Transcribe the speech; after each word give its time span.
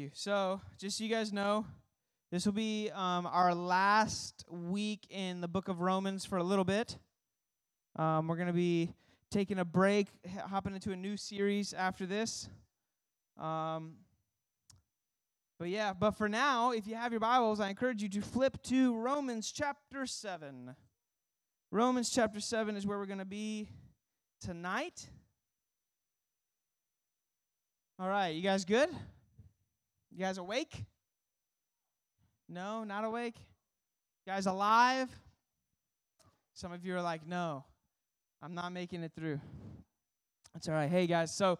you. 0.00 0.10
So, 0.14 0.62
just 0.78 0.96
so 0.96 1.04
you 1.04 1.10
guys 1.10 1.30
know, 1.32 1.66
this 2.32 2.46
will 2.46 2.54
be 2.54 2.90
um, 2.94 3.26
our 3.26 3.54
last 3.54 4.44
week 4.48 5.06
in 5.10 5.42
the 5.42 5.48
book 5.48 5.68
of 5.68 5.80
Romans 5.80 6.24
for 6.24 6.38
a 6.38 6.42
little 6.42 6.64
bit. 6.64 6.96
Um, 7.96 8.26
we're 8.26 8.36
going 8.36 8.46
to 8.46 8.54
be 8.54 8.94
taking 9.30 9.58
a 9.58 9.64
break, 9.64 10.06
hopping 10.48 10.74
into 10.74 10.92
a 10.92 10.96
new 10.96 11.18
series 11.18 11.74
after 11.74 12.06
this. 12.06 12.48
Um, 13.38 13.96
but 15.58 15.68
yeah, 15.68 15.92
but 15.92 16.12
for 16.12 16.30
now, 16.30 16.70
if 16.70 16.86
you 16.86 16.94
have 16.94 17.12
your 17.12 17.20
Bibles, 17.20 17.60
I 17.60 17.68
encourage 17.68 18.02
you 18.02 18.08
to 18.08 18.22
flip 18.22 18.62
to 18.64 18.96
Romans 18.96 19.52
chapter 19.52 20.06
7. 20.06 20.74
Romans 21.70 22.08
chapter 22.08 22.40
7 22.40 22.74
is 22.74 22.86
where 22.86 22.96
we're 22.96 23.04
going 23.04 23.18
to 23.18 23.26
be 23.26 23.68
tonight. 24.40 25.06
All 27.98 28.08
right, 28.08 28.30
you 28.30 28.40
guys 28.40 28.64
good? 28.64 28.88
You 30.10 30.18
guys 30.18 30.38
awake? 30.38 30.84
No, 32.48 32.82
not 32.84 33.04
awake? 33.04 33.36
You 34.26 34.32
guys 34.32 34.46
alive? 34.46 35.08
Some 36.52 36.72
of 36.72 36.84
you 36.84 36.96
are 36.96 37.02
like, 37.02 37.26
no, 37.26 37.64
I'm 38.42 38.54
not 38.54 38.72
making 38.72 39.02
it 39.02 39.12
through. 39.14 39.40
That's 40.52 40.68
all 40.68 40.74
right. 40.74 40.90
Hey, 40.90 41.06
guys, 41.06 41.34
so 41.34 41.58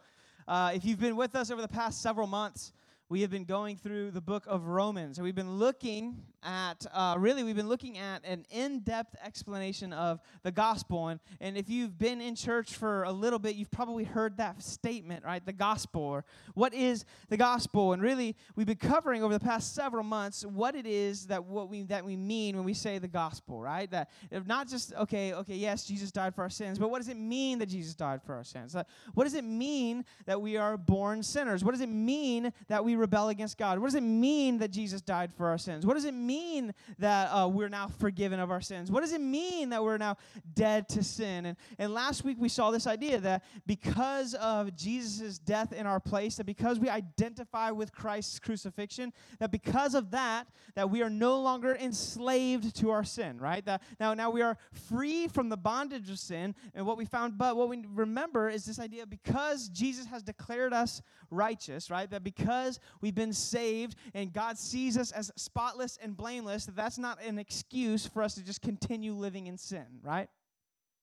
uh, 0.48 0.72
if 0.74 0.84
you've 0.84 0.98
been 0.98 1.16
with 1.16 1.36
us 1.36 1.50
over 1.50 1.62
the 1.62 1.68
past 1.68 2.02
several 2.02 2.26
months, 2.26 2.72
we 3.10 3.22
have 3.22 3.30
been 3.30 3.44
going 3.44 3.76
through 3.76 4.12
the 4.12 4.20
book 4.20 4.44
of 4.46 4.68
Romans. 4.68 5.18
And 5.18 5.24
we've 5.24 5.34
been 5.34 5.58
looking 5.58 6.22
at, 6.44 6.86
uh, 6.94 7.16
really, 7.18 7.42
we've 7.42 7.56
been 7.56 7.68
looking 7.68 7.98
at 7.98 8.24
an 8.24 8.46
in 8.50 8.78
depth 8.80 9.16
explanation 9.22 9.92
of 9.92 10.20
the 10.44 10.52
gospel. 10.52 11.08
And, 11.08 11.18
and 11.40 11.56
if 11.56 11.68
you've 11.68 11.98
been 11.98 12.20
in 12.20 12.36
church 12.36 12.74
for 12.74 13.02
a 13.02 13.10
little 13.10 13.40
bit, 13.40 13.56
you've 13.56 13.70
probably 13.70 14.04
heard 14.04 14.36
that 14.36 14.62
statement, 14.62 15.24
right? 15.24 15.44
The 15.44 15.52
gospel, 15.52 16.02
or 16.02 16.24
what 16.54 16.72
is 16.72 17.04
the 17.28 17.36
gospel? 17.36 17.92
And 17.92 18.00
really, 18.00 18.36
we've 18.54 18.68
been 18.68 18.76
covering 18.76 19.24
over 19.24 19.34
the 19.34 19.44
past 19.44 19.74
several 19.74 20.04
months 20.04 20.46
what 20.46 20.76
it 20.76 20.86
is 20.86 21.26
that, 21.26 21.44
what 21.44 21.68
we, 21.68 21.82
that 21.82 22.04
we 22.04 22.16
mean 22.16 22.54
when 22.54 22.64
we 22.64 22.74
say 22.74 22.98
the 22.98 23.08
gospel, 23.08 23.60
right? 23.60 23.90
That 23.90 24.10
if 24.30 24.46
not 24.46 24.68
just, 24.68 24.94
okay, 24.94 25.34
okay, 25.34 25.56
yes, 25.56 25.84
Jesus 25.84 26.12
died 26.12 26.32
for 26.32 26.42
our 26.42 26.50
sins, 26.50 26.78
but 26.78 26.90
what 26.90 26.98
does 26.98 27.08
it 27.08 27.18
mean 27.18 27.58
that 27.58 27.66
Jesus 27.66 27.94
died 27.94 28.22
for 28.22 28.36
our 28.36 28.44
sins? 28.44 28.76
what 29.14 29.24
does 29.24 29.34
it 29.34 29.44
mean 29.44 30.04
that 30.26 30.40
we 30.40 30.56
are 30.56 30.76
born 30.76 31.24
sinners? 31.24 31.64
What 31.64 31.72
does 31.72 31.80
it 31.80 31.88
mean 31.88 32.52
that 32.68 32.84
we 32.84 32.99
rebel 33.00 33.28
against 33.28 33.58
God? 33.58 33.78
What 33.78 33.88
does 33.88 33.94
it 33.94 34.02
mean 34.02 34.58
that 34.58 34.70
Jesus 34.70 35.00
died 35.00 35.32
for 35.36 35.48
our 35.48 35.58
sins? 35.58 35.84
What 35.84 35.94
does 35.94 36.04
it 36.04 36.14
mean 36.14 36.72
that 36.98 37.26
uh, 37.26 37.48
we're 37.48 37.68
now 37.68 37.88
forgiven 37.88 38.38
of 38.38 38.50
our 38.50 38.60
sins? 38.60 38.90
What 38.90 39.00
does 39.00 39.12
it 39.12 39.20
mean 39.20 39.70
that 39.70 39.82
we're 39.82 39.98
now 39.98 40.16
dead 40.54 40.88
to 40.90 41.02
sin? 41.02 41.46
And, 41.46 41.56
and 41.78 41.92
last 41.92 42.24
week 42.24 42.36
we 42.38 42.48
saw 42.48 42.70
this 42.70 42.86
idea 42.86 43.18
that 43.20 43.44
because 43.66 44.34
of 44.34 44.76
Jesus' 44.76 45.38
death 45.38 45.72
in 45.72 45.86
our 45.86 46.00
place, 46.00 46.36
that 46.36 46.44
because 46.44 46.78
we 46.78 46.88
identify 46.88 47.70
with 47.70 47.92
Christ's 47.92 48.38
crucifixion, 48.38 49.12
that 49.38 49.50
because 49.50 49.94
of 49.94 50.10
that, 50.10 50.46
that 50.74 50.90
we 50.90 51.02
are 51.02 51.10
no 51.10 51.40
longer 51.40 51.74
enslaved 51.74 52.76
to 52.76 52.90
our 52.90 53.04
sin, 53.04 53.38
right? 53.38 53.64
That 53.64 53.82
now, 53.98 54.14
now 54.14 54.30
we 54.30 54.42
are 54.42 54.56
free 54.88 55.28
from 55.28 55.48
the 55.48 55.56
bondage 55.56 56.10
of 56.10 56.18
sin. 56.18 56.54
And 56.74 56.86
what 56.86 56.96
we 56.96 57.04
found, 57.04 57.38
but 57.38 57.56
what 57.56 57.68
we 57.68 57.84
remember 57.88 58.48
is 58.48 58.64
this 58.64 58.78
idea 58.78 59.06
because 59.06 59.68
Jesus 59.68 60.06
has 60.06 60.22
declared 60.22 60.72
us 60.72 61.02
righteous, 61.30 61.90
right? 61.90 62.10
That 62.10 62.24
because 62.24 62.80
we've 63.00 63.14
been 63.14 63.32
saved 63.32 63.96
and 64.14 64.32
God 64.32 64.58
sees 64.58 64.96
us 64.96 65.12
as 65.12 65.30
spotless 65.36 65.98
and 66.02 66.16
blameless, 66.16 66.66
that's 66.66 66.98
not 66.98 67.22
an 67.22 67.38
excuse 67.38 68.06
for 68.06 68.22
us 68.22 68.34
to 68.34 68.44
just 68.44 68.62
continue 68.62 69.12
living 69.12 69.46
in 69.46 69.56
sin, 69.56 69.86
right? 70.02 70.28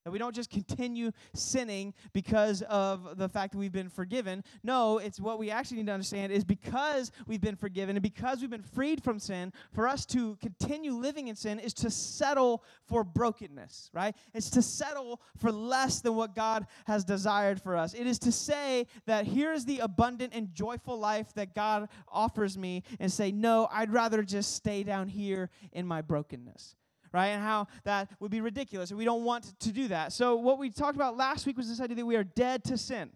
That 0.08 0.11
we 0.11 0.19
don't 0.19 0.33
just 0.33 0.50
continue 0.50 1.11
sinning 1.33 1.94
because 2.13 2.61
of 2.61 3.17
the 3.17 3.27
fact 3.27 3.52
that 3.52 3.58
we've 3.58 3.73
been 3.73 3.89
forgiven. 3.89 4.41
No, 4.64 4.99
it's 4.99 5.19
what 5.19 5.38
we 5.38 5.52
actually 5.52 5.80
need 5.80 5.88
to 5.88 5.91
understand 5.91 6.31
is 6.31 6.45
because 6.45 7.11
we've 7.27 7.41
been 7.41 7.58
forgiven 7.58 7.97
and 7.97 8.02
because 8.02 8.39
we've 8.39 8.49
been 8.49 8.64
freed 8.64 9.03
from 9.03 9.19
sin, 9.19 9.52
for 9.73 9.86
us 9.86 10.05
to 10.05 10.38
continue 10.38 10.94
living 10.94 11.27
in 11.27 11.36
sin 11.36 11.59
is 11.59 11.73
to 11.73 11.91
settle 11.91 12.64
for 12.86 13.03
brokenness, 13.03 13.89
right? 13.94 14.16
It's 14.33 14.49
to 14.52 14.61
settle 14.61 15.19
for 15.36 15.52
less 15.52 15.99
than 15.99 16.15
what 16.15 16.33
God 16.33 16.67
has 16.86 17.03
desired 17.03 17.61
for 17.61 17.76
us. 17.76 17.93
It 17.93 18.08
is 18.08 18.17
to 18.20 18.32
say 18.32 18.87
that 19.08 19.26
here 19.26 19.52
is 19.52 19.65
the 19.65 19.80
abundant 19.80 20.32
and 20.33 20.53
joyful 20.53 20.98
life 20.98 21.33
that 21.33 21.53
God 21.53 21.89
offers 22.08 22.58
me 22.58 22.83
and 23.02 23.11
say, 23.11 23.33
no, 23.33 23.67
I'd 23.73 23.92
rather 23.92 24.23
just 24.23 24.55
stay 24.55 24.83
down 24.83 25.09
here 25.09 25.49
in 25.73 25.86
my 25.86 26.02
brokenness 26.02 26.77
right? 27.14 27.28
And 27.28 27.42
how 27.42 27.68
that 27.84 28.10
would 28.20 28.32
be 28.32 28.42
ridiculous. 28.42 28.92
We 28.92 29.06
don't 29.06 29.23
want 29.23 29.60
to 29.60 29.72
do 29.72 29.88
that. 29.90 30.14
So, 30.14 30.36
what 30.36 30.60
we 30.60 30.70
talked 30.70 30.95
about 30.95 31.18
last 31.18 31.45
week 31.45 31.58
was 31.58 31.70
this 31.70 31.82
idea 31.82 31.98
that 31.98 32.06
we 32.06 32.16
are 32.16 32.23
dead 32.23 32.64
to 32.66 32.78
sin. 32.78 33.12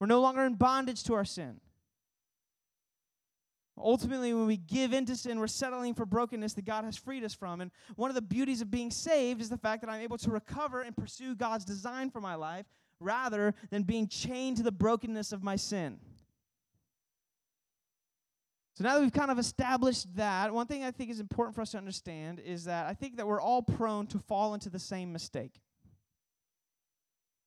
We're 0.00 0.06
no 0.06 0.20
longer 0.20 0.44
in 0.44 0.54
bondage 0.54 1.04
to 1.04 1.14
our 1.14 1.24
sin. 1.24 1.60
Ultimately, 3.78 4.34
when 4.34 4.46
we 4.46 4.56
give 4.56 4.92
into 4.92 5.16
sin, 5.16 5.40
we're 5.40 5.46
settling 5.46 5.94
for 5.94 6.04
brokenness 6.04 6.54
that 6.54 6.64
God 6.64 6.84
has 6.84 6.96
freed 6.96 7.24
us 7.24 7.34
from. 7.34 7.60
And 7.60 7.70
one 7.96 8.10
of 8.10 8.14
the 8.14 8.22
beauties 8.22 8.60
of 8.60 8.70
being 8.70 8.90
saved 8.90 9.40
is 9.40 9.48
the 9.48 9.56
fact 9.56 9.80
that 9.82 9.90
I'm 9.90 10.02
able 10.02 10.18
to 10.18 10.30
recover 10.30 10.82
and 10.82 10.96
pursue 10.96 11.34
God's 11.34 11.64
design 11.64 12.10
for 12.10 12.20
my 12.20 12.34
life 12.34 12.66
rather 13.00 13.54
than 13.70 13.82
being 13.82 14.06
chained 14.06 14.58
to 14.58 14.62
the 14.62 14.72
brokenness 14.72 15.32
of 15.32 15.42
my 15.42 15.56
sin. 15.56 15.98
So 18.74 18.84
now 18.84 18.94
that 18.94 19.02
we've 19.02 19.12
kind 19.12 19.30
of 19.30 19.38
established 19.38 20.16
that, 20.16 20.52
one 20.52 20.66
thing 20.66 20.82
I 20.82 20.90
think 20.90 21.10
is 21.10 21.20
important 21.20 21.54
for 21.54 21.60
us 21.60 21.72
to 21.72 21.78
understand 21.78 22.40
is 22.40 22.64
that 22.64 22.86
I 22.86 22.94
think 22.94 23.16
that 23.16 23.26
we're 23.26 23.40
all 23.40 23.62
prone 23.62 24.06
to 24.08 24.18
fall 24.18 24.54
into 24.54 24.70
the 24.70 24.78
same 24.78 25.12
mistake. 25.12 25.60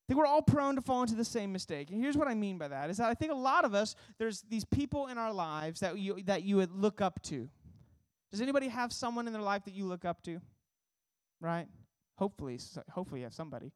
I 0.06 0.14
think 0.14 0.20
we're 0.20 0.28
all 0.28 0.44
prone 0.44 0.76
to 0.76 0.82
fall 0.82 1.02
into 1.02 1.16
the 1.16 1.26
same 1.26 1.52
mistake. 1.52 1.90
And 1.90 2.00
here's 2.00 2.16
what 2.16 2.28
I 2.28 2.36
mean 2.36 2.60
by 2.60 2.68
that 2.68 2.92
is 2.92 2.98
that 2.98 3.10
I 3.10 3.16
think 3.16 3.32
a 3.32 3.36
lot 3.36 3.66
of 3.66 3.74
us, 3.74 3.96
there's 4.20 4.42
these 4.42 4.64
people 4.64 5.08
in 5.08 5.18
our 5.18 5.34
lives 5.34 5.80
that 5.80 5.98
you 5.98 6.22
that 6.26 6.44
you 6.44 6.58
would 6.58 6.72
look 6.72 7.02
up 7.02 7.20
to. 7.24 7.50
Does 8.32 8.40
anybody 8.40 8.68
have 8.68 8.94
someone 8.94 9.26
in 9.26 9.34
their 9.34 9.42
life 9.42 9.66
that 9.66 9.74
you 9.74 9.86
look 9.86 10.06
up 10.06 10.22
to? 10.24 10.42
Right? 11.42 11.66
Hopefully, 12.20 12.60
so 12.60 12.84
hopefully 12.92 13.22
you 13.22 13.26
have 13.26 13.34
somebody. 13.34 13.72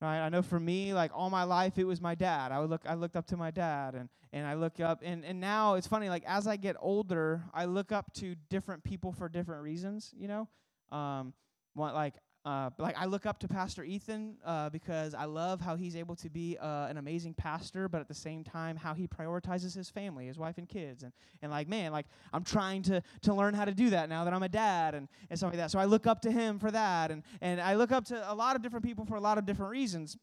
Right? 0.00 0.20
I 0.20 0.30
know 0.30 0.40
for 0.40 0.58
me, 0.58 0.94
like 0.94 1.10
all 1.14 1.28
my 1.28 1.42
life, 1.44 1.76
it 1.76 1.84
was 1.84 2.00
my 2.00 2.14
dad. 2.14 2.52
I 2.52 2.60
would 2.60 2.70
look, 2.70 2.82
I 2.86 2.94
looked 2.94 3.16
up 3.16 3.26
to 3.28 3.36
my 3.36 3.50
dad, 3.50 3.94
and 3.94 4.08
and 4.32 4.46
I 4.46 4.54
look 4.54 4.80
up, 4.80 5.00
and 5.04 5.24
and 5.24 5.40
now 5.40 5.74
it's 5.74 5.86
funny. 5.86 6.08
Like 6.08 6.24
as 6.26 6.46
I 6.46 6.56
get 6.56 6.76
older, 6.80 7.44
I 7.52 7.66
look 7.66 7.92
up 7.92 8.12
to 8.14 8.34
different 8.48 8.82
people 8.82 9.12
for 9.12 9.28
different 9.28 9.62
reasons. 9.62 10.14
You 10.16 10.28
know, 10.28 10.48
um, 10.96 11.34
what 11.74 11.94
like 11.94 12.14
uh, 12.44 12.70
like 12.78 12.96
I 12.98 13.04
look 13.04 13.26
up 13.26 13.38
to 13.40 13.48
Pastor 13.48 13.84
Ethan 13.84 14.36
uh, 14.44 14.70
because 14.70 15.14
I 15.14 15.26
love 15.26 15.60
how 15.60 15.76
he's 15.76 15.94
able 15.94 16.16
to 16.16 16.30
be 16.30 16.56
uh, 16.58 16.86
an 16.86 16.96
amazing 16.96 17.34
pastor, 17.34 17.86
but 17.88 18.00
at 18.00 18.08
the 18.08 18.14
same 18.14 18.44
time 18.44 18.76
how 18.76 18.94
he 18.94 19.06
prioritizes 19.06 19.74
his 19.74 19.90
family, 19.90 20.26
his 20.26 20.38
wife 20.38 20.56
and 20.56 20.66
kids, 20.66 21.02
and 21.02 21.12
and 21.42 21.50
like 21.50 21.68
man, 21.68 21.92
like 21.92 22.06
I'm 22.32 22.42
trying 22.42 22.82
to 22.84 23.02
to 23.22 23.34
learn 23.34 23.52
how 23.52 23.66
to 23.66 23.74
do 23.74 23.90
that 23.90 24.08
now 24.08 24.24
that 24.24 24.32
I'm 24.32 24.42
a 24.42 24.48
dad 24.48 24.94
and 24.94 25.06
and 25.28 25.38
stuff 25.38 25.50
like 25.50 25.58
that. 25.58 25.70
So 25.70 25.78
I 25.78 25.84
look 25.84 26.06
up 26.06 26.22
to 26.22 26.32
him 26.32 26.58
for 26.58 26.70
that, 26.70 27.10
and 27.10 27.22
and 27.42 27.60
I 27.60 27.74
look 27.74 27.92
up 27.92 28.06
to 28.06 28.32
a 28.32 28.34
lot 28.34 28.56
of 28.56 28.62
different 28.62 28.86
people 28.86 29.04
for 29.04 29.16
a 29.16 29.20
lot 29.20 29.36
of 29.36 29.44
different 29.44 29.70
reasons. 29.70 30.16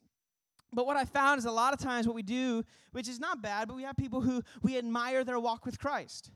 But 0.73 0.85
what 0.85 0.97
I 0.97 1.05
found 1.05 1.37
is 1.37 1.45
a 1.45 1.51
lot 1.51 1.73
of 1.73 1.79
times 1.79 2.07
what 2.07 2.15
we 2.15 2.23
do, 2.23 2.63
which 2.91 3.07
is 3.07 3.19
not 3.19 3.41
bad, 3.41 3.67
but 3.67 3.77
we 3.77 3.83
have 3.83 3.95
people 3.95 4.21
who 4.21 4.41
we 4.63 4.77
admire 4.77 5.23
their 5.23 5.39
walk 5.39 5.65
with 5.65 5.79
Christ 5.79 6.31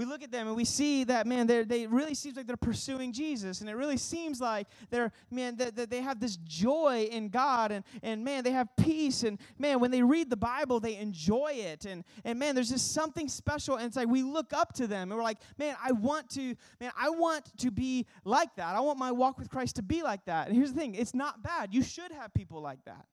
we 0.00 0.06
look 0.06 0.22
at 0.22 0.32
them 0.32 0.46
and 0.46 0.56
we 0.56 0.64
see 0.64 1.04
that 1.04 1.26
man 1.26 1.46
they 1.46 1.62
they 1.62 1.86
really 1.86 2.14
seems 2.14 2.34
like 2.34 2.46
they're 2.46 2.56
pursuing 2.56 3.12
jesus. 3.12 3.60
And 3.60 3.68
it 3.68 3.74
really 3.74 3.98
seems 3.98 4.40
like 4.40 4.66
they're 4.88 5.12
man 5.30 5.56
that, 5.56 5.76
that 5.76 5.90
they 5.90 6.00
have 6.00 6.18
this 6.18 6.38
joy 6.38 7.06
in 7.12 7.28
god 7.28 7.70
and 7.70 7.84
and 8.02 8.24
man 8.24 8.42
they 8.42 8.52
have 8.52 8.68
peace. 8.78 9.24
And 9.24 9.38
man 9.58 9.78
when 9.78 9.90
they 9.90 10.02
read 10.02 10.30
the 10.30 10.38
bible 10.38 10.80
they 10.80 10.96
enjoy 10.96 11.52
it. 11.54 11.84
And 11.84 12.02
and 12.24 12.38
man 12.38 12.54
there's 12.54 12.70
just 12.70 12.94
something 12.94 13.28
special. 13.28 13.76
And 13.76 13.84
it's 13.84 13.96
like 13.96 14.08
we 14.08 14.22
look 14.22 14.54
up 14.54 14.72
to 14.76 14.86
them 14.86 15.10
and 15.12 15.18
we're 15.18 15.22
like 15.22 15.36
man 15.58 15.76
i 15.84 15.92
want 15.92 16.30
to 16.30 16.54
man 16.80 16.92
i 16.98 17.10
want 17.10 17.54
to 17.58 17.70
be 17.70 18.06
like 18.24 18.56
that. 18.56 18.74
I 18.74 18.80
want 18.80 18.98
my 18.98 19.12
walk 19.12 19.38
with 19.38 19.50
christ 19.50 19.76
to 19.76 19.82
be 19.82 20.02
like 20.02 20.24
that. 20.24 20.48
And 20.48 20.56
here's 20.56 20.72
the 20.72 20.80
thing 20.80 20.94
it's 20.94 21.12
not 21.12 21.42
bad. 21.42 21.74
You 21.74 21.82
should 21.82 22.10
have 22.12 22.32
people 22.32 22.62
like 22.62 22.82
that 22.86 23.04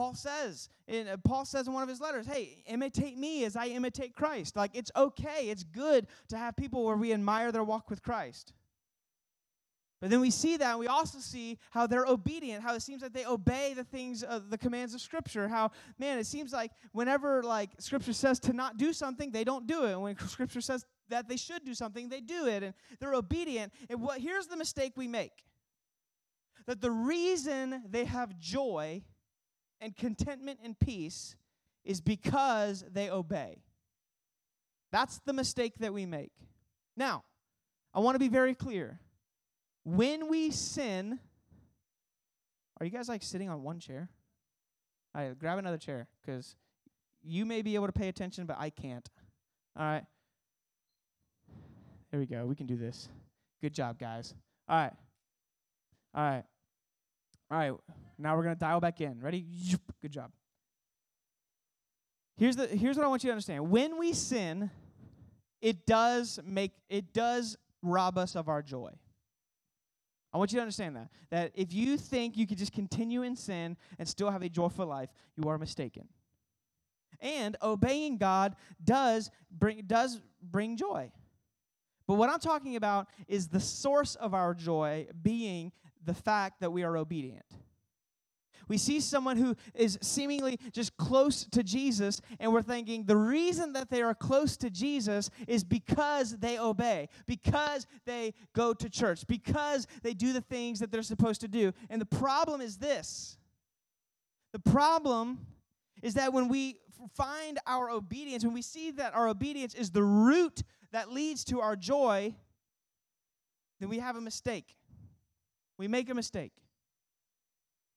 Paul 0.00 0.14
says, 0.14 0.70
in, 0.88 1.08
uh, 1.08 1.18
Paul 1.22 1.44
says 1.44 1.66
in 1.66 1.74
one 1.74 1.82
of 1.82 1.88
his 1.90 2.00
letters, 2.00 2.26
hey, 2.26 2.64
imitate 2.64 3.18
me 3.18 3.44
as 3.44 3.54
I 3.54 3.66
imitate 3.66 4.14
Christ. 4.14 4.56
Like, 4.56 4.70
it's 4.72 4.90
okay, 4.96 5.50
it's 5.50 5.62
good 5.62 6.06
to 6.30 6.38
have 6.38 6.56
people 6.56 6.86
where 6.86 6.96
we 6.96 7.12
admire 7.12 7.52
their 7.52 7.64
walk 7.64 7.90
with 7.90 8.02
Christ. 8.02 8.54
But 10.00 10.08
then 10.08 10.22
we 10.22 10.30
see 10.30 10.56
that, 10.56 10.70
and 10.70 10.78
we 10.78 10.86
also 10.86 11.18
see 11.18 11.58
how 11.70 11.86
they're 11.86 12.06
obedient, 12.06 12.62
how 12.62 12.74
it 12.74 12.80
seems 12.80 13.02
like 13.02 13.12
they 13.12 13.26
obey 13.26 13.74
the 13.74 13.84
things, 13.84 14.24
uh, 14.24 14.40
the 14.48 14.56
commands 14.56 14.94
of 14.94 15.02
Scripture. 15.02 15.48
How, 15.48 15.70
man, 15.98 16.18
it 16.18 16.24
seems 16.24 16.50
like 16.50 16.70
whenever, 16.92 17.42
like, 17.42 17.68
Scripture 17.78 18.14
says 18.14 18.40
to 18.40 18.54
not 18.54 18.78
do 18.78 18.94
something, 18.94 19.30
they 19.30 19.44
don't 19.44 19.66
do 19.66 19.84
it. 19.84 19.92
And 19.92 20.00
when 20.00 20.18
Scripture 20.28 20.62
says 20.62 20.86
that 21.10 21.28
they 21.28 21.36
should 21.36 21.62
do 21.62 21.74
something, 21.74 22.08
they 22.08 22.22
do 22.22 22.46
it, 22.46 22.62
and 22.62 22.72
they're 23.00 23.12
obedient. 23.12 23.70
And 23.90 24.00
what, 24.00 24.18
here's 24.18 24.46
the 24.46 24.56
mistake 24.56 24.94
we 24.96 25.08
make 25.08 25.44
that 26.64 26.80
the 26.80 26.90
reason 26.90 27.82
they 27.90 28.06
have 28.06 28.38
joy 28.38 29.02
and 29.80 29.96
contentment 29.96 30.60
and 30.62 30.78
peace 30.78 31.36
is 31.84 32.00
because 32.00 32.84
they 32.92 33.10
obey. 33.10 33.62
That's 34.92 35.20
the 35.24 35.32
mistake 35.32 35.78
that 35.78 35.92
we 35.92 36.06
make. 36.06 36.32
Now, 36.96 37.24
I 37.94 38.00
want 38.00 38.14
to 38.14 38.18
be 38.18 38.28
very 38.28 38.54
clear. 38.54 39.00
When 39.84 40.28
we 40.28 40.50
sin, 40.50 41.18
are 42.78 42.86
you 42.86 42.92
guys 42.92 43.08
like 43.08 43.22
sitting 43.22 43.48
on 43.48 43.62
one 43.62 43.78
chair? 43.78 44.08
All 45.14 45.22
right, 45.22 45.38
grab 45.38 45.58
another 45.58 45.78
chair 45.78 46.06
because 46.20 46.56
you 47.22 47.44
may 47.44 47.62
be 47.62 47.74
able 47.74 47.86
to 47.86 47.92
pay 47.92 48.08
attention, 48.08 48.46
but 48.46 48.56
I 48.58 48.70
can't. 48.70 49.08
All 49.78 49.84
right. 49.86 50.04
There 52.10 52.20
we 52.20 52.26
go. 52.26 52.46
We 52.46 52.54
can 52.54 52.66
do 52.66 52.76
this. 52.76 53.08
Good 53.60 53.74
job, 53.74 53.98
guys. 53.98 54.34
All 54.68 54.76
right. 54.76 54.92
All 56.14 56.22
right. 56.22 56.44
All 57.50 57.58
right. 57.58 57.72
Now 58.18 58.36
we're 58.36 58.44
going 58.44 58.54
to 58.54 58.60
dial 58.60 58.80
back 58.80 59.00
in. 59.00 59.20
Ready? 59.20 59.46
Good 60.02 60.12
job. 60.12 60.30
Here's 62.36 62.56
the 62.56 62.66
here's 62.66 62.96
what 62.96 63.04
I 63.04 63.08
want 63.08 63.22
you 63.22 63.28
to 63.28 63.32
understand. 63.32 63.70
When 63.70 63.98
we 63.98 64.14
sin, 64.14 64.70
it 65.60 65.84
does 65.84 66.40
make 66.44 66.72
it 66.88 67.12
does 67.12 67.56
rob 67.82 68.16
us 68.16 68.34
of 68.34 68.48
our 68.48 68.62
joy. 68.62 68.92
I 70.32 70.38
want 70.38 70.52
you 70.52 70.56
to 70.56 70.62
understand 70.62 70.96
that. 70.96 71.08
That 71.30 71.52
if 71.54 71.72
you 71.74 71.98
think 71.98 72.36
you 72.36 72.46
could 72.46 72.56
just 72.56 72.72
continue 72.72 73.22
in 73.22 73.36
sin 73.36 73.76
and 73.98 74.08
still 74.08 74.30
have 74.30 74.42
a 74.42 74.48
joyful 74.48 74.86
life, 74.86 75.10
you 75.36 75.48
are 75.48 75.58
mistaken. 75.58 76.08
And 77.20 77.56
obeying 77.62 78.16
God 78.16 78.56
does 78.82 79.30
bring 79.50 79.82
does 79.86 80.20
bring 80.40 80.76
joy. 80.76 81.12
But 82.06 82.14
what 82.14 82.30
I'm 82.30 82.40
talking 82.40 82.76
about 82.76 83.08
is 83.28 83.48
the 83.48 83.60
source 83.60 84.14
of 84.14 84.34
our 84.34 84.54
joy 84.54 85.08
being 85.22 85.72
the 86.04 86.14
fact 86.14 86.60
that 86.60 86.72
we 86.72 86.82
are 86.82 86.96
obedient. 86.96 87.44
We 88.68 88.78
see 88.78 89.00
someone 89.00 89.36
who 89.36 89.56
is 89.74 89.98
seemingly 90.00 90.56
just 90.70 90.96
close 90.96 91.44
to 91.50 91.64
Jesus, 91.64 92.20
and 92.38 92.52
we're 92.52 92.62
thinking 92.62 93.04
the 93.04 93.16
reason 93.16 93.72
that 93.72 93.90
they 93.90 94.00
are 94.00 94.14
close 94.14 94.56
to 94.58 94.70
Jesus 94.70 95.28
is 95.48 95.64
because 95.64 96.38
they 96.38 96.56
obey, 96.56 97.08
because 97.26 97.88
they 98.06 98.32
go 98.54 98.72
to 98.72 98.88
church, 98.88 99.26
because 99.26 99.88
they 100.04 100.14
do 100.14 100.32
the 100.32 100.40
things 100.40 100.78
that 100.78 100.92
they're 100.92 101.02
supposed 101.02 101.40
to 101.40 101.48
do. 101.48 101.72
And 101.90 102.00
the 102.00 102.06
problem 102.06 102.60
is 102.60 102.76
this 102.76 103.38
the 104.52 104.60
problem 104.60 105.46
is 106.00 106.14
that 106.14 106.32
when 106.32 106.48
we 106.48 106.78
find 107.16 107.58
our 107.66 107.90
obedience, 107.90 108.44
when 108.44 108.54
we 108.54 108.62
see 108.62 108.92
that 108.92 109.14
our 109.14 109.28
obedience 109.28 109.74
is 109.74 109.90
the 109.90 110.02
root 110.02 110.62
that 110.92 111.10
leads 111.10 111.44
to 111.44 111.60
our 111.60 111.74
joy, 111.74 112.34
then 113.80 113.88
we 113.88 113.98
have 113.98 114.16
a 114.16 114.20
mistake. 114.20 114.76
We 115.80 115.88
make 115.88 116.10
a 116.10 116.14
mistake. 116.14 116.52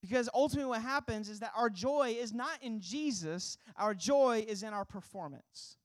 Because 0.01 0.29
ultimately, 0.33 0.69
what 0.69 0.81
happens 0.81 1.27
is 1.27 1.41
that 1.41 1.51
our 1.53 1.69
joy 1.69 2.15
is 2.17 2.33
not 2.33 2.63
in 2.63 2.79
Jesus, 2.79 3.57
our 3.75 3.93
joy 3.93 4.45
is 4.47 4.63
in 4.63 4.73
our 4.73 4.85
performance. 4.85 5.75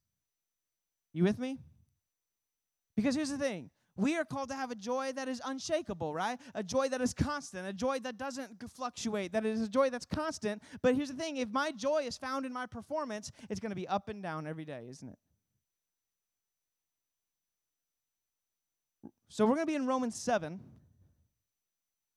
You 1.13 1.25
with 1.25 1.41
me? 1.41 1.59
Because 2.95 3.17
here's 3.17 3.31
the 3.31 3.37
thing 3.37 3.71
we 3.97 4.17
are 4.17 4.25
called 4.25 4.49
to 4.51 4.55
have 4.55 4.71
a 4.71 4.77
joy 4.77 5.11
that 5.17 5.27
is 5.27 5.43
unshakable, 5.45 6.15
right? 6.15 6.39
A 6.55 6.63
joy 6.63 6.89
that 6.89 7.01
is 7.01 7.13
constant, 7.13 7.67
a 7.67 7.73
joy 7.73 7.99
that 7.99 8.17
doesn't 8.17 8.63
fluctuate, 8.71 9.33
that 9.33 9.45
is 9.45 9.61
a 9.61 9.69
joy 9.69 9.91
that's 9.91 10.07
constant. 10.07 10.63
But 10.83 10.95
here's 10.95 11.09
the 11.09 11.17
thing 11.17 11.39
if 11.39 11.51
my 11.51 11.73
joy 11.73 12.05
is 12.07 12.17
found 12.17 12.47
in 12.47 12.53
my 12.53 12.67
performance, 12.67 13.33
it's 13.51 13.59
going 13.59 13.71
to 13.71 13.77
be 13.77 13.89
up 13.89 14.09
and 14.09 14.23
down 14.23 14.47
every 14.47 14.65
day, 14.65 14.87
isn't 14.89 15.09
it? 15.09 15.19
So 19.29 19.45
we're 19.47 19.57
going 19.57 19.67
to 19.67 19.73
be 19.73 19.75
in 19.75 19.87
Romans 19.87 20.15
7. 20.15 20.61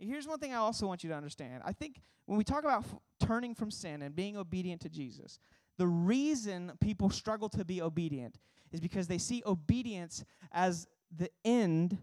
Here's 0.01 0.27
one 0.27 0.39
thing 0.39 0.51
I 0.51 0.57
also 0.57 0.87
want 0.87 1.03
you 1.03 1.09
to 1.11 1.15
understand. 1.15 1.61
I 1.63 1.73
think 1.73 2.01
when 2.25 2.37
we 2.37 2.43
talk 2.43 2.63
about 2.63 2.83
f- 2.83 2.95
turning 3.19 3.53
from 3.53 3.69
sin 3.69 4.01
and 4.01 4.15
being 4.15 4.35
obedient 4.35 4.81
to 4.81 4.89
Jesus, 4.89 5.39
the 5.77 5.87
reason 5.87 6.71
people 6.81 7.09
struggle 7.09 7.49
to 7.49 7.63
be 7.63 7.81
obedient 7.81 8.39
is 8.71 8.79
because 8.79 9.07
they 9.07 9.17
see 9.17 9.43
obedience 9.45 10.23
as 10.51 10.87
the 11.15 11.29
end, 11.45 11.97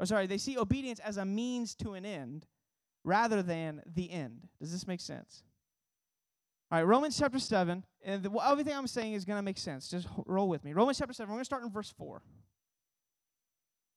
or 0.00 0.06
sorry, 0.06 0.26
they 0.26 0.38
see 0.38 0.58
obedience 0.58 0.98
as 1.00 1.18
a 1.18 1.24
means 1.24 1.74
to 1.76 1.94
an 1.94 2.04
end 2.04 2.46
rather 3.04 3.42
than 3.42 3.82
the 3.94 4.10
end. 4.10 4.48
Does 4.60 4.72
this 4.72 4.86
make 4.86 5.00
sense? 5.00 5.44
All 6.70 6.78
right, 6.78 6.84
Romans 6.84 7.18
chapter 7.18 7.38
7, 7.38 7.84
and 8.02 8.22
the, 8.22 8.30
well, 8.30 8.50
everything 8.50 8.74
I'm 8.74 8.86
saying 8.86 9.12
is 9.12 9.24
going 9.24 9.38
to 9.38 9.42
make 9.42 9.58
sense. 9.58 9.88
Just 9.88 10.08
roll 10.26 10.48
with 10.48 10.64
me. 10.64 10.72
Romans 10.72 10.98
chapter 10.98 11.12
7, 11.12 11.28
we're 11.28 11.36
going 11.36 11.42
to 11.42 11.44
start 11.44 11.62
in 11.62 11.70
verse 11.70 11.92
4. 11.98 12.22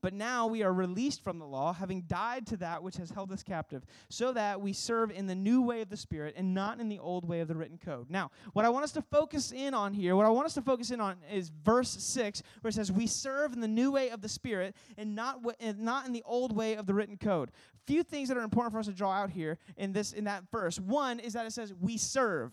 But 0.00 0.14
now 0.14 0.46
we 0.46 0.62
are 0.62 0.72
released 0.72 1.22
from 1.22 1.38
the 1.38 1.46
law, 1.46 1.72
having 1.72 2.02
died 2.02 2.46
to 2.48 2.56
that 2.58 2.82
which 2.82 2.96
has 2.96 3.10
held 3.10 3.32
us 3.32 3.42
captive, 3.42 3.84
so 4.08 4.32
that 4.32 4.60
we 4.60 4.72
serve 4.72 5.10
in 5.10 5.26
the 5.26 5.34
new 5.34 5.62
way 5.62 5.80
of 5.80 5.90
the 5.90 5.96
Spirit 5.96 6.34
and 6.36 6.54
not 6.54 6.80
in 6.80 6.88
the 6.88 6.98
old 6.98 7.28
way 7.28 7.40
of 7.40 7.48
the 7.48 7.54
written 7.54 7.78
code. 7.78 8.10
Now, 8.10 8.30
what 8.52 8.64
I 8.64 8.68
want 8.68 8.84
us 8.84 8.92
to 8.92 9.02
focus 9.02 9.52
in 9.52 9.74
on 9.74 9.94
here, 9.94 10.16
what 10.16 10.26
I 10.26 10.30
want 10.30 10.46
us 10.46 10.54
to 10.54 10.62
focus 10.62 10.90
in 10.90 11.00
on 11.00 11.16
is 11.32 11.50
verse 11.64 11.90
6, 11.90 12.42
where 12.60 12.70
it 12.70 12.74
says, 12.74 12.90
We 12.90 13.06
serve 13.06 13.52
in 13.52 13.60
the 13.60 13.68
new 13.68 13.90
way 13.92 14.10
of 14.10 14.20
the 14.20 14.28
Spirit 14.28 14.74
and 14.96 15.14
not, 15.14 15.42
w- 15.42 15.56
and 15.60 15.80
not 15.80 16.06
in 16.06 16.12
the 16.12 16.22
old 16.24 16.54
way 16.54 16.74
of 16.74 16.86
the 16.86 16.94
written 16.94 17.16
code. 17.16 17.50
Few 17.86 18.02
things 18.02 18.28
that 18.28 18.36
are 18.36 18.42
important 18.42 18.72
for 18.72 18.78
us 18.78 18.86
to 18.86 18.92
draw 18.92 19.12
out 19.12 19.30
here 19.30 19.58
in, 19.76 19.92
this, 19.92 20.12
in 20.12 20.24
that 20.24 20.44
verse. 20.50 20.78
One 20.78 21.18
is 21.18 21.32
that 21.32 21.46
it 21.46 21.52
says, 21.52 21.72
We 21.80 21.96
serve. 21.96 22.52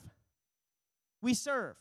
We 1.21 1.33
serve. 1.33 1.75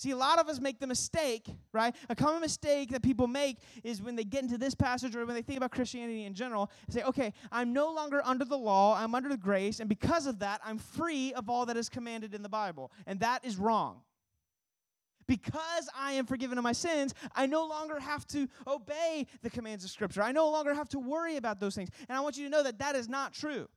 See, 0.00 0.12
a 0.12 0.16
lot 0.16 0.38
of 0.38 0.48
us 0.48 0.60
make 0.60 0.80
the 0.80 0.86
mistake, 0.86 1.46
right? 1.74 1.94
A 2.08 2.14
common 2.14 2.40
mistake 2.40 2.90
that 2.92 3.02
people 3.02 3.26
make 3.26 3.58
is 3.84 4.00
when 4.00 4.16
they 4.16 4.24
get 4.24 4.42
into 4.42 4.56
this 4.56 4.74
passage 4.74 5.14
or 5.14 5.26
when 5.26 5.34
they 5.34 5.42
think 5.42 5.58
about 5.58 5.72
Christianity 5.72 6.24
in 6.24 6.32
general, 6.32 6.70
say, 6.88 7.02
okay, 7.02 7.34
I'm 7.52 7.74
no 7.74 7.92
longer 7.92 8.22
under 8.24 8.46
the 8.46 8.56
law, 8.56 8.96
I'm 8.96 9.14
under 9.14 9.28
the 9.28 9.36
grace, 9.36 9.78
and 9.78 9.90
because 9.90 10.26
of 10.26 10.38
that, 10.38 10.62
I'm 10.64 10.78
free 10.78 11.34
of 11.34 11.50
all 11.50 11.66
that 11.66 11.76
is 11.76 11.90
commanded 11.90 12.32
in 12.34 12.40
the 12.40 12.48
Bible. 12.48 12.90
And 13.06 13.20
that 13.20 13.44
is 13.44 13.58
wrong. 13.58 14.00
Because 15.26 15.90
I 15.94 16.12
am 16.12 16.24
forgiven 16.24 16.56
of 16.56 16.64
my 16.64 16.72
sins, 16.72 17.12
I 17.34 17.44
no 17.44 17.66
longer 17.66 18.00
have 18.00 18.26
to 18.28 18.48
obey 18.66 19.26
the 19.42 19.50
commands 19.50 19.84
of 19.84 19.90
Scripture. 19.90 20.22
I 20.22 20.32
no 20.32 20.50
longer 20.50 20.72
have 20.72 20.88
to 20.88 20.98
worry 20.98 21.36
about 21.36 21.60
those 21.60 21.74
things. 21.74 21.90
And 22.08 22.16
I 22.16 22.22
want 22.22 22.38
you 22.38 22.44
to 22.44 22.50
know 22.50 22.62
that 22.62 22.78
that 22.78 22.96
is 22.96 23.06
not 23.06 23.34
true 23.34 23.68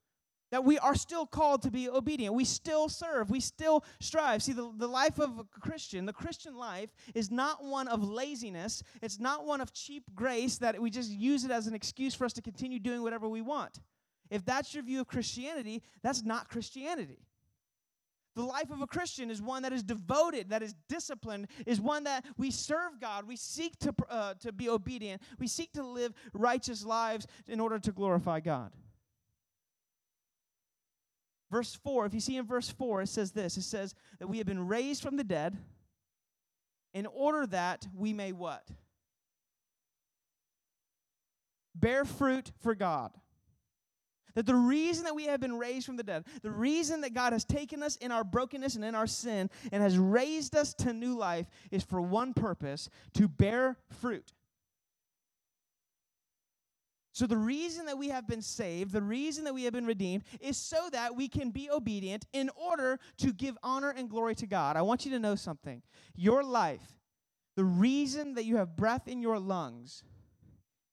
that 0.53 0.63
we 0.63 0.77
are 0.77 0.93
still 0.93 1.25
called 1.25 1.63
to 1.63 1.71
be 1.71 1.89
obedient. 1.89 2.35
We 2.35 2.45
still 2.45 2.87
serve. 2.87 3.31
We 3.31 3.39
still 3.39 3.83
strive. 3.99 4.43
See, 4.43 4.53
the, 4.53 4.71
the 4.77 4.85
life 4.85 5.17
of 5.17 5.39
a 5.39 5.45
Christian, 5.45 6.05
the 6.05 6.13
Christian 6.13 6.55
life, 6.55 6.93
is 7.15 7.31
not 7.31 7.63
one 7.63 7.87
of 7.87 8.07
laziness. 8.07 8.83
It's 9.01 9.19
not 9.19 9.47
one 9.47 9.61
of 9.61 9.73
cheap 9.73 10.03
grace 10.13 10.59
that 10.59 10.79
we 10.79 10.91
just 10.91 11.09
use 11.09 11.43
it 11.43 11.49
as 11.49 11.65
an 11.65 11.73
excuse 11.73 12.13
for 12.13 12.25
us 12.25 12.33
to 12.33 12.41
continue 12.43 12.77
doing 12.77 13.01
whatever 13.01 13.27
we 13.27 13.41
want. 13.41 13.81
If 14.29 14.45
that's 14.45 14.75
your 14.75 14.83
view 14.83 15.01
of 15.01 15.07
Christianity, 15.07 15.81
that's 16.03 16.21
not 16.21 16.49
Christianity. 16.49 17.17
The 18.35 18.43
life 18.43 18.69
of 18.69 18.79
a 18.79 18.87
Christian 18.87 19.31
is 19.31 19.41
one 19.41 19.63
that 19.63 19.73
is 19.73 19.81
devoted, 19.81 20.51
that 20.51 20.61
is 20.61 20.75
disciplined, 20.87 21.47
is 21.65 21.81
one 21.81 22.03
that 22.03 22.25
we 22.37 22.51
serve 22.51 22.99
God. 23.01 23.27
We 23.27 23.37
seek 23.37 23.79
to, 23.79 23.95
uh, 24.07 24.35
to 24.41 24.51
be 24.51 24.69
obedient. 24.69 25.23
We 25.39 25.47
seek 25.47 25.73
to 25.73 25.83
live 25.83 26.13
righteous 26.31 26.85
lives 26.85 27.25
in 27.47 27.59
order 27.59 27.79
to 27.79 27.91
glorify 27.91 28.39
God. 28.39 28.71
Verse 31.53 31.75
4, 31.75 32.07
if 32.07 32.15
you 32.15 32.19
see 32.19 32.37
in 32.37 32.47
verse 32.47 32.71
4, 32.71 33.03
it 33.03 33.09
says 33.09 33.31
this 33.31 33.57
it 33.57 33.61
says 33.61 33.93
that 34.17 34.27
we 34.27 34.39
have 34.39 34.47
been 34.47 34.67
raised 34.67 35.03
from 35.03 35.17
the 35.17 35.23
dead 35.23 35.55
in 36.95 37.05
order 37.05 37.45
that 37.45 37.85
we 37.95 38.11
may 38.11 38.31
what? 38.31 38.67
Bear 41.75 42.05
fruit 42.05 42.51
for 42.61 42.73
God. 42.73 43.11
That 44.33 44.47
the 44.47 44.55
reason 44.55 45.03
that 45.03 45.13
we 45.13 45.25
have 45.25 45.39
been 45.39 45.59
raised 45.59 45.85
from 45.85 45.95
the 45.95 46.01
dead, 46.01 46.25
the 46.41 46.49
reason 46.49 47.01
that 47.01 47.13
God 47.13 47.33
has 47.33 47.45
taken 47.45 47.83
us 47.83 47.97
in 47.97 48.11
our 48.11 48.23
brokenness 48.23 48.73
and 48.75 48.83
in 48.83 48.95
our 48.95 49.05
sin 49.05 49.51
and 49.71 49.83
has 49.83 49.95
raised 49.95 50.55
us 50.55 50.73
to 50.79 50.91
new 50.91 51.15
life 51.15 51.45
is 51.69 51.83
for 51.83 52.01
one 52.01 52.33
purpose 52.33 52.89
to 53.13 53.27
bear 53.27 53.77
fruit. 54.01 54.33
So, 57.13 57.27
the 57.27 57.37
reason 57.37 57.85
that 57.85 57.97
we 57.97 58.09
have 58.09 58.27
been 58.27 58.41
saved, 58.41 58.91
the 58.91 59.01
reason 59.01 59.43
that 59.43 59.53
we 59.53 59.63
have 59.65 59.73
been 59.73 59.85
redeemed, 59.85 60.23
is 60.41 60.57
so 60.57 60.89
that 60.91 61.15
we 61.15 61.27
can 61.27 61.51
be 61.51 61.69
obedient 61.69 62.25
in 62.33 62.49
order 62.55 62.99
to 63.17 63.31
give 63.31 63.55
honor 63.61 63.93
and 63.95 64.09
glory 64.09 64.33
to 64.35 64.47
God. 64.47 64.75
I 64.75 64.81
want 64.81 65.05
you 65.05 65.11
to 65.11 65.19
know 65.19 65.35
something. 65.35 65.83
Your 66.15 66.43
life, 66.43 66.97
the 67.55 67.63
reason 67.63 68.33
that 68.33 68.45
you 68.45 68.57
have 68.57 68.75
breath 68.75 69.07
in 69.07 69.21
your 69.21 69.37
lungs, 69.37 70.03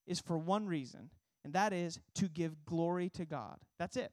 is 0.06 0.20
for 0.20 0.36
one 0.36 0.66
reason, 0.66 1.08
and 1.42 1.54
that 1.54 1.72
is 1.72 1.98
to 2.16 2.28
give 2.28 2.66
glory 2.66 3.08
to 3.10 3.24
God. 3.24 3.56
That's 3.78 3.96
it. 3.96 4.12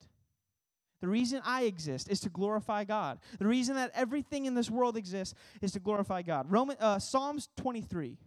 The 1.01 1.09
reason 1.09 1.41
I 1.43 1.63
exist 1.63 2.09
is 2.09 2.21
to 2.21 2.29
glorify 2.29 2.85
God. 2.85 3.19
The 3.37 3.47
reason 3.47 3.75
that 3.75 3.91
everything 3.93 4.45
in 4.45 4.55
this 4.55 4.69
world 4.69 4.95
exists 4.95 5.35
is 5.61 5.73
to 5.73 5.79
glorify 5.79 6.21
God. 6.21 6.49
Roman, 6.49 6.77
uh, 6.79 6.99
Psalms 6.99 7.49
23. 7.57 8.17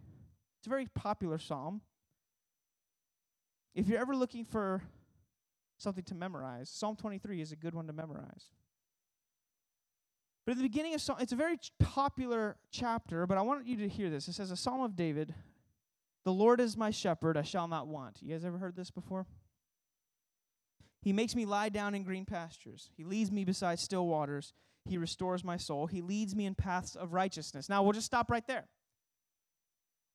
It's 0.59 0.67
a 0.67 0.69
very 0.69 0.87
popular 0.93 1.39
psalm. 1.39 1.81
If 3.73 3.87
you're 3.87 3.99
ever 3.99 4.15
looking 4.15 4.45
for 4.45 4.81
something 5.77 6.03
to 6.05 6.15
memorize, 6.15 6.69
Psalm 6.69 6.95
23 6.95 7.41
is 7.41 7.51
a 7.51 7.55
good 7.55 7.73
one 7.73 7.87
to 7.87 7.93
memorize. 7.93 8.45
But 10.45 10.53
at 10.53 10.57
the 10.57 10.63
beginning 10.63 10.93
of 10.93 11.01
Psalm, 11.01 11.17
it's 11.21 11.31
a 11.31 11.37
very 11.37 11.57
popular 11.79 12.57
chapter, 12.71 13.27
but 13.27 13.37
I 13.37 13.41
want 13.41 13.67
you 13.67 13.77
to 13.77 13.87
hear 13.87 14.09
this. 14.09 14.27
It 14.27 14.33
says, 14.33 14.51
A 14.51 14.57
Psalm 14.57 14.81
of 14.81 14.95
David, 14.95 15.33
The 16.25 16.33
Lord 16.33 16.59
is 16.59 16.75
my 16.75 16.89
shepherd, 16.89 17.37
I 17.37 17.43
shall 17.43 17.67
not 17.67 17.87
want. 17.87 18.17
You 18.21 18.33
guys 18.33 18.43
ever 18.43 18.57
heard 18.57 18.75
this 18.75 18.91
before? 18.91 19.27
He 21.01 21.13
makes 21.13 21.35
me 21.35 21.45
lie 21.45 21.69
down 21.69 21.95
in 21.95 22.03
green 22.03 22.25
pastures. 22.25 22.89
He 22.95 23.03
leads 23.03 23.31
me 23.31 23.43
beside 23.43 23.79
still 23.79 24.07
waters. 24.07 24.53
He 24.85 24.97
restores 24.97 25.43
my 25.43 25.57
soul. 25.57 25.87
He 25.87 26.01
leads 26.01 26.35
me 26.35 26.45
in 26.45 26.55
paths 26.55 26.95
of 26.95 27.13
righteousness. 27.13 27.69
Now, 27.69 27.83
we'll 27.83 27.93
just 27.93 28.05
stop 28.05 28.29
right 28.29 28.45
there. 28.47 28.67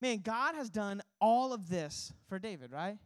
Man, 0.00 0.18
God 0.18 0.54
has 0.54 0.70
done 0.70 1.02
all 1.20 1.52
of 1.52 1.68
this 1.68 2.12
for 2.28 2.38
David, 2.38 2.72
right? 2.72 2.98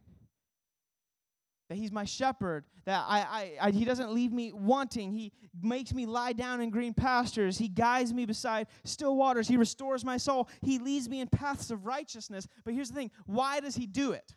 That 1.71 1.77
he's 1.77 1.93
my 1.93 2.03
shepherd, 2.03 2.65
that 2.83 3.05
I, 3.07 3.19
I, 3.61 3.67
I, 3.67 3.71
he 3.71 3.85
doesn't 3.85 4.11
leave 4.11 4.33
me 4.33 4.51
wanting. 4.51 5.13
He 5.13 5.31
makes 5.63 5.93
me 5.93 6.05
lie 6.05 6.33
down 6.33 6.59
in 6.59 6.69
green 6.69 6.93
pastures. 6.93 7.57
He 7.57 7.69
guides 7.69 8.13
me 8.13 8.25
beside 8.25 8.67
still 8.83 9.15
waters. 9.15 9.47
He 9.47 9.55
restores 9.55 10.03
my 10.03 10.17
soul. 10.17 10.49
He 10.61 10.79
leads 10.79 11.07
me 11.07 11.21
in 11.21 11.29
paths 11.29 11.71
of 11.71 11.85
righteousness. 11.85 12.45
But 12.65 12.73
here's 12.73 12.89
the 12.89 12.95
thing 12.95 13.11
why 13.25 13.61
does 13.61 13.75
he 13.75 13.87
do 13.87 14.11
it? 14.11 14.33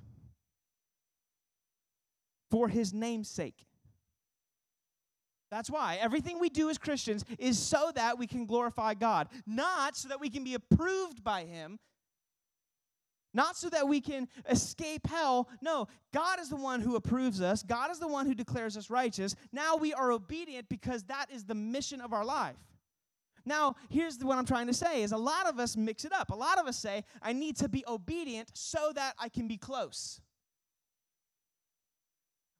For 2.52 2.68
his 2.68 2.94
name's 2.94 3.28
sake. 3.28 3.66
That's 5.50 5.68
why 5.68 5.98
everything 6.00 6.38
we 6.38 6.50
do 6.50 6.70
as 6.70 6.78
Christians 6.78 7.24
is 7.36 7.58
so 7.58 7.90
that 7.96 8.16
we 8.16 8.28
can 8.28 8.46
glorify 8.46 8.94
God, 8.94 9.28
not 9.44 9.96
so 9.96 10.08
that 10.08 10.20
we 10.20 10.30
can 10.30 10.44
be 10.44 10.54
approved 10.54 11.24
by 11.24 11.46
Him, 11.46 11.80
not 13.34 13.56
so 13.56 13.68
that 13.70 13.86
we 13.86 14.00
can 14.00 14.28
escape 14.48 15.06
hell. 15.06 15.48
No, 15.60 15.88
God 16.12 16.40
is 16.40 16.48
the 16.48 16.56
one 16.56 16.80
who 16.80 16.96
approves 16.96 17.40
us. 17.40 17.62
God 17.62 17.90
is 17.90 17.98
the 17.98 18.08
one 18.08 18.26
who 18.26 18.34
declares 18.34 18.76
us 18.76 18.88
righteous. 18.88 19.34
Now 19.52 19.76
we 19.76 19.92
are 19.92 20.12
obedient 20.12 20.68
because 20.68 21.02
that 21.04 21.26
is 21.30 21.44
the 21.44 21.54
mission 21.54 22.00
of 22.00 22.12
our 22.12 22.24
life. 22.24 22.56
Now, 23.46 23.76
here's 23.90 24.18
what 24.24 24.38
I'm 24.38 24.46
trying 24.46 24.68
to 24.68 24.74
say 24.74 25.02
is 25.02 25.12
a 25.12 25.18
lot 25.18 25.46
of 25.46 25.58
us 25.58 25.76
mix 25.76 26.04
it 26.04 26.12
up. 26.12 26.30
A 26.30 26.34
lot 26.34 26.58
of 26.58 26.66
us 26.66 26.78
say, 26.78 27.04
I 27.20 27.32
need 27.32 27.56
to 27.56 27.68
be 27.68 27.84
obedient 27.86 28.50
so 28.54 28.92
that 28.94 29.14
I 29.18 29.28
can 29.28 29.46
be 29.48 29.58
close. 29.58 30.20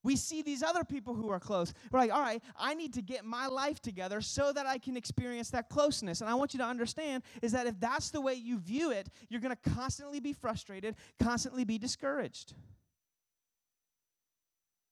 We 0.05 0.17
see 0.17 0.43
these 0.43 0.63
other 0.63 0.85
people 0.85 1.15
who 1.15 1.31
are 1.31 1.41
close. 1.41 1.73
We're 1.91 1.99
like, 1.99 2.13
all 2.13 2.21
right, 2.21 2.43
I 2.57 2.75
need 2.75 2.93
to 2.95 3.03
get 3.03 3.25
my 3.25 3.47
life 3.47 3.81
together 3.81 4.21
so 4.21 4.53
that 4.53 4.67
I 4.67 4.79
can 4.79 4.97
experience 4.97 5.51
that 5.51 5.69
closeness. 5.71 6.21
And 6.21 6.31
I 6.31 6.35
want 6.35 6.53
you 6.53 6.59
to 6.59 6.67
understand 6.67 7.25
is 7.43 7.53
that 7.53 7.67
if 7.67 7.81
that's 7.81 8.11
the 8.11 8.21
way 8.21 8.35
you 8.35 8.59
view 8.59 8.93
it, 8.93 9.09
you're 9.31 9.41
going 9.41 9.57
to 9.57 9.71
constantly 9.71 10.21
be 10.21 10.35
frustrated, 10.35 10.95
constantly 11.19 11.65
be 11.65 11.79
discouraged. 11.79 12.53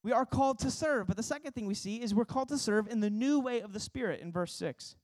We 0.03 0.13
are 0.13 0.27
called 0.27 0.59
to 0.61 0.71
serve. 0.71 1.07
But 1.07 1.17
the 1.17 1.23
second 1.23 1.53
thing 1.53 1.67
we 1.67 1.75
see 1.75 2.03
is 2.03 2.15
we're 2.15 2.25
called 2.25 2.49
to 2.49 2.59
serve 2.59 2.89
in 2.89 3.01
the 3.01 3.11
new 3.11 3.39
way 3.39 3.61
of 3.61 3.73
the 3.73 3.81
Spirit 3.81 4.21
in 4.21 4.33
verse 4.33 4.55
6. 4.55 4.97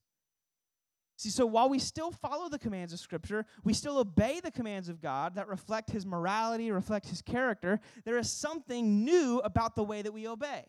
See, 1.18 1.30
so 1.30 1.44
while 1.46 1.68
we 1.68 1.80
still 1.80 2.12
follow 2.12 2.48
the 2.48 2.60
commands 2.60 2.92
of 2.92 3.00
Scripture, 3.00 3.44
we 3.64 3.74
still 3.74 3.98
obey 3.98 4.38
the 4.38 4.52
commands 4.52 4.88
of 4.88 5.02
God 5.02 5.34
that 5.34 5.48
reflect 5.48 5.90
His 5.90 6.06
morality, 6.06 6.70
reflect 6.70 7.08
His 7.08 7.22
character, 7.22 7.80
there 8.04 8.18
is 8.18 8.30
something 8.30 9.04
new 9.04 9.40
about 9.40 9.74
the 9.74 9.82
way 9.82 10.00
that 10.00 10.12
we 10.12 10.28
obey. 10.28 10.66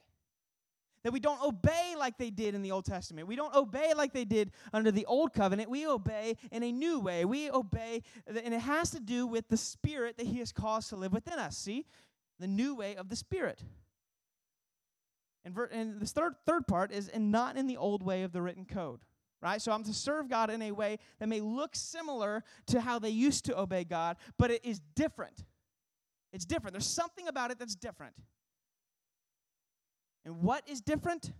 That 1.03 1.13
we 1.13 1.19
don't 1.19 1.39
obey 1.43 1.93
like 1.95 2.17
they 2.17 2.31
did 2.31 2.55
in 2.55 2.63
the 2.63 2.71
Old 2.71 2.85
Testament. 2.85 3.27
We 3.27 3.35
don't 3.35 3.53
obey 3.53 3.93
like 3.93 4.11
they 4.11 4.25
did 4.25 4.49
under 4.73 4.89
the 4.89 5.05
Old 5.05 5.33
Covenant. 5.33 5.69
We 5.69 5.85
obey 5.85 6.35
in 6.51 6.63
a 6.63 6.71
new 6.71 6.99
way. 6.99 7.25
We 7.25 7.51
obey, 7.51 8.01
and 8.25 8.51
it 8.51 8.61
has 8.61 8.89
to 8.89 8.99
do 8.99 9.27
with 9.27 9.49
the 9.49 9.57
Spirit 9.57 10.17
that 10.17 10.25
He 10.25 10.39
has 10.39 10.51
caused 10.51 10.89
to 10.89 10.95
live 10.95 11.13
within 11.13 11.37
us. 11.37 11.59
See? 11.59 11.85
The 12.39 12.47
new 12.47 12.73
way 12.73 12.95
of 12.95 13.09
the 13.09 13.15
Spirit. 13.15 13.61
And, 15.45 15.53
ver- 15.53 15.69
and 15.71 15.99
the 15.99 16.07
third, 16.07 16.33
third 16.47 16.65
part 16.65 16.91
is, 16.91 17.07
and 17.07 17.31
not 17.31 17.55
in 17.55 17.67
the 17.67 17.77
old 17.77 18.01
way 18.01 18.23
of 18.23 18.31
the 18.31 18.41
written 18.41 18.65
code 18.65 19.01
right? 19.41 19.61
So 19.61 19.71
I'm 19.71 19.83
to 19.83 19.93
serve 19.93 20.29
God 20.29 20.49
in 20.49 20.61
a 20.61 20.71
way 20.71 20.97
that 21.19 21.29
may 21.29 21.39
look 21.41 21.75
similar 21.75 22.43
to 22.67 22.81
how 22.81 22.99
they 22.99 23.09
used 23.09 23.45
to 23.45 23.59
obey 23.59 23.83
God, 23.83 24.17
but 24.37 24.51
it 24.51 24.63
is 24.65 24.79
different. 24.95 25.45
It's 26.31 26.45
different. 26.45 26.73
There's 26.73 26.85
something 26.85 27.27
about 27.27 27.51
it 27.51 27.59
that's 27.59 27.75
different. 27.75 28.13
And 30.25 30.41
what 30.41 30.63
is 30.67 30.81
different? 30.81 31.31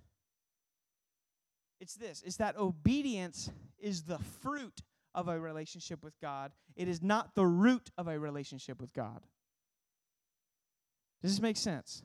It's 1.79 1.96
this 1.96 2.24
it's 2.25 2.38
that 2.38 2.58
obedience 2.58 3.50
is 3.77 4.03
the 4.03 4.20
fruit 4.41 4.82
of 5.13 5.27
a 5.27 5.39
relationship 5.39 6.03
with 6.03 6.20
God. 6.22 6.51
It 6.75 6.88
is 6.88 7.01
not 7.01 7.36
the 7.36 7.46
root 7.46 7.91
of 7.98 8.08
a 8.08 8.20
relationship 8.20 8.79
with 8.79 8.94
God. 8.94 9.22
Does 11.22 11.32
this 11.32 11.41
make 11.41 11.58
sense? 11.58 12.01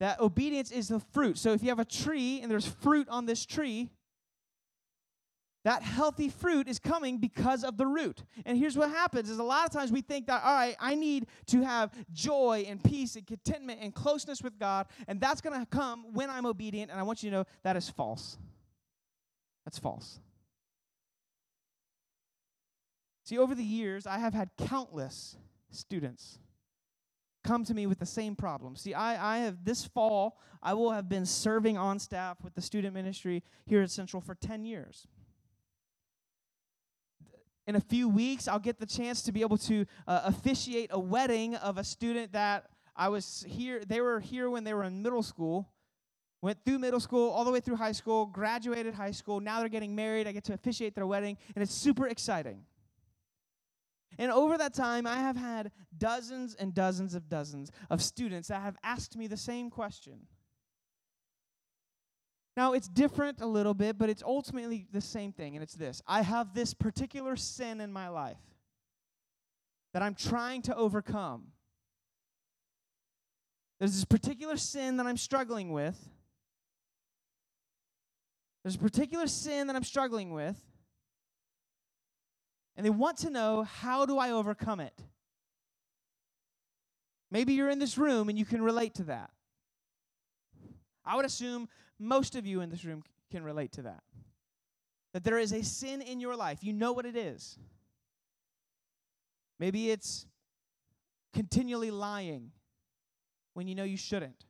That 0.00 0.18
obedience 0.18 0.72
is 0.72 0.88
the 0.88 0.98
fruit. 0.98 1.38
So 1.38 1.52
if 1.52 1.62
you 1.62 1.68
have 1.68 1.78
a 1.78 1.84
tree 1.84 2.40
and 2.40 2.50
there's 2.50 2.66
fruit 2.66 3.08
on 3.08 3.26
this 3.26 3.46
tree, 3.46 3.88
that 5.64 5.82
healthy 5.82 6.28
fruit 6.28 6.68
is 6.68 6.78
coming 6.78 7.18
because 7.18 7.62
of 7.62 7.76
the 7.76 7.86
root. 7.86 8.24
And 8.44 8.58
here's 8.58 8.76
what 8.76 8.90
happens 8.90 9.30
is 9.30 9.38
a 9.38 9.44
lot 9.44 9.64
of 9.64 9.72
times 9.72 9.92
we 9.92 10.00
think 10.00 10.26
that 10.26 10.42
all 10.42 10.54
right, 10.54 10.76
I 10.80 10.94
need 10.94 11.26
to 11.46 11.62
have 11.62 11.92
joy 12.12 12.64
and 12.68 12.82
peace 12.82 13.16
and 13.16 13.26
contentment 13.26 13.80
and 13.80 13.94
closeness 13.94 14.42
with 14.42 14.58
God, 14.58 14.86
and 15.06 15.20
that's 15.20 15.40
going 15.40 15.58
to 15.58 15.66
come 15.66 16.12
when 16.12 16.30
I'm 16.30 16.46
obedient, 16.46 16.90
and 16.90 16.98
I 16.98 17.02
want 17.04 17.22
you 17.22 17.30
to 17.30 17.36
know 17.36 17.44
that 17.62 17.76
is 17.76 17.88
false. 17.88 18.38
That's 19.64 19.78
false. 19.78 20.18
See, 23.24 23.38
over 23.38 23.54
the 23.54 23.62
years, 23.62 24.06
I 24.06 24.18
have 24.18 24.34
had 24.34 24.50
countless 24.58 25.36
students 25.70 26.38
come 27.44 27.64
to 27.64 27.74
me 27.74 27.86
with 27.86 27.98
the 27.98 28.06
same 28.06 28.36
problem. 28.36 28.76
See, 28.76 28.94
I, 28.94 29.36
I 29.36 29.38
have 29.38 29.64
this 29.64 29.84
fall, 29.84 30.38
I 30.62 30.74
will 30.74 30.92
have 30.92 31.08
been 31.08 31.26
serving 31.26 31.76
on 31.76 31.98
staff 31.98 32.38
with 32.42 32.54
the 32.54 32.62
student 32.62 32.94
ministry 32.94 33.42
here 33.66 33.82
at 33.82 33.90
Central 33.90 34.20
for 34.20 34.34
10 34.34 34.64
years 34.64 35.06
in 37.66 37.76
a 37.76 37.80
few 37.80 38.08
weeks, 38.08 38.48
I'll 38.48 38.58
get 38.58 38.78
the 38.80 38.86
chance 38.86 39.22
to 39.22 39.32
be 39.32 39.40
able 39.42 39.58
to 39.58 39.86
uh, 40.06 40.22
officiate 40.24 40.90
a 40.92 40.98
wedding 40.98 41.54
of 41.56 41.78
a 41.78 41.84
student 41.84 42.32
that 42.32 42.66
I 42.96 43.08
was 43.08 43.44
here. 43.48 43.82
They 43.86 44.00
were 44.00 44.20
here 44.20 44.50
when 44.50 44.64
they 44.64 44.74
were 44.74 44.84
in 44.84 45.02
middle 45.02 45.22
school, 45.22 45.70
went 46.40 46.58
through 46.64 46.80
middle 46.80 47.00
school, 47.00 47.30
all 47.30 47.44
the 47.44 47.52
way 47.52 47.60
through 47.60 47.76
high 47.76 47.92
school, 47.92 48.26
graduated 48.26 48.94
high 48.94 49.12
school. 49.12 49.40
Now 49.40 49.60
they're 49.60 49.68
getting 49.68 49.94
married. 49.94 50.26
I 50.26 50.32
get 50.32 50.44
to 50.44 50.54
officiate 50.54 50.94
their 50.94 51.06
wedding, 51.06 51.38
and 51.54 51.62
it's 51.62 51.74
super 51.74 52.08
exciting. 52.08 52.64
And 54.18 54.30
over 54.30 54.58
that 54.58 54.74
time, 54.74 55.06
I 55.06 55.16
have 55.16 55.36
had 55.36 55.70
dozens 55.96 56.54
and 56.54 56.74
dozens 56.74 57.14
of 57.14 57.28
dozens 57.28 57.70
of 57.88 58.02
students 58.02 58.48
that 58.48 58.60
have 58.60 58.76
asked 58.82 59.16
me 59.16 59.26
the 59.26 59.36
same 59.36 59.70
question 59.70 60.26
now, 62.56 62.74
it's 62.74 62.88
different 62.88 63.40
a 63.40 63.46
little 63.46 63.72
bit, 63.72 63.98
but 63.98 64.10
it's 64.10 64.22
ultimately 64.22 64.86
the 64.92 65.00
same 65.00 65.32
thing, 65.32 65.56
and 65.56 65.62
it's 65.62 65.74
this 65.74 66.02
I 66.06 66.22
have 66.22 66.54
this 66.54 66.74
particular 66.74 67.36
sin 67.36 67.80
in 67.80 67.92
my 67.92 68.08
life 68.08 68.36
that 69.94 70.02
I'm 70.02 70.14
trying 70.14 70.62
to 70.62 70.76
overcome. 70.76 71.48
There's 73.78 73.94
this 73.94 74.04
particular 74.04 74.56
sin 74.56 74.98
that 74.98 75.06
I'm 75.06 75.16
struggling 75.16 75.72
with. 75.72 75.98
There's 78.62 78.76
a 78.76 78.78
particular 78.78 79.26
sin 79.26 79.66
that 79.66 79.74
I'm 79.74 79.82
struggling 79.82 80.32
with. 80.32 80.56
And 82.76 82.86
they 82.86 82.90
want 82.90 83.18
to 83.18 83.30
know 83.30 83.64
how 83.64 84.06
do 84.06 84.18
I 84.18 84.30
overcome 84.30 84.80
it? 84.80 84.94
Maybe 87.30 87.54
you're 87.54 87.70
in 87.70 87.80
this 87.80 87.98
room 87.98 88.28
and 88.28 88.38
you 88.38 88.44
can 88.44 88.62
relate 88.62 88.94
to 88.94 89.04
that. 89.04 89.30
I 91.04 91.16
would 91.16 91.24
assume 91.24 91.68
most 92.02 92.36
of 92.36 92.46
you 92.46 92.60
in 92.60 92.70
this 92.70 92.84
room 92.84 93.02
can 93.30 93.42
relate 93.42 93.72
to 93.72 93.82
that. 93.82 94.02
That 95.14 95.24
there 95.24 95.38
is 95.38 95.52
a 95.52 95.62
sin 95.62 96.00
in 96.02 96.20
your 96.20 96.36
life. 96.36 96.58
You 96.62 96.72
know 96.72 96.92
what 96.92 97.06
it 97.06 97.16
is. 97.16 97.58
Maybe 99.58 99.90
it's 99.90 100.26
continually 101.32 101.90
lying 101.90 102.50
when 103.54 103.68
you 103.68 103.74
know 103.74 103.84
you 103.84 103.96
shouldn't. 103.96 104.46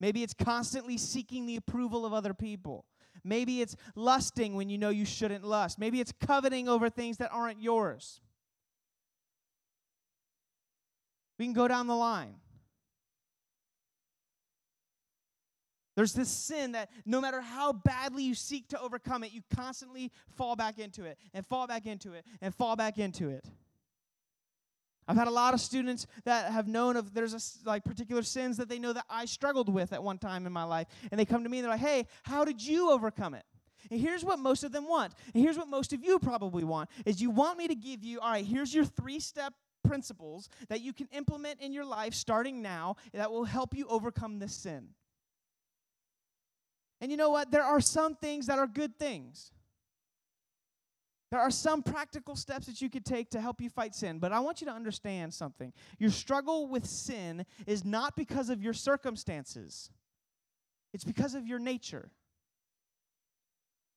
Maybe 0.00 0.22
it's 0.22 0.34
constantly 0.34 0.98
seeking 0.98 1.46
the 1.46 1.56
approval 1.56 2.04
of 2.04 2.12
other 2.12 2.34
people. 2.34 2.86
Maybe 3.24 3.60
it's 3.60 3.76
lusting 3.94 4.54
when 4.54 4.68
you 4.68 4.78
know 4.78 4.88
you 4.88 5.04
shouldn't 5.04 5.44
lust. 5.44 5.78
Maybe 5.78 6.00
it's 6.00 6.12
coveting 6.26 6.68
over 6.68 6.90
things 6.90 7.18
that 7.18 7.30
aren't 7.30 7.62
yours. 7.62 8.20
We 11.38 11.44
can 11.44 11.52
go 11.52 11.68
down 11.68 11.86
the 11.86 11.94
line. 11.94 12.34
There's 15.94 16.14
this 16.14 16.30
sin 16.30 16.72
that 16.72 16.90
no 17.04 17.20
matter 17.20 17.40
how 17.40 17.72
badly 17.72 18.22
you 18.22 18.34
seek 18.34 18.68
to 18.68 18.80
overcome 18.80 19.24
it, 19.24 19.32
you 19.32 19.42
constantly 19.54 20.10
fall 20.36 20.56
back 20.56 20.78
into 20.78 21.04
it 21.04 21.18
and 21.34 21.46
fall 21.46 21.66
back 21.66 21.86
into 21.86 22.14
it 22.14 22.24
and 22.40 22.54
fall 22.54 22.76
back 22.76 22.98
into 22.98 23.28
it. 23.28 23.46
I've 25.06 25.16
had 25.16 25.28
a 25.28 25.32
lot 25.32 25.52
of 25.52 25.60
students 25.60 26.06
that 26.24 26.52
have 26.52 26.68
known 26.68 26.96
of 26.96 27.12
there's 27.12 27.34
a, 27.34 27.68
like 27.68 27.84
particular 27.84 28.22
sins 28.22 28.56
that 28.56 28.68
they 28.68 28.78
know 28.78 28.92
that 28.92 29.04
I 29.10 29.24
struggled 29.24 29.68
with 29.68 29.92
at 29.92 30.02
one 30.02 30.16
time 30.16 30.46
in 30.46 30.52
my 30.52 30.62
life, 30.62 30.86
and 31.10 31.18
they 31.18 31.24
come 31.24 31.42
to 31.42 31.50
me 31.50 31.58
and 31.58 31.64
they're 31.64 31.72
like, 31.72 31.80
"Hey, 31.80 32.06
how 32.22 32.44
did 32.44 32.64
you 32.64 32.90
overcome 32.90 33.34
it?" 33.34 33.44
And 33.90 34.00
here's 34.00 34.24
what 34.24 34.38
most 34.38 34.62
of 34.62 34.70
them 34.70 34.88
want, 34.88 35.12
and 35.34 35.42
here's 35.42 35.58
what 35.58 35.68
most 35.68 35.92
of 35.92 36.04
you 36.04 36.18
probably 36.20 36.62
want: 36.64 36.88
is 37.04 37.20
you 37.20 37.30
want 37.30 37.58
me 37.58 37.66
to 37.66 37.74
give 37.74 38.04
you, 38.04 38.20
all 38.20 38.30
right, 38.30 38.46
here's 38.46 38.72
your 38.72 38.84
three-step 38.84 39.52
principles 39.82 40.48
that 40.68 40.80
you 40.80 40.92
can 40.92 41.08
implement 41.12 41.60
in 41.60 41.72
your 41.72 41.84
life 41.84 42.14
starting 42.14 42.62
now 42.62 42.94
that 43.12 43.30
will 43.30 43.44
help 43.44 43.76
you 43.76 43.86
overcome 43.88 44.38
this 44.38 44.54
sin. 44.54 44.90
And 47.02 47.10
you 47.10 47.16
know 47.16 47.30
what? 47.30 47.50
There 47.50 47.64
are 47.64 47.80
some 47.80 48.14
things 48.14 48.46
that 48.46 48.60
are 48.60 48.66
good 48.68 48.96
things. 48.96 49.50
There 51.32 51.40
are 51.40 51.50
some 51.50 51.82
practical 51.82 52.36
steps 52.36 52.66
that 52.66 52.80
you 52.80 52.88
could 52.88 53.04
take 53.04 53.30
to 53.30 53.40
help 53.40 53.60
you 53.60 53.68
fight 53.68 53.94
sin, 53.94 54.20
but 54.20 54.32
I 54.32 54.38
want 54.38 54.60
you 54.60 54.66
to 54.68 54.72
understand 54.72 55.34
something. 55.34 55.72
Your 55.98 56.10
struggle 56.10 56.68
with 56.68 56.86
sin 56.86 57.44
is 57.66 57.84
not 57.84 58.14
because 58.16 58.50
of 58.50 58.62
your 58.62 58.72
circumstances, 58.72 59.90
it's 60.94 61.04
because 61.04 61.34
of 61.34 61.46
your 61.46 61.58
nature. 61.58 62.12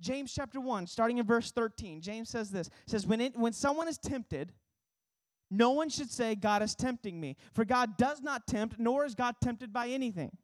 James 0.02 0.34
chapter 0.34 0.60
1, 0.60 0.88
starting 0.88 1.20
in 1.20 1.26
verse 1.26 1.52
13, 1.52 2.02
James 2.02 2.30
says 2.30 2.52
this 2.52 2.70
says, 2.86 3.06
when, 3.06 3.22
it, 3.22 3.38
when 3.38 3.54
someone 3.54 3.88
is 3.88 3.98
tempted, 3.98 4.52
no 5.52 5.72
one 5.72 5.90
should 5.90 6.12
say, 6.12 6.36
God 6.36 6.64
is 6.64 6.74
tempting 6.74 7.20
me. 7.20 7.38
For 7.54 7.66
God 7.66 7.98
does 7.98 8.22
not 8.22 8.48
tempt, 8.48 8.80
nor 8.80 9.06
is 9.06 9.14
God 9.14 9.36
tempted 9.42 9.72
by 9.72 9.90
anything. 9.90 10.36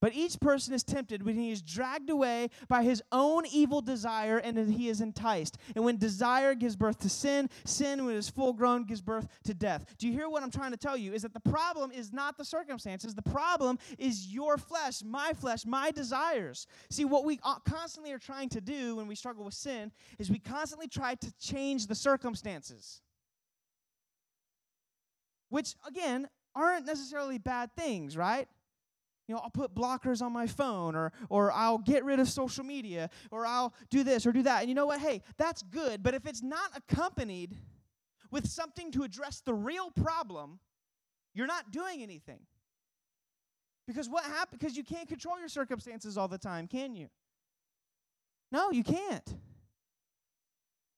But 0.00 0.14
each 0.14 0.38
person 0.40 0.74
is 0.74 0.82
tempted 0.82 1.22
when 1.22 1.36
he 1.36 1.50
is 1.50 1.62
dragged 1.62 2.10
away 2.10 2.50
by 2.68 2.82
his 2.82 3.02
own 3.12 3.44
evil 3.50 3.80
desire 3.80 4.36
and 4.38 4.70
he 4.70 4.88
is 4.88 5.00
enticed. 5.00 5.56
And 5.74 5.84
when 5.84 5.96
desire 5.96 6.54
gives 6.54 6.76
birth 6.76 6.98
to 7.00 7.08
sin, 7.08 7.48
sin, 7.64 8.04
when 8.04 8.14
it 8.14 8.18
is 8.18 8.28
full 8.28 8.52
grown, 8.52 8.84
gives 8.84 9.00
birth 9.00 9.26
to 9.44 9.54
death. 9.54 9.86
Do 9.98 10.06
you 10.06 10.12
hear 10.12 10.28
what 10.28 10.42
I'm 10.42 10.50
trying 10.50 10.72
to 10.72 10.76
tell 10.76 10.98
you? 10.98 11.14
Is 11.14 11.22
that 11.22 11.32
the 11.32 11.40
problem 11.40 11.92
is 11.92 12.12
not 12.12 12.36
the 12.36 12.44
circumstances, 12.44 13.14
the 13.14 13.22
problem 13.22 13.78
is 13.98 14.26
your 14.26 14.58
flesh, 14.58 15.02
my 15.02 15.32
flesh, 15.32 15.64
my 15.64 15.90
desires. 15.90 16.66
See, 16.90 17.06
what 17.06 17.24
we 17.24 17.40
constantly 17.64 18.12
are 18.12 18.18
trying 18.18 18.50
to 18.50 18.60
do 18.60 18.96
when 18.96 19.06
we 19.06 19.14
struggle 19.14 19.44
with 19.44 19.54
sin 19.54 19.92
is 20.18 20.30
we 20.30 20.38
constantly 20.38 20.88
try 20.88 21.14
to 21.14 21.32
change 21.38 21.86
the 21.86 21.94
circumstances. 21.94 23.00
Which, 25.48 25.74
again, 25.88 26.28
aren't 26.54 26.86
necessarily 26.86 27.38
bad 27.38 27.70
things, 27.76 28.16
right? 28.16 28.48
You 29.26 29.34
know, 29.34 29.40
I'll 29.42 29.50
put 29.50 29.74
blockers 29.74 30.22
on 30.22 30.32
my 30.32 30.46
phone 30.46 30.94
or 30.94 31.12
or 31.28 31.52
I'll 31.52 31.78
get 31.78 32.04
rid 32.04 32.20
of 32.20 32.28
social 32.28 32.64
media 32.64 33.10
or 33.30 33.44
I'll 33.44 33.74
do 33.90 34.04
this 34.04 34.26
or 34.26 34.32
do 34.32 34.42
that. 34.44 34.60
And 34.60 34.68
you 34.68 34.74
know 34.74 34.86
what? 34.86 35.00
Hey, 35.00 35.22
that's 35.36 35.62
good, 35.62 36.02
but 36.02 36.14
if 36.14 36.26
it's 36.26 36.42
not 36.42 36.70
accompanied 36.76 37.56
with 38.30 38.46
something 38.46 38.90
to 38.92 39.02
address 39.02 39.40
the 39.40 39.54
real 39.54 39.90
problem, 39.90 40.58
you're 41.34 41.46
not 41.46 41.70
doing 41.70 42.02
anything. 42.02 42.40
Because 43.86 44.08
what 44.08 44.24
happens 44.24 44.60
because 44.60 44.76
you 44.76 44.84
can't 44.84 45.08
control 45.08 45.38
your 45.38 45.48
circumstances 45.48 46.16
all 46.16 46.28
the 46.28 46.38
time, 46.38 46.66
can 46.66 46.94
you? 46.94 47.08
No, 48.50 48.70
you 48.70 48.82
can't. 48.82 49.36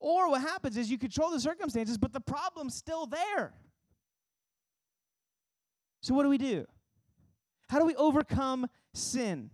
Or 0.00 0.30
what 0.30 0.42
happens 0.42 0.76
is 0.76 0.90
you 0.90 0.98
control 0.98 1.30
the 1.30 1.40
circumstances, 1.40 1.98
but 1.98 2.12
the 2.12 2.20
problem's 2.20 2.74
still 2.74 3.06
there. 3.06 3.52
So 6.02 6.14
what 6.14 6.22
do 6.22 6.28
we 6.28 6.38
do? 6.38 6.66
How 7.68 7.78
do 7.78 7.84
we 7.84 7.94
overcome 7.96 8.66
sin? 8.94 9.50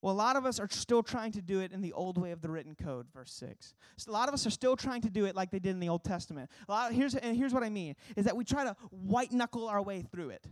Well, 0.00 0.14
a 0.14 0.16
lot 0.16 0.36
of 0.36 0.46
us 0.46 0.60
are 0.60 0.68
still 0.70 1.02
trying 1.02 1.32
to 1.32 1.42
do 1.42 1.60
it 1.60 1.72
in 1.72 1.80
the 1.80 1.92
old 1.92 2.18
way 2.18 2.30
of 2.30 2.40
the 2.40 2.48
written 2.48 2.76
code, 2.76 3.06
verse 3.12 3.32
6. 3.32 3.74
So 3.96 4.10
a 4.10 4.12
lot 4.12 4.28
of 4.28 4.34
us 4.34 4.46
are 4.46 4.50
still 4.50 4.76
trying 4.76 5.00
to 5.02 5.10
do 5.10 5.24
it 5.24 5.34
like 5.34 5.50
they 5.50 5.58
did 5.58 5.70
in 5.70 5.80
the 5.80 5.88
Old 5.88 6.04
Testament. 6.04 6.50
A 6.68 6.72
lot 6.72 6.90
of, 6.90 6.96
here's, 6.96 7.16
and 7.16 7.36
here's 7.36 7.52
what 7.52 7.64
I 7.64 7.68
mean 7.68 7.96
is 8.16 8.24
that 8.24 8.36
we 8.36 8.44
try 8.44 8.62
to 8.64 8.76
white 8.90 9.32
knuckle 9.32 9.66
our 9.66 9.82
way 9.82 10.02
through 10.02 10.30
it. 10.30 10.46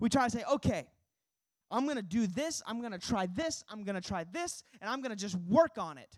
We 0.00 0.08
try 0.08 0.24
to 0.24 0.30
say, 0.30 0.42
okay, 0.52 0.86
I'm 1.70 1.84
going 1.84 1.96
to 1.96 2.02
do 2.02 2.26
this, 2.26 2.62
I'm 2.66 2.80
going 2.80 2.92
to 2.92 2.98
try 2.98 3.26
this, 3.26 3.64
I'm 3.68 3.84
going 3.84 3.94
to 3.94 4.06
try 4.06 4.24
this, 4.24 4.64
and 4.80 4.90
I'm 4.90 5.00
going 5.02 5.10
to 5.10 5.16
just 5.16 5.36
work 5.36 5.78
on 5.78 5.98
it. 5.98 6.16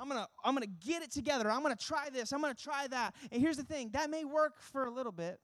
I'm 0.00 0.08
going 0.08 0.20
to 0.20 0.28
I'm 0.44 0.54
going 0.54 0.66
to 0.66 0.86
get 0.86 1.02
it 1.02 1.10
together. 1.10 1.50
I'm 1.50 1.62
going 1.62 1.76
to 1.76 1.84
try 1.84 2.08
this. 2.10 2.32
I'm 2.32 2.40
going 2.40 2.54
to 2.54 2.62
try 2.62 2.86
that. 2.88 3.14
And 3.32 3.40
here's 3.40 3.56
the 3.56 3.64
thing, 3.64 3.90
that 3.92 4.10
may 4.10 4.24
work 4.24 4.60
for 4.60 4.84
a 4.84 4.90
little 4.90 5.12
bit. 5.12 5.40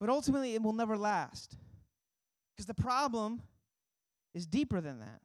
But 0.00 0.08
ultimately 0.08 0.54
it 0.54 0.62
will 0.62 0.72
never 0.72 0.96
last. 0.96 1.56
Because 2.56 2.66
the 2.66 2.74
problem 2.74 3.42
is 4.34 4.46
deeper 4.46 4.80
than 4.80 5.00
that. 5.00 5.20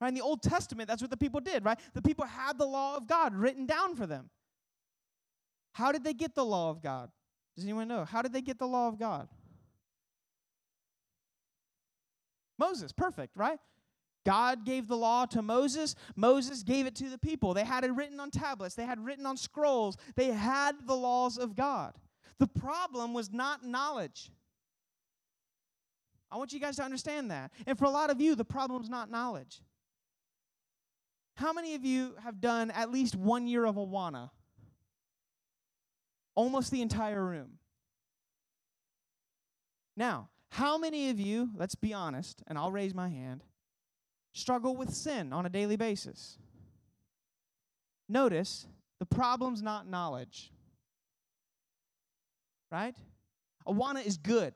Right? 0.00 0.08
In 0.08 0.14
the 0.14 0.20
Old 0.20 0.42
Testament, 0.42 0.88
that's 0.88 1.00
what 1.00 1.10
the 1.10 1.16
people 1.16 1.40
did, 1.40 1.64
right? 1.64 1.78
The 1.94 2.02
people 2.02 2.24
had 2.24 2.58
the 2.58 2.66
law 2.66 2.96
of 2.96 3.06
God 3.06 3.34
written 3.34 3.64
down 3.66 3.94
for 3.94 4.06
them. 4.06 4.28
How 5.72 5.92
did 5.92 6.04
they 6.04 6.14
get 6.14 6.34
the 6.34 6.44
law 6.44 6.70
of 6.70 6.82
God? 6.82 7.10
Does 7.56 7.64
anyone 7.64 7.88
know? 7.88 8.04
How 8.04 8.22
did 8.22 8.32
they 8.32 8.42
get 8.42 8.58
the 8.58 8.66
law 8.66 8.88
of 8.88 8.98
God? 8.98 9.28
Moses, 12.58 12.92
perfect, 12.92 13.36
right? 13.36 13.58
God 14.24 14.64
gave 14.64 14.88
the 14.88 14.96
law 14.96 15.26
to 15.26 15.42
Moses. 15.42 15.94
Moses 16.16 16.62
gave 16.62 16.86
it 16.86 16.94
to 16.96 17.10
the 17.10 17.18
people. 17.18 17.54
They 17.54 17.64
had 17.64 17.84
it 17.84 17.92
written 17.92 18.20
on 18.20 18.30
tablets, 18.30 18.74
they 18.74 18.86
had 18.86 19.04
written 19.04 19.26
on 19.26 19.36
scrolls. 19.36 19.96
They 20.16 20.32
had 20.32 20.86
the 20.86 20.96
laws 20.96 21.38
of 21.38 21.54
God. 21.54 21.94
The 22.38 22.46
problem 22.46 23.14
was 23.14 23.32
not 23.32 23.64
knowledge. 23.64 24.30
I 26.30 26.36
want 26.36 26.52
you 26.52 26.58
guys 26.58 26.76
to 26.76 26.82
understand 26.82 27.30
that. 27.30 27.52
And 27.66 27.78
for 27.78 27.84
a 27.84 27.90
lot 27.90 28.10
of 28.10 28.20
you, 28.20 28.34
the 28.34 28.44
problem 28.44 28.82
is 28.82 28.88
not 28.88 29.10
knowledge. 29.10 29.62
How 31.36 31.52
many 31.52 31.74
of 31.74 31.84
you 31.84 32.14
have 32.22 32.40
done 32.40 32.70
at 32.70 32.90
least 32.90 33.14
one 33.14 33.46
year 33.46 33.64
of 33.64 33.76
Awana? 33.76 34.30
Almost 36.34 36.72
the 36.72 36.82
entire 36.82 37.24
room. 37.24 37.58
Now, 39.96 40.28
how 40.50 40.76
many 40.76 41.10
of 41.10 41.20
you, 41.20 41.50
let's 41.54 41.74
be 41.76 41.92
honest, 41.92 42.42
and 42.46 42.58
I'll 42.58 42.72
raise 42.72 42.94
my 42.94 43.08
hand, 43.08 43.44
struggle 44.34 44.76
with 44.76 44.92
sin 44.92 45.32
on 45.32 45.46
a 45.46 45.48
daily 45.48 45.76
basis. 45.76 46.38
Notice 48.08 48.66
the 48.98 49.06
problem's 49.06 49.62
not 49.62 49.88
knowledge. 49.88 50.52
Right? 52.70 52.94
Awana 53.66 54.04
is 54.04 54.18
good. 54.18 54.54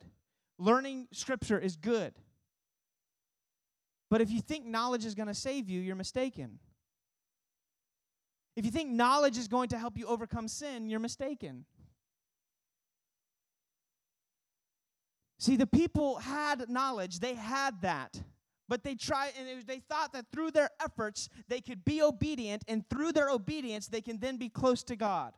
Learning 0.58 1.06
scripture 1.12 1.58
is 1.58 1.76
good. 1.76 2.12
But 4.10 4.20
if 4.20 4.30
you 4.30 4.40
think 4.40 4.66
knowledge 4.66 5.04
is 5.04 5.14
going 5.14 5.28
to 5.28 5.34
save 5.34 5.68
you, 5.68 5.80
you're 5.80 5.96
mistaken. 5.96 6.58
If 8.56 8.64
you 8.64 8.70
think 8.70 8.90
knowledge 8.90 9.38
is 9.38 9.46
going 9.46 9.68
to 9.68 9.78
help 9.78 9.96
you 9.96 10.06
overcome 10.06 10.48
sin, 10.48 10.88
you're 10.90 10.98
mistaken. 10.98 11.64
See, 15.38 15.54
the 15.54 15.66
people 15.66 16.16
had 16.16 16.68
knowledge, 16.68 17.20
they 17.20 17.34
had 17.34 17.82
that. 17.82 18.20
But 18.68 18.84
they 18.84 18.94
tried, 18.94 19.32
and 19.38 19.66
they 19.66 19.78
thought 19.78 20.12
that 20.12 20.26
through 20.30 20.50
their 20.50 20.70
efforts 20.82 21.28
they 21.48 21.60
could 21.60 21.84
be 21.84 22.02
obedient, 22.02 22.64
and 22.68 22.88
through 22.88 23.12
their 23.12 23.30
obedience 23.30 23.88
they 23.88 24.02
can 24.02 24.18
then 24.18 24.36
be 24.36 24.48
close 24.48 24.82
to 24.84 24.96
God. 24.96 25.32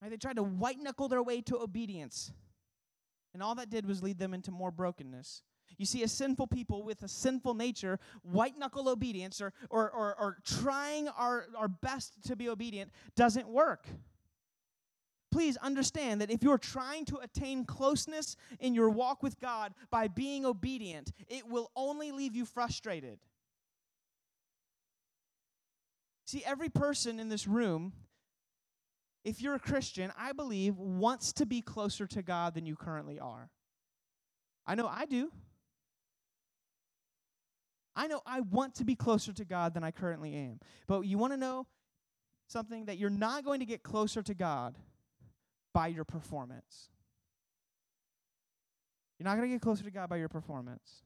Right? 0.00 0.10
They 0.10 0.16
tried 0.16 0.36
to 0.36 0.42
white 0.42 0.80
knuckle 0.80 1.08
their 1.08 1.22
way 1.22 1.40
to 1.42 1.58
obedience, 1.58 2.32
and 3.34 3.42
all 3.42 3.54
that 3.56 3.70
did 3.70 3.86
was 3.86 4.02
lead 4.02 4.18
them 4.18 4.32
into 4.32 4.50
more 4.50 4.70
brokenness. 4.70 5.42
You 5.78 5.86
see, 5.86 6.02
a 6.02 6.08
sinful 6.08 6.48
people 6.48 6.82
with 6.82 7.02
a 7.02 7.08
sinful 7.08 7.54
nature, 7.54 7.98
white 8.22 8.58
knuckle 8.58 8.88
obedience 8.88 9.40
or, 9.40 9.52
or, 9.70 9.90
or, 9.90 10.14
or 10.18 10.36
trying 10.44 11.08
our, 11.08 11.46
our 11.56 11.68
best 11.68 12.22
to 12.26 12.36
be 12.36 12.48
obedient 12.48 12.90
doesn't 13.14 13.48
work 13.48 13.86
please 15.30 15.56
understand 15.58 16.20
that 16.20 16.30
if 16.30 16.42
you're 16.42 16.58
trying 16.58 17.04
to 17.06 17.18
attain 17.18 17.64
closeness 17.64 18.36
in 18.58 18.74
your 18.74 18.90
walk 18.90 19.22
with 19.22 19.38
God 19.40 19.74
by 19.90 20.08
being 20.08 20.44
obedient, 20.44 21.12
it 21.28 21.48
will 21.48 21.70
only 21.76 22.12
leave 22.12 22.34
you 22.34 22.44
frustrated. 22.44 23.18
See, 26.26 26.42
every 26.44 26.68
person 26.68 27.18
in 27.18 27.28
this 27.28 27.46
room, 27.46 27.92
if 29.24 29.40
you're 29.40 29.54
a 29.54 29.60
Christian, 29.60 30.12
I 30.16 30.32
believe, 30.32 30.76
wants 30.76 31.32
to 31.34 31.46
be 31.46 31.60
closer 31.60 32.06
to 32.06 32.22
God 32.22 32.54
than 32.54 32.66
you 32.66 32.76
currently 32.76 33.18
are. 33.18 33.50
I 34.66 34.74
know 34.74 34.86
I 34.86 35.06
do. 35.06 35.32
I 37.96 38.06
know 38.06 38.22
I 38.24 38.40
want 38.40 38.76
to 38.76 38.84
be 38.84 38.94
closer 38.94 39.32
to 39.32 39.44
God 39.44 39.74
than 39.74 39.82
I 39.82 39.90
currently 39.90 40.34
am. 40.34 40.60
But 40.86 41.02
you 41.02 41.18
want 41.18 41.32
to 41.32 41.36
know 41.36 41.66
something 42.46 42.86
that 42.86 42.98
you're 42.98 43.10
not 43.10 43.44
going 43.44 43.60
to 43.60 43.66
get 43.66 43.82
closer 43.82 44.22
to 44.22 44.34
God 44.34 44.76
by 45.72 45.88
your 45.88 46.04
performance. 46.04 46.90
You're 49.18 49.28
not 49.28 49.36
going 49.36 49.48
to 49.48 49.54
get 49.54 49.60
closer 49.60 49.84
to 49.84 49.90
God 49.90 50.08
by 50.08 50.16
your 50.16 50.28
performance. 50.28 51.02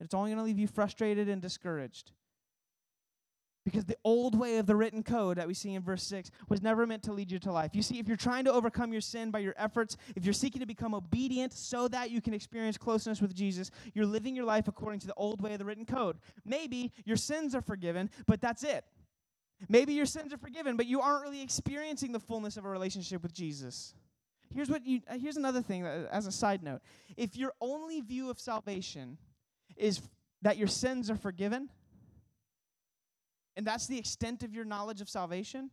It's 0.00 0.14
only 0.14 0.30
going 0.30 0.38
to 0.38 0.44
leave 0.44 0.58
you 0.58 0.68
frustrated 0.68 1.28
and 1.28 1.42
discouraged. 1.42 2.12
Because 3.64 3.84
the 3.84 3.98
old 4.02 4.38
way 4.38 4.56
of 4.56 4.66
the 4.66 4.74
written 4.74 5.02
code 5.02 5.36
that 5.36 5.46
we 5.46 5.52
see 5.52 5.74
in 5.74 5.82
verse 5.82 6.02
6 6.04 6.30
was 6.48 6.62
never 6.62 6.86
meant 6.86 7.02
to 7.02 7.12
lead 7.12 7.30
you 7.30 7.38
to 7.40 7.52
life. 7.52 7.72
You 7.74 7.82
see, 7.82 7.98
if 7.98 8.08
you're 8.08 8.16
trying 8.16 8.44
to 8.44 8.52
overcome 8.52 8.92
your 8.92 9.02
sin 9.02 9.30
by 9.30 9.40
your 9.40 9.54
efforts, 9.58 9.96
if 10.16 10.24
you're 10.24 10.32
seeking 10.32 10.60
to 10.60 10.66
become 10.66 10.94
obedient 10.94 11.52
so 11.52 11.86
that 11.88 12.10
you 12.10 12.22
can 12.22 12.32
experience 12.32 12.78
closeness 12.78 13.20
with 13.20 13.34
Jesus, 13.34 13.70
you're 13.92 14.06
living 14.06 14.34
your 14.34 14.46
life 14.46 14.68
according 14.68 15.00
to 15.00 15.06
the 15.06 15.14
old 15.14 15.42
way 15.42 15.52
of 15.52 15.58
the 15.58 15.66
written 15.66 15.84
code. 15.84 16.16
Maybe 16.46 16.92
your 17.04 17.18
sins 17.18 17.54
are 17.54 17.60
forgiven, 17.60 18.08
but 18.26 18.40
that's 18.40 18.62
it. 18.62 18.84
Maybe 19.68 19.92
your 19.92 20.06
sins 20.06 20.32
are 20.32 20.38
forgiven, 20.38 20.76
but 20.76 20.86
you 20.86 21.00
aren't 21.00 21.22
really 21.22 21.42
experiencing 21.42 22.12
the 22.12 22.20
fullness 22.20 22.56
of 22.56 22.64
a 22.64 22.68
relationship 22.68 23.22
with 23.22 23.32
Jesus. 23.32 23.94
Here's 24.54 24.70
what 24.70 24.86
you 24.86 25.00
uh, 25.08 25.18
here's 25.18 25.36
another 25.36 25.60
thing 25.60 25.82
that, 25.82 26.08
as 26.10 26.26
a 26.26 26.32
side 26.32 26.62
note. 26.62 26.80
If 27.16 27.36
your 27.36 27.52
only 27.60 28.00
view 28.00 28.30
of 28.30 28.38
salvation 28.38 29.18
is 29.76 30.00
that 30.42 30.56
your 30.56 30.68
sins 30.68 31.10
are 31.10 31.16
forgiven, 31.16 31.68
and 33.56 33.66
that's 33.66 33.86
the 33.86 33.98
extent 33.98 34.42
of 34.42 34.54
your 34.54 34.64
knowledge 34.64 35.00
of 35.00 35.08
salvation, 35.08 35.70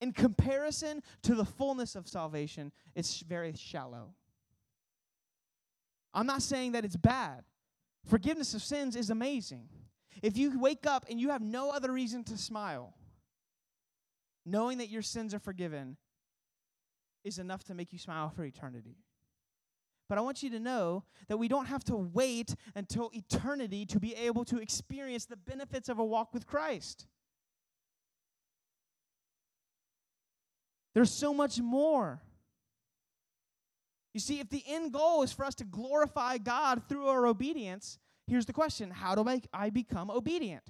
in 0.00 0.12
comparison 0.12 1.02
to 1.22 1.34
the 1.34 1.44
fullness 1.44 1.94
of 1.94 2.08
salvation, 2.08 2.72
it's 2.94 3.20
very 3.20 3.52
shallow. 3.54 4.14
I'm 6.12 6.26
not 6.26 6.42
saying 6.42 6.72
that 6.72 6.84
it's 6.84 6.96
bad. 6.96 7.44
Forgiveness 8.06 8.54
of 8.54 8.62
sins 8.62 8.96
is 8.96 9.10
amazing. 9.10 9.68
If 10.22 10.36
you 10.36 10.58
wake 10.58 10.86
up 10.86 11.06
and 11.10 11.20
you 11.20 11.30
have 11.30 11.42
no 11.42 11.70
other 11.70 11.92
reason 11.92 12.24
to 12.24 12.38
smile, 12.38 12.94
knowing 14.46 14.78
that 14.78 14.88
your 14.88 15.02
sins 15.02 15.34
are 15.34 15.38
forgiven 15.38 15.96
is 17.24 17.38
enough 17.38 17.64
to 17.64 17.74
make 17.74 17.92
you 17.92 17.98
smile 17.98 18.30
for 18.30 18.44
eternity. 18.44 18.96
But 20.08 20.18
I 20.18 20.20
want 20.20 20.42
you 20.42 20.50
to 20.50 20.60
know 20.60 21.04
that 21.28 21.38
we 21.38 21.48
don't 21.48 21.66
have 21.66 21.82
to 21.84 21.96
wait 21.96 22.54
until 22.74 23.10
eternity 23.14 23.86
to 23.86 23.98
be 23.98 24.14
able 24.14 24.44
to 24.46 24.58
experience 24.58 25.24
the 25.24 25.36
benefits 25.36 25.88
of 25.88 25.98
a 25.98 26.04
walk 26.04 26.34
with 26.34 26.46
Christ. 26.46 27.06
There's 30.94 31.10
so 31.10 31.32
much 31.32 31.58
more. 31.58 32.20
You 34.12 34.20
see, 34.20 34.38
if 34.38 34.48
the 34.48 34.62
end 34.66 34.92
goal 34.92 35.22
is 35.22 35.32
for 35.32 35.44
us 35.44 35.56
to 35.56 35.64
glorify 35.64 36.38
God 36.38 36.82
through 36.88 37.08
our 37.08 37.26
obedience, 37.26 37.98
here's 38.26 38.46
the 38.46 38.52
question 38.52 38.90
How 38.90 39.14
do 39.14 39.28
I, 39.28 39.40
I 39.52 39.70
become 39.70 40.10
obedient? 40.10 40.64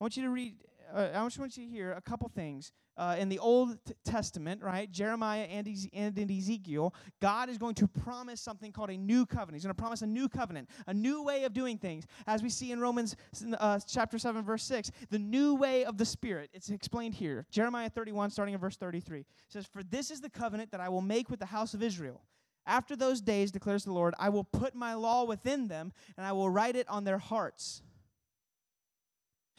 I 0.00 0.04
want 0.04 0.16
you 0.16 0.22
to 0.24 0.30
read 0.30 0.54
uh, 0.94 1.08
I 1.14 1.24
just 1.24 1.38
want 1.38 1.56
you 1.56 1.64
to 1.64 1.70
hear 1.70 1.92
a 1.92 2.00
couple 2.00 2.28
things. 2.28 2.72
Uh, 2.96 3.16
in 3.18 3.30
the 3.30 3.38
Old 3.38 3.78
Testament, 4.04 4.62
right, 4.62 4.90
Jeremiah 4.90 5.44
and, 5.44 5.66
and 5.94 6.18
in 6.18 6.30
Ezekiel, 6.30 6.94
God 7.22 7.48
is 7.48 7.56
going 7.56 7.74
to 7.76 7.88
promise 7.88 8.40
something 8.40 8.72
called 8.72 8.90
a 8.90 8.96
new 8.96 9.24
covenant. 9.24 9.54
He's 9.54 9.62
going 9.62 9.74
to 9.74 9.80
promise 9.80 10.02
a 10.02 10.06
new 10.06 10.28
covenant, 10.28 10.68
a 10.86 10.92
new 10.92 11.22
way 11.22 11.44
of 11.44 11.54
doing 11.54 11.78
things. 11.78 12.04
As 12.26 12.42
we 12.42 12.50
see 12.50 12.72
in 12.72 12.80
Romans 12.80 13.16
uh, 13.58 13.78
chapter 13.86 14.18
7, 14.18 14.42
verse 14.42 14.64
6, 14.64 14.90
the 15.08 15.18
new 15.18 15.54
way 15.54 15.84
of 15.84 15.96
the 15.96 16.04
Spirit. 16.04 16.50
It's 16.52 16.68
explained 16.68 17.14
here. 17.14 17.46
Jeremiah 17.50 17.88
31, 17.88 18.30
starting 18.30 18.54
in 18.54 18.60
verse 18.60 18.76
33, 18.76 19.24
says, 19.48 19.66
For 19.66 19.82
this 19.82 20.10
is 20.10 20.20
the 20.20 20.30
covenant 20.30 20.70
that 20.72 20.80
I 20.80 20.90
will 20.90 21.00
make 21.00 21.30
with 21.30 21.40
the 21.40 21.46
house 21.46 21.72
of 21.72 21.82
Israel. 21.82 22.22
After 22.66 22.94
those 22.94 23.20
days, 23.20 23.50
declares 23.50 23.84
the 23.84 23.92
Lord, 23.92 24.14
I 24.18 24.28
will 24.28 24.44
put 24.44 24.74
my 24.74 24.94
law 24.94 25.24
within 25.24 25.68
them, 25.68 25.92
and 26.16 26.26
I 26.26 26.32
will 26.32 26.50
write 26.50 26.76
it 26.76 26.88
on 26.88 27.04
their 27.04 27.18
hearts 27.18 27.82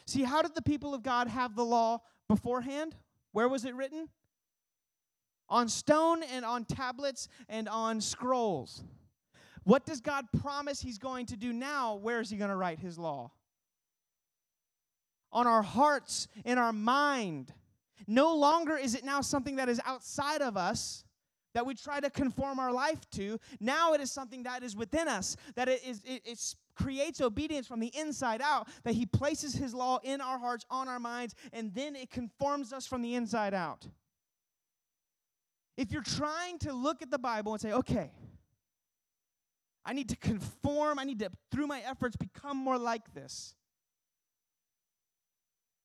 See, 0.06 0.22
how 0.24 0.42
did 0.42 0.54
the 0.54 0.62
people 0.62 0.94
of 0.94 1.02
God 1.02 1.28
have 1.28 1.54
the 1.54 1.64
law 1.64 2.00
beforehand? 2.28 2.96
Where 3.32 3.48
was 3.48 3.64
it 3.64 3.74
written? 3.74 4.08
On 5.48 5.68
stone 5.68 6.22
and 6.22 6.44
on 6.44 6.64
tablets 6.64 7.28
and 7.48 7.68
on 7.68 8.00
scrolls. 8.00 8.84
What 9.64 9.86
does 9.86 10.00
God 10.00 10.26
promise 10.40 10.80
He's 10.80 10.98
going 10.98 11.26
to 11.26 11.36
do 11.36 11.52
now? 11.52 11.94
Where 11.96 12.20
is 12.20 12.30
He 12.30 12.36
going 12.36 12.50
to 12.50 12.56
write 12.56 12.78
His 12.78 12.98
law? 12.98 13.32
On 15.32 15.46
our 15.46 15.62
hearts, 15.62 16.28
in 16.44 16.58
our 16.58 16.72
mind. 16.72 17.52
No 18.06 18.34
longer 18.34 18.76
is 18.76 18.94
it 18.94 19.04
now 19.04 19.20
something 19.20 19.56
that 19.56 19.68
is 19.68 19.80
outside 19.86 20.42
of 20.42 20.56
us 20.56 21.04
that 21.54 21.66
we 21.66 21.74
try 21.74 22.00
to 22.00 22.10
conform 22.10 22.58
our 22.58 22.72
life 22.72 23.08
to. 23.12 23.38
Now 23.60 23.92
it 23.92 24.00
is 24.00 24.10
something 24.10 24.42
that 24.44 24.62
is 24.62 24.76
within 24.76 25.08
us, 25.08 25.36
that 25.54 25.68
it 25.68 25.82
is 25.84 26.02
it, 26.04 26.22
it's 26.24 26.56
creates 26.74 27.20
obedience 27.20 27.66
from 27.66 27.80
the 27.80 27.92
inside 27.98 28.40
out, 28.40 28.68
that 28.84 28.94
He 28.94 29.06
places 29.06 29.54
His 29.54 29.74
law 29.74 29.98
in 30.02 30.20
our 30.20 30.38
hearts, 30.38 30.64
on 30.70 30.88
our 30.88 30.98
minds, 30.98 31.34
and 31.52 31.74
then 31.74 31.94
it 31.94 32.10
conforms 32.10 32.72
us 32.72 32.86
from 32.86 33.02
the 33.02 33.14
inside 33.14 33.54
out. 33.54 33.86
If 35.76 35.92
you're 35.92 36.02
trying 36.02 36.58
to 36.60 36.72
look 36.72 37.02
at 37.02 37.10
the 37.10 37.18
Bible 37.18 37.52
and 37.52 37.60
say, 37.60 37.72
okay, 37.72 38.10
I 39.84 39.92
need 39.92 40.08
to 40.10 40.16
conform, 40.16 40.98
I 40.98 41.04
need 41.04 41.18
to, 41.20 41.30
through 41.50 41.66
my 41.66 41.80
efforts, 41.80 42.16
become 42.16 42.56
more 42.56 42.78
like 42.78 43.14
this. 43.14 43.54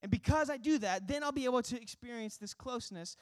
And 0.03 0.12
because 0.12 0.49
I 0.49 0.58
do 0.58 0.77
that, 0.80 1.08
then 1.08 1.23
I'll 1.23 1.32
be 1.32 1.45
able 1.45 1.63
to 1.63 1.82
experience 1.82 2.38
this 2.38 2.53
closeness. 2.53 3.17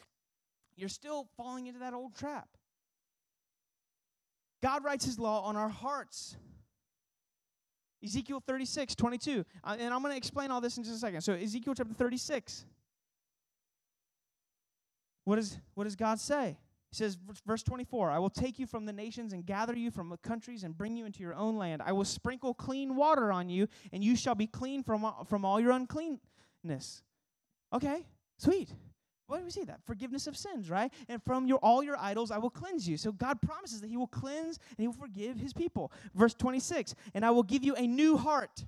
You're 0.75 0.89
still 0.89 1.27
falling 1.37 1.67
into 1.67 1.79
that 1.79 1.93
old 1.93 2.15
trap. 2.15 2.47
God 4.61 4.83
writes 4.83 5.05
His 5.05 5.19
law 5.19 5.43
on 5.43 5.55
our 5.55 5.69
hearts. 5.69 6.35
Ezekiel 8.03 8.41
36, 8.45 8.95
22. 8.95 9.45
Uh, 9.63 9.77
and 9.79 9.93
I'm 9.93 10.01
going 10.01 10.13
to 10.13 10.17
explain 10.17 10.51
all 10.51 10.61
this 10.61 10.77
in 10.77 10.83
just 10.83 10.95
a 10.95 10.99
second. 10.99 11.21
So, 11.21 11.33
Ezekiel 11.33 11.73
chapter 11.75 11.93
36. 11.93 12.65
What, 15.23 15.39
is, 15.39 15.57
what 15.73 15.85
does 15.85 15.95
God 15.95 16.19
say? 16.19 16.57
He 16.91 16.95
says, 16.95 17.17
verse 17.45 17.63
24, 17.63 18.11
I 18.11 18.19
will 18.19 18.29
take 18.29 18.59
you 18.59 18.67
from 18.67 18.85
the 18.85 18.93
nations 18.93 19.33
and 19.33 19.45
gather 19.45 19.75
you 19.75 19.91
from 19.91 20.09
the 20.09 20.17
countries 20.17 20.63
and 20.63 20.77
bring 20.77 20.95
you 20.95 21.05
into 21.05 21.21
your 21.21 21.33
own 21.33 21.57
land. 21.57 21.81
I 21.83 21.91
will 21.91 22.05
sprinkle 22.05 22.53
clean 22.53 22.95
water 22.95 23.31
on 23.31 23.49
you, 23.49 23.67
and 23.91 24.03
you 24.03 24.15
shall 24.15 24.35
be 24.35 24.47
clean 24.47 24.83
from, 24.83 25.11
from 25.27 25.43
all 25.43 25.59
your 25.59 25.71
uncleanness. 25.71 27.01
Okay, 27.73 28.05
sweet. 28.37 28.69
What 29.27 29.39
do 29.39 29.45
we 29.45 29.51
see 29.51 29.63
that? 29.63 29.79
Forgiveness 29.85 30.27
of 30.27 30.37
sins, 30.37 30.69
right? 30.69 30.91
And 31.09 31.21
from 31.23 31.47
your 31.47 31.57
all 31.59 31.83
your 31.83 31.97
idols 31.97 32.31
I 32.31 32.37
will 32.37 32.49
cleanse 32.49 32.87
you. 32.87 32.97
So 32.97 33.11
God 33.11 33.41
promises 33.41 33.81
that 33.81 33.89
He 33.89 33.97
will 33.97 34.07
cleanse 34.07 34.59
and 34.69 34.77
He 34.79 34.87
will 34.87 34.93
forgive 34.93 35.37
His 35.39 35.53
people. 35.53 35.91
Verse 36.13 36.33
26, 36.33 36.95
and 37.13 37.25
I 37.25 37.31
will 37.31 37.43
give 37.43 37.63
you 37.63 37.75
a 37.75 37.87
new 37.87 38.17
heart. 38.17 38.65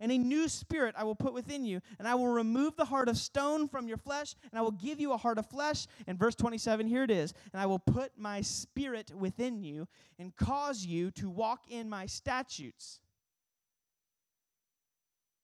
And 0.00 0.10
a 0.10 0.18
new 0.18 0.48
spirit 0.48 0.96
I 0.98 1.04
will 1.04 1.14
put 1.14 1.32
within 1.32 1.64
you, 1.64 1.80
and 2.00 2.08
I 2.08 2.16
will 2.16 2.26
remove 2.26 2.74
the 2.74 2.84
heart 2.84 3.08
of 3.08 3.16
stone 3.16 3.68
from 3.68 3.86
your 3.86 3.96
flesh, 3.96 4.34
and 4.50 4.58
I 4.58 4.62
will 4.62 4.72
give 4.72 4.98
you 4.98 5.12
a 5.12 5.16
heart 5.16 5.38
of 5.38 5.46
flesh. 5.46 5.86
And 6.08 6.18
verse 6.18 6.34
27, 6.34 6.88
here 6.88 7.04
it 7.04 7.12
is. 7.12 7.32
And 7.52 7.62
I 7.62 7.66
will 7.66 7.78
put 7.78 8.10
my 8.16 8.40
spirit 8.40 9.12
within 9.16 9.62
you, 9.62 9.86
and 10.18 10.34
cause 10.34 10.84
you 10.84 11.12
to 11.12 11.30
walk 11.30 11.66
in 11.70 11.88
my 11.88 12.06
statutes 12.06 12.98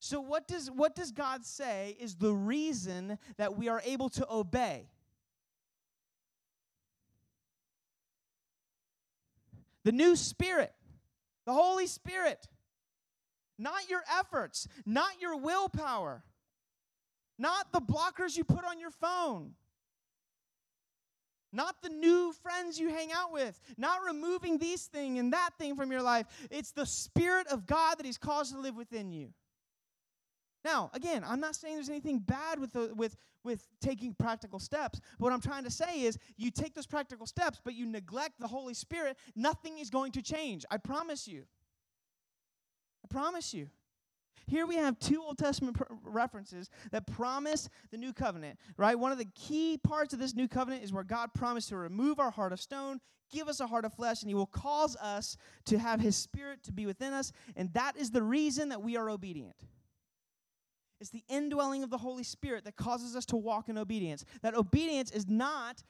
so 0.01 0.19
what 0.19 0.49
does 0.49 0.71
what 0.71 0.97
does 0.97 1.13
God 1.13 1.45
say 1.45 1.95
is 2.01 2.15
the 2.15 2.33
reason 2.33 3.19
that 3.37 3.59
we 3.59 3.69
are 3.69 3.83
able 3.85 4.09
to 4.09 4.27
obey? 4.31 4.89
The 9.85 9.93
new 9.93 10.17
spirit. 10.17 10.73
The 11.45 11.53
Holy 11.53 11.87
Spirit. 11.87 12.49
Not 13.59 13.91
your 13.91 14.01
efforts, 14.11 14.67
not 14.87 15.21
your 15.21 15.37
willpower. 15.37 16.25
Not 17.39 17.71
the 17.73 17.81
blockers 17.81 18.39
you 18.39 18.45
put 18.45 18.65
on 18.65 18.81
your 18.81 18.91
phone. 18.91 19.53
Not 21.53 21.83
the 21.83 21.89
new 21.91 22.33
friends 22.43 22.79
you 22.79 22.89
hang 22.89 23.11
out 23.13 23.33
with, 23.33 23.61
not 23.77 23.99
removing 24.07 24.57
these 24.57 24.87
thing 24.87 25.19
and 25.19 25.33
that 25.33 25.51
thing 25.59 25.75
from 25.75 25.91
your 25.91 26.01
life. 26.01 26.27
It's 26.51 26.71
the 26.71 26.87
Spirit 26.87 27.49
of 27.49 27.67
God 27.67 27.99
that 27.99 28.07
He's 28.07 28.19
caused 28.19 28.55
to 28.55 28.61
live 28.61 28.77
within 28.77 29.11
you. 29.11 29.33
Now, 30.65 30.91
again, 30.93 31.25
I'm 31.27 31.41
not 31.41 31.57
saying 31.57 31.75
there's 31.75 31.89
anything 31.89 32.19
bad 32.19 32.61
with, 32.61 32.73
the, 32.73 32.93
with, 32.95 33.17
with 33.45 33.67
taking 33.81 34.15
practical 34.15 34.59
steps. 34.59 35.01
But 35.19 35.25
what 35.25 35.33
I'm 35.33 35.41
trying 35.41 35.65
to 35.65 35.71
say 35.71 36.03
is 36.03 36.19
you 36.37 36.51
take 36.51 36.75
those 36.75 36.87
practical 36.87 37.27
steps, 37.27 37.61
but 37.65 37.75
you 37.75 37.87
neglect 37.87 38.41
the 38.41 38.49
Holy 38.49 38.75
Spirit, 38.75 39.17
nothing 39.35 39.79
is 39.79 39.91
going 39.91 40.13
to 40.13 40.23
change. 40.23 40.65
I 40.71 40.77
promise 40.77 41.27
you. 41.27 41.45
I 43.05 43.09
promise 43.09 43.55
you. 43.55 43.69
Here 44.47 44.67
we 44.67 44.77
have 44.77 44.99
two 44.99 45.23
Old 45.23 45.39
Testament 45.39 45.77
pr- 45.77 45.85
references 46.03 46.71
that 46.91 47.07
promise 47.07 47.69
the 47.91 47.97
new 47.97 48.13
covenant, 48.13 48.59
right? 48.77 48.99
One 48.99 49.13
of 49.13 49.19
the 49.19 49.29
key 49.35 49.79
parts 49.79 50.13
of 50.13 50.19
this 50.19 50.35
new 50.35 50.49
covenant 50.49 50.83
is 50.83 50.93
where 50.93 51.05
God 51.05 51.33
promised 51.35 51.69
to 51.69 51.77
remove 51.77 52.19
our 52.19 52.33
heart 52.33 52.53
of 52.53 52.61
stone, 52.61 53.01
give 53.31 53.49
us 53.49 53.61
a 53.61 53.67
heart 53.67 53.85
of 53.85 53.95
flesh, 53.95 54.23
and 54.23 54.29
He 54.29 54.35
will 54.35 54.47
cause 54.47 54.97
us 54.97 55.37
to 55.67 55.79
have 55.79 56.01
His 56.01 56.17
Spirit 56.17 56.65
to 56.65 56.73
be 56.73 56.85
within 56.85 57.13
us. 57.13 57.33
And 57.55 57.73
that 57.75 57.97
is 57.97 58.11
the 58.11 58.23
reason 58.23 58.71
that 58.71 58.83
we 58.83 58.97
are 58.97 59.09
obedient. 59.09 59.55
It's 61.01 61.11
the 61.11 61.25
indwelling 61.29 61.83
of 61.83 61.91
the 61.91 61.99
Holy 61.99 62.23
Spirit 62.23 62.65
that 62.65 62.77
causes 62.77 63.17
us 63.17 63.25
to 63.27 63.37
walk 63.37 63.69
in 63.69 63.79
obedience. 63.79 64.25
That 64.43 64.55
obedience 64.55 65.11
is 65.11 65.27
not 65.29 65.83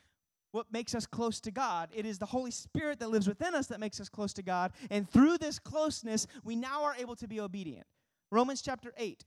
what 0.52 0.72
makes 0.72 0.94
us 0.94 1.06
close 1.06 1.40
to 1.40 1.50
God. 1.50 1.90
It 1.92 2.06
is 2.06 2.18
the 2.18 2.26
Holy 2.26 2.50
Spirit 2.50 3.00
that 3.00 3.10
lives 3.10 3.28
within 3.28 3.54
us 3.54 3.66
that 3.68 3.80
makes 3.80 4.00
us 4.00 4.08
close 4.08 4.32
to 4.34 4.42
God. 4.42 4.72
And 4.90 5.08
through 5.08 5.38
this 5.38 5.58
closeness, 5.58 6.26
we 6.44 6.56
now 6.56 6.84
are 6.84 6.94
able 6.98 7.16
to 7.16 7.28
be 7.28 7.40
obedient. 7.40 7.86
Romans 8.30 8.62
chapter 8.62 8.92
8, 8.96 9.24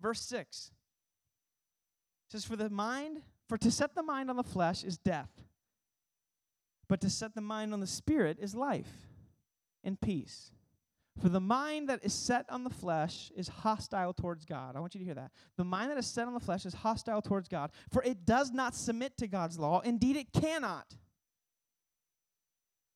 verse 0.00 0.22
6 0.22 0.70
says, 2.30 2.44
For 2.44 2.56
the 2.56 2.70
mind, 2.70 3.20
for 3.48 3.58
to 3.58 3.70
set 3.70 3.94
the 3.94 4.02
mind 4.02 4.30
on 4.30 4.36
the 4.36 4.42
flesh 4.42 4.82
is 4.82 4.96
death, 4.96 5.30
but 6.88 7.00
to 7.02 7.10
set 7.10 7.34
the 7.34 7.42
mind 7.42 7.74
on 7.74 7.80
the 7.80 7.86
spirit 7.86 8.38
is 8.40 8.54
life 8.54 8.90
and 9.84 10.00
peace. 10.00 10.50
For 11.20 11.28
the 11.28 11.40
mind 11.40 11.88
that 11.88 12.04
is 12.04 12.14
set 12.14 12.46
on 12.48 12.64
the 12.64 12.70
flesh 12.70 13.30
is 13.36 13.46
hostile 13.46 14.14
towards 14.14 14.44
God. 14.44 14.76
I 14.76 14.80
want 14.80 14.94
you 14.94 14.98
to 15.00 15.04
hear 15.04 15.14
that. 15.14 15.30
The 15.56 15.64
mind 15.64 15.90
that 15.90 15.98
is 15.98 16.06
set 16.06 16.26
on 16.26 16.32
the 16.32 16.40
flesh 16.40 16.64
is 16.64 16.72
hostile 16.72 17.20
towards 17.20 17.48
God, 17.48 17.70
for 17.90 18.02
it 18.02 18.24
does 18.24 18.50
not 18.50 18.74
submit 18.74 19.18
to 19.18 19.28
God's 19.28 19.58
law. 19.58 19.80
Indeed, 19.80 20.16
it 20.16 20.32
cannot. 20.32 20.96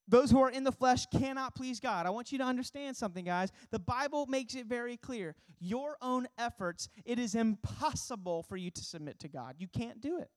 Those 0.09 0.31
who 0.31 0.41
are 0.41 0.51
in 0.51 0.65
the 0.65 0.73
flesh 0.73 1.05
cannot 1.07 1.55
please 1.55 1.81
God. 1.81 2.07
I 2.07 2.11
want 2.11 2.31
you 2.31 2.39
to 2.39 2.45
understand 2.45 2.97
something, 2.97 3.25
guys. 3.25 3.51
The 3.71 3.81
Bible 3.81 4.27
makes 4.27 4.55
it 4.55 4.67
very 4.67 4.97
clear. 4.97 5.35
Your 5.59 5.97
own 6.01 6.29
efforts, 6.39 6.89
it 7.05 7.19
is 7.19 7.35
impossible 7.35 8.45
for 8.45 8.57
you 8.57 8.71
to 8.71 8.85
submit 8.85 9.19
to 9.21 9.29
God. 9.29 9.57
You 9.59 9.67
can't 9.67 10.01
do 10.01 10.19
it. 10.19 10.31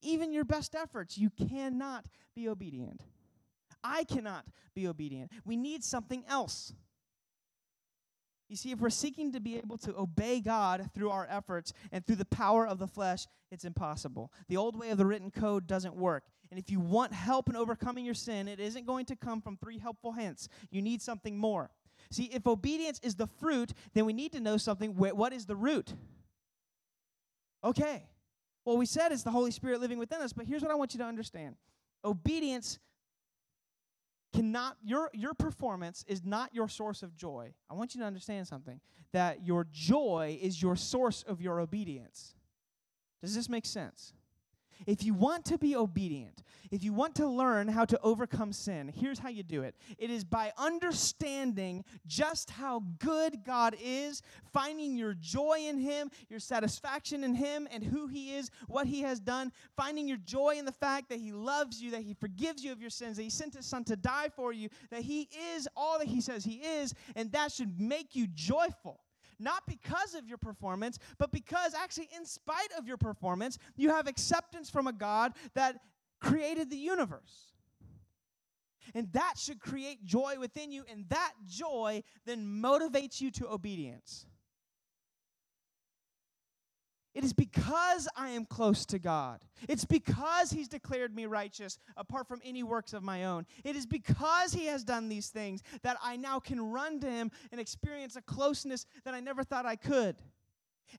Even 0.00 0.32
your 0.32 0.44
best 0.44 0.76
efforts, 0.76 1.18
you 1.18 1.30
cannot 1.30 2.06
be 2.36 2.48
obedient. 2.48 3.02
I 3.82 4.04
cannot 4.04 4.44
be 4.74 4.88
obedient. 4.88 5.30
We 5.44 5.56
need 5.56 5.84
something 5.84 6.24
else. 6.28 6.72
You 8.48 8.56
see, 8.56 8.70
if 8.70 8.80
we're 8.80 8.88
seeking 8.88 9.32
to 9.32 9.40
be 9.40 9.58
able 9.58 9.76
to 9.78 9.94
obey 9.96 10.40
God 10.40 10.90
through 10.94 11.10
our 11.10 11.26
efforts 11.30 11.74
and 11.92 12.06
through 12.06 12.16
the 12.16 12.24
power 12.24 12.66
of 12.66 12.78
the 12.78 12.86
flesh, 12.86 13.26
it's 13.50 13.64
impossible. 13.64 14.32
The 14.48 14.56
old 14.56 14.78
way 14.78 14.88
of 14.90 14.96
the 14.96 15.04
written 15.04 15.30
code 15.30 15.66
doesn't 15.66 15.94
work. 15.94 16.24
And 16.50 16.58
if 16.58 16.70
you 16.70 16.80
want 16.80 17.12
help 17.12 17.50
in 17.50 17.56
overcoming 17.56 18.06
your 18.06 18.14
sin, 18.14 18.48
it 18.48 18.58
isn't 18.58 18.86
going 18.86 19.04
to 19.06 19.16
come 19.16 19.42
from 19.42 19.58
three 19.58 19.78
helpful 19.78 20.12
hints. 20.12 20.48
You 20.70 20.80
need 20.80 21.02
something 21.02 21.36
more. 21.36 21.70
See, 22.10 22.24
if 22.24 22.46
obedience 22.46 23.00
is 23.02 23.16
the 23.16 23.26
fruit, 23.26 23.74
then 23.92 24.06
we 24.06 24.14
need 24.14 24.32
to 24.32 24.40
know 24.40 24.56
something. 24.56 24.96
What 24.96 25.32
is 25.34 25.44
the 25.44 25.56
root? 25.56 25.92
Okay. 27.62 28.04
Well, 28.64 28.78
we 28.78 28.86
said 28.86 29.12
it's 29.12 29.24
the 29.24 29.30
Holy 29.30 29.50
Spirit 29.50 29.80
living 29.80 29.98
within 29.98 30.22
us, 30.22 30.32
but 30.32 30.46
here's 30.46 30.62
what 30.62 30.70
I 30.70 30.74
want 30.74 30.94
you 30.94 30.98
to 30.98 31.04
understand 31.04 31.56
obedience 32.04 32.78
cannot 34.32 34.76
your 34.82 35.10
your 35.12 35.34
performance 35.34 36.04
is 36.06 36.24
not 36.24 36.54
your 36.54 36.68
source 36.68 37.02
of 37.02 37.16
joy. 37.16 37.54
I 37.70 37.74
want 37.74 37.94
you 37.94 38.00
to 38.00 38.06
understand 38.06 38.46
something 38.46 38.80
that 39.12 39.44
your 39.44 39.66
joy 39.70 40.38
is 40.40 40.60
your 40.60 40.76
source 40.76 41.22
of 41.26 41.40
your 41.40 41.60
obedience. 41.60 42.34
Does 43.22 43.34
this 43.34 43.48
make 43.48 43.66
sense 43.66 44.12
if 44.86 45.02
you 45.02 45.14
want 45.14 45.44
to 45.46 45.58
be 45.58 45.76
obedient, 45.76 46.42
if 46.70 46.82
you 46.82 46.92
want 46.92 47.14
to 47.16 47.26
learn 47.26 47.68
how 47.68 47.84
to 47.84 47.98
overcome 48.02 48.52
sin, 48.52 48.92
here's 48.94 49.18
how 49.18 49.28
you 49.28 49.42
do 49.42 49.62
it. 49.62 49.74
It 49.98 50.10
is 50.10 50.24
by 50.24 50.52
understanding 50.58 51.84
just 52.06 52.50
how 52.50 52.82
good 52.98 53.44
God 53.44 53.74
is, 53.82 54.22
finding 54.52 54.96
your 54.96 55.14
joy 55.14 55.64
in 55.66 55.78
Him, 55.78 56.10
your 56.28 56.40
satisfaction 56.40 57.24
in 57.24 57.34
Him, 57.34 57.68
and 57.70 57.82
who 57.82 58.06
He 58.06 58.34
is, 58.34 58.50
what 58.66 58.86
He 58.86 59.00
has 59.02 59.20
done, 59.20 59.52
finding 59.76 60.08
your 60.08 60.18
joy 60.18 60.56
in 60.58 60.64
the 60.64 60.72
fact 60.72 61.08
that 61.08 61.20
He 61.20 61.32
loves 61.32 61.80
you, 61.80 61.90
that 61.92 62.02
He 62.02 62.14
forgives 62.14 62.62
you 62.64 62.72
of 62.72 62.80
your 62.80 62.90
sins, 62.90 63.16
that 63.16 63.22
He 63.22 63.30
sent 63.30 63.54
His 63.54 63.66
Son 63.66 63.84
to 63.84 63.96
die 63.96 64.28
for 64.34 64.52
you, 64.52 64.68
that 64.90 65.02
He 65.02 65.28
is 65.54 65.68
all 65.76 65.98
that 65.98 66.08
He 66.08 66.20
says 66.20 66.44
He 66.44 66.56
is, 66.56 66.94
and 67.16 67.32
that 67.32 67.52
should 67.52 67.80
make 67.80 68.14
you 68.14 68.26
joyful 68.26 69.00
not 69.38 69.66
because 69.66 70.14
of 70.14 70.26
your 70.26 70.38
performance, 70.38 70.98
but 71.18 71.30
because 71.32 71.74
actually, 71.74 72.08
in 72.16 72.24
spite 72.24 72.72
of 72.76 72.86
your 72.86 72.96
performance, 72.96 73.58
you 73.76 73.90
have 73.90 74.06
acceptance 74.06 74.70
from 74.70 74.86
a 74.86 74.92
God 74.92 75.32
that 75.54 75.78
created 76.20 76.70
the 76.70 76.76
universe. 76.76 77.52
And 78.94 79.12
that 79.12 79.34
should 79.36 79.60
create 79.60 80.04
joy 80.04 80.36
within 80.40 80.72
you, 80.72 80.84
and 80.90 81.04
that 81.10 81.32
joy 81.46 82.02
then 82.24 82.44
motivates 82.44 83.20
you 83.20 83.30
to 83.32 83.48
obedience. 83.48 84.26
It 87.18 87.24
is 87.24 87.32
because 87.32 88.06
I 88.14 88.28
am 88.28 88.44
close 88.44 88.86
to 88.86 89.00
God. 89.00 89.40
It's 89.68 89.84
because 89.84 90.52
He's 90.52 90.68
declared 90.68 91.12
me 91.12 91.26
righteous 91.26 91.80
apart 91.96 92.28
from 92.28 92.40
any 92.44 92.62
works 92.62 92.92
of 92.92 93.02
my 93.02 93.24
own. 93.24 93.44
It 93.64 93.74
is 93.74 93.86
because 93.86 94.52
He 94.52 94.66
has 94.66 94.84
done 94.84 95.08
these 95.08 95.26
things 95.26 95.64
that 95.82 95.96
I 96.00 96.16
now 96.16 96.38
can 96.38 96.60
run 96.60 97.00
to 97.00 97.10
Him 97.10 97.32
and 97.50 97.60
experience 97.60 98.14
a 98.14 98.22
closeness 98.22 98.86
that 99.02 99.14
I 99.14 99.20
never 99.20 99.42
thought 99.42 99.66
I 99.66 99.74
could. 99.74 100.14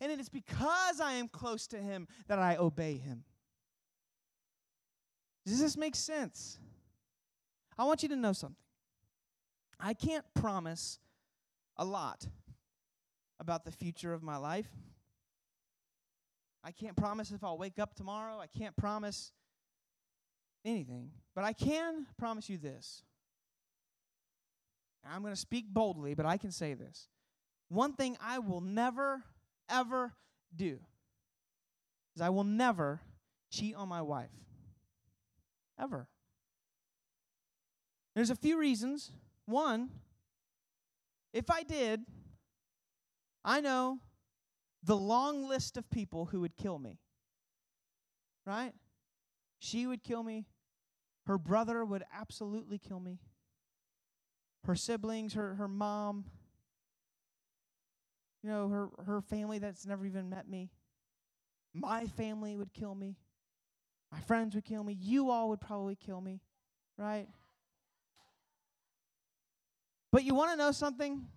And 0.01 0.11
it 0.11 0.19
is 0.19 0.27
because 0.27 0.99
I 0.99 1.13
am 1.13 1.29
close 1.29 1.67
to 1.67 1.77
Him 1.77 2.05
that 2.27 2.37
I 2.37 2.57
obey 2.57 2.97
Him. 2.97 3.23
Does 5.45 5.61
this 5.61 5.77
make 5.77 5.95
sense? 5.95 6.59
I 7.77 7.85
want 7.85 8.03
you 8.03 8.09
to 8.09 8.17
know 8.17 8.33
something. 8.33 8.57
I 9.79 9.93
can't 9.93 10.25
promise 10.33 10.99
a 11.77 11.85
lot 11.85 12.27
about 13.39 13.63
the 13.63 13.71
future 13.71 14.13
of 14.13 14.21
my 14.21 14.35
life. 14.35 14.67
I 16.63 16.71
can't 16.71 16.95
promise 16.95 17.31
if 17.31 17.43
I'll 17.43 17.57
wake 17.57 17.79
up 17.79 17.95
tomorrow. 17.95 18.39
I 18.39 18.47
can't 18.47 18.75
promise 18.75 19.31
anything. 20.65 21.11
But 21.35 21.43
I 21.43 21.53
can 21.53 22.05
promise 22.17 22.49
you 22.49 22.57
this. 22.57 23.03
I'm 25.09 25.21
going 25.21 25.33
to 25.33 25.39
speak 25.39 25.65
boldly, 25.67 26.13
but 26.13 26.25
I 26.25 26.37
can 26.37 26.51
say 26.51 26.73
this. 26.73 27.07
One 27.69 27.93
thing 27.93 28.17
I 28.21 28.39
will 28.39 28.61
never, 28.61 29.23
ever 29.69 30.13
do 30.55 30.79
is 32.15 32.21
I 32.21 32.29
will 32.29 32.43
never 32.43 32.99
cheat 33.51 33.75
on 33.75 33.87
my 33.87 34.01
wife. 34.01 34.29
Ever. 35.79 36.07
There's 38.15 38.29
a 38.29 38.35
few 38.35 38.59
reasons. 38.59 39.11
One, 39.45 39.89
if 41.33 41.49
I 41.49 41.63
did, 41.63 42.01
I 43.45 43.61
know 43.61 43.99
the 44.83 44.95
long 44.95 45.47
list 45.47 45.77
of 45.77 45.89
people 45.89 46.25
who 46.25 46.41
would 46.41 46.55
kill 46.55 46.79
me. 46.79 46.99
Right? 48.45 48.73
She 49.59 49.85
would 49.85 50.03
kill 50.03 50.23
me. 50.23 50.45
Her 51.27 51.37
brother 51.37 51.83
would 51.85 52.03
absolutely 52.13 52.79
kill 52.79 52.99
me. 52.99 53.19
Her 54.65 54.75
siblings, 54.75 55.33
her, 55.33 55.55
her 55.55 55.67
mom, 55.67 56.25
you 58.43 58.49
know, 58.49 58.69
her, 58.69 58.89
her 59.05 59.21
family 59.21 59.59
that's 59.59 59.85
never 59.85 60.05
even 60.05 60.29
met 60.29 60.47
me. 60.49 60.71
My 61.73 62.07
family 62.07 62.55
would 62.55 62.73
kill 62.73 62.95
me. 62.95 63.17
My 64.11 64.19
friends 64.21 64.55
would 64.55 64.65
kill 64.65 64.83
me. 64.83 64.97
You 64.99 65.29
all 65.29 65.49
would 65.49 65.61
probably 65.61 65.95
kill 65.95 66.21
me. 66.21 66.41
Right? 66.97 67.27
But 70.11 70.23
you 70.23 70.33
want 70.33 70.51
to 70.51 70.57
know 70.57 70.71
something? 70.71 71.27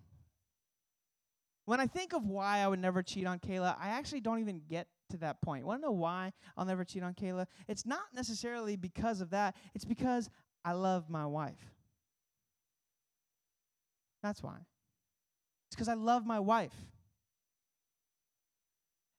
When 1.65 1.79
I 1.79 1.87
think 1.87 2.13
of 2.13 2.25
why 2.25 2.59
I 2.59 2.67
would 2.67 2.79
never 2.79 3.01
cheat 3.01 3.25
on 3.25 3.39
Kayla, 3.39 3.75
I 3.79 3.89
actually 3.89 4.19
don't 4.19 4.39
even 4.39 4.61
get 4.69 4.87
to 5.11 5.17
that 5.17 5.41
point. 5.41 5.65
Want 5.65 5.81
to 5.81 5.87
know 5.87 5.91
why 5.93 6.33
I'll 6.57 6.65
never 6.65 6.83
cheat 6.83 7.03
on 7.03 7.13
Kayla? 7.13 7.45
It's 7.67 7.85
not 7.85 8.01
necessarily 8.13 8.75
because 8.75 9.21
of 9.21 9.29
that, 9.29 9.55
it's 9.73 9.85
because 9.85 10.29
I 10.65 10.73
love 10.73 11.09
my 11.09 11.25
wife. 11.25 11.73
That's 14.21 14.43
why. 14.43 14.57
It's 15.67 15.75
because 15.75 15.89
I 15.89 15.93
love 15.93 16.25
my 16.25 16.39
wife. 16.39 16.75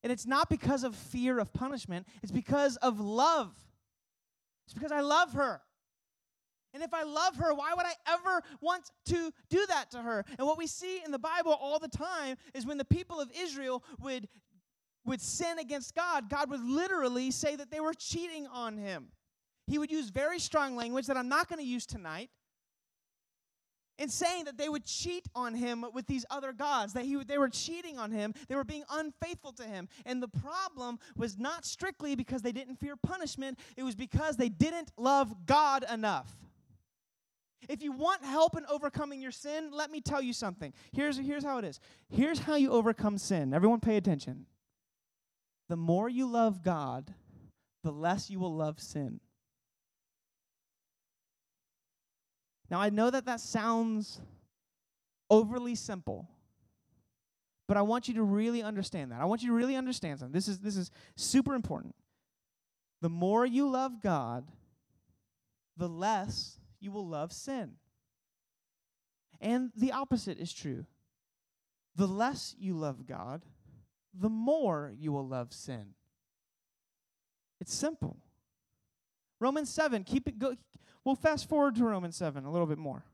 And 0.03 0.13
it's 0.13 0.27
not 0.27 0.51
because 0.51 0.85
of 0.85 0.95
fear 0.95 1.39
of 1.39 1.53
punishment, 1.53 2.07
it's 2.23 2.33
because 2.33 2.77
of 2.77 3.01
love. 3.01 3.55
It's 4.67 4.75
because 4.75 4.93
I 4.93 5.01
love 5.01 5.33
her. 5.33 5.63
And 6.75 6.83
if 6.83 6.93
I 6.93 7.05
love 7.05 7.37
her, 7.37 7.55
why 7.55 7.73
would 7.75 7.87
I 7.87 7.95
ever 8.09 8.43
want 8.61 8.91
to 9.07 9.33
do 9.49 9.67
that 9.69 9.93
to 9.93 10.03
her? 10.03 10.25
And 10.39 10.47
what 10.47 10.59
we 10.59 10.67
see 10.67 11.01
in 11.05 11.13
the 11.13 11.19
Bible 11.19 11.53
all 11.53 11.79
the 11.79 11.89
time 11.89 12.37
is 12.53 12.67
when 12.67 12.79
the 12.79 12.85
people 12.85 13.21
of 13.21 13.31
Israel 13.35 13.85
would, 14.01 14.29
would 15.07 15.21
sin 15.21 15.61
against 15.61 15.95
God, 15.95 16.29
God 16.29 16.51
would 16.51 16.65
literally 16.65 17.31
say 17.31 17.55
that 17.55 17.71
they 17.71 17.81
were 17.81 17.95
cheating 17.95 18.49
on 18.49 18.77
him. 18.77 19.07
He 19.69 19.79
would 19.79 19.91
use 19.91 20.11
very 20.11 20.41
strong 20.41 20.77
language 20.77 21.07
that 21.07 21.17
I'm 21.17 21.29
not 21.29 21.49
going 21.49 21.61
to 21.61 21.67
use 21.67 21.87
tonight 21.87 22.29
in 23.99 24.09
saying 24.09 24.45
that 24.45 24.59
they 24.59 24.69
would 24.69 24.85
cheat 24.85 25.29
on 25.35 25.55
him 25.55 25.87
with 25.95 26.07
these 26.07 26.27
other 26.31 26.53
gods, 26.53 26.93
that 26.95 27.05
he 27.05 27.17
they 27.25 27.39
were 27.39 27.49
cheating 27.49 27.99
on 27.99 28.11
him, 28.11 28.35
they 28.49 28.55
were 28.55 28.65
being 28.65 28.85
unfaithful 28.91 29.53
to 29.53 29.63
him. 29.63 29.89
And 30.05 30.23
the 30.23 30.29
problem 30.29 30.99
was 31.17 31.39
not 31.39 31.65
strictly 31.65 32.15
because 32.17 32.43
they 32.43 32.53
didn't 32.53 32.77
fear 32.77 32.97
punishment, 32.97 33.59
it 33.77 33.83
was 33.83 33.95
because 33.95 34.37
they 34.37 34.49
didn't 34.49 34.91
love 34.97 35.47
God 35.47 35.85
enough. 35.93 36.37
If 37.68 37.83
you 37.83 37.92
want 37.92 38.24
help 38.24 38.57
in 38.57 38.64
overcoming 38.68 39.20
your 39.20 39.31
sin, 39.31 39.70
let 39.72 39.90
me 39.90 40.00
tell 40.00 40.22
you 40.22 40.33
something. 40.33 40.72
Here's, 40.92 41.16
here's 41.16 41.44
how 41.44 41.59
it 41.59 41.64
is. 41.64 41.81
Here's 42.11 42.38
how 42.38 42.57
you 42.57 42.70
overcome 42.70 43.18
sin. 43.18 43.55
Everyone 43.55 43.81
pay 43.81 43.96
attention. 43.96 44.46
The 45.68 45.77
more 45.77 46.09
you 46.09 46.27
love 46.27 46.62
God, 46.62 47.12
the 47.83 47.92
less 47.92 48.31
you 48.31 48.38
will 48.38 48.55
love 48.55 48.81
sin. 48.81 49.20
Now, 52.70 52.81
I 52.81 52.90
know 52.90 53.11
that 53.11 53.27
that 53.27 53.40
sounds 53.40 54.20
overly 55.31 55.74
simple, 55.74 56.29
but 57.66 57.77
I 57.77 57.83
want 57.83 58.09
you 58.09 58.14
to 58.14 58.22
really 58.22 58.62
understand 58.62 59.12
that. 59.12 59.20
I 59.20 59.24
want 59.27 59.42
you 59.42 59.48
to 59.48 59.55
really 59.55 59.77
understand 59.77 60.18
something. 60.18 60.33
This 60.33 60.48
is, 60.48 60.59
this 60.61 60.77
is 60.77 60.90
super 61.16 61.55
important. 61.55 61.94
The 63.00 63.09
more 63.11 63.44
you 63.44 63.68
love 63.68 64.03
God, 64.03 64.48
the 65.77 65.88
less 65.88 66.59
you 66.85 66.92
will 66.92 67.07
love 67.07 67.33
sin. 67.33 67.73
And 69.40 69.70
the 69.77 69.92
opposite 69.92 70.38
is 70.38 70.53
true. 70.53 70.87
The 71.97 72.07
less 72.07 72.55
you 72.59 72.75
love 72.75 73.07
God, 73.07 73.42
the 74.12 74.29
more 74.29 74.92
you 74.97 75.12
will 75.12 75.27
love 75.27 75.53
sin. 75.53 75.94
It's 77.61 77.75
simple. 77.75 78.18
Romans 79.40 79.70
7, 79.70 80.05
keep 80.05 80.29
it 80.29 80.38
go 80.38 80.57
we'll 81.05 81.14
fast 81.14 81.49
forward 81.49 81.75
to 81.77 81.85
Romans 81.85 82.16
7 82.16 82.44
a 82.44 82.51
little 82.51 82.66
bit 82.66 82.79
more. 82.79 83.05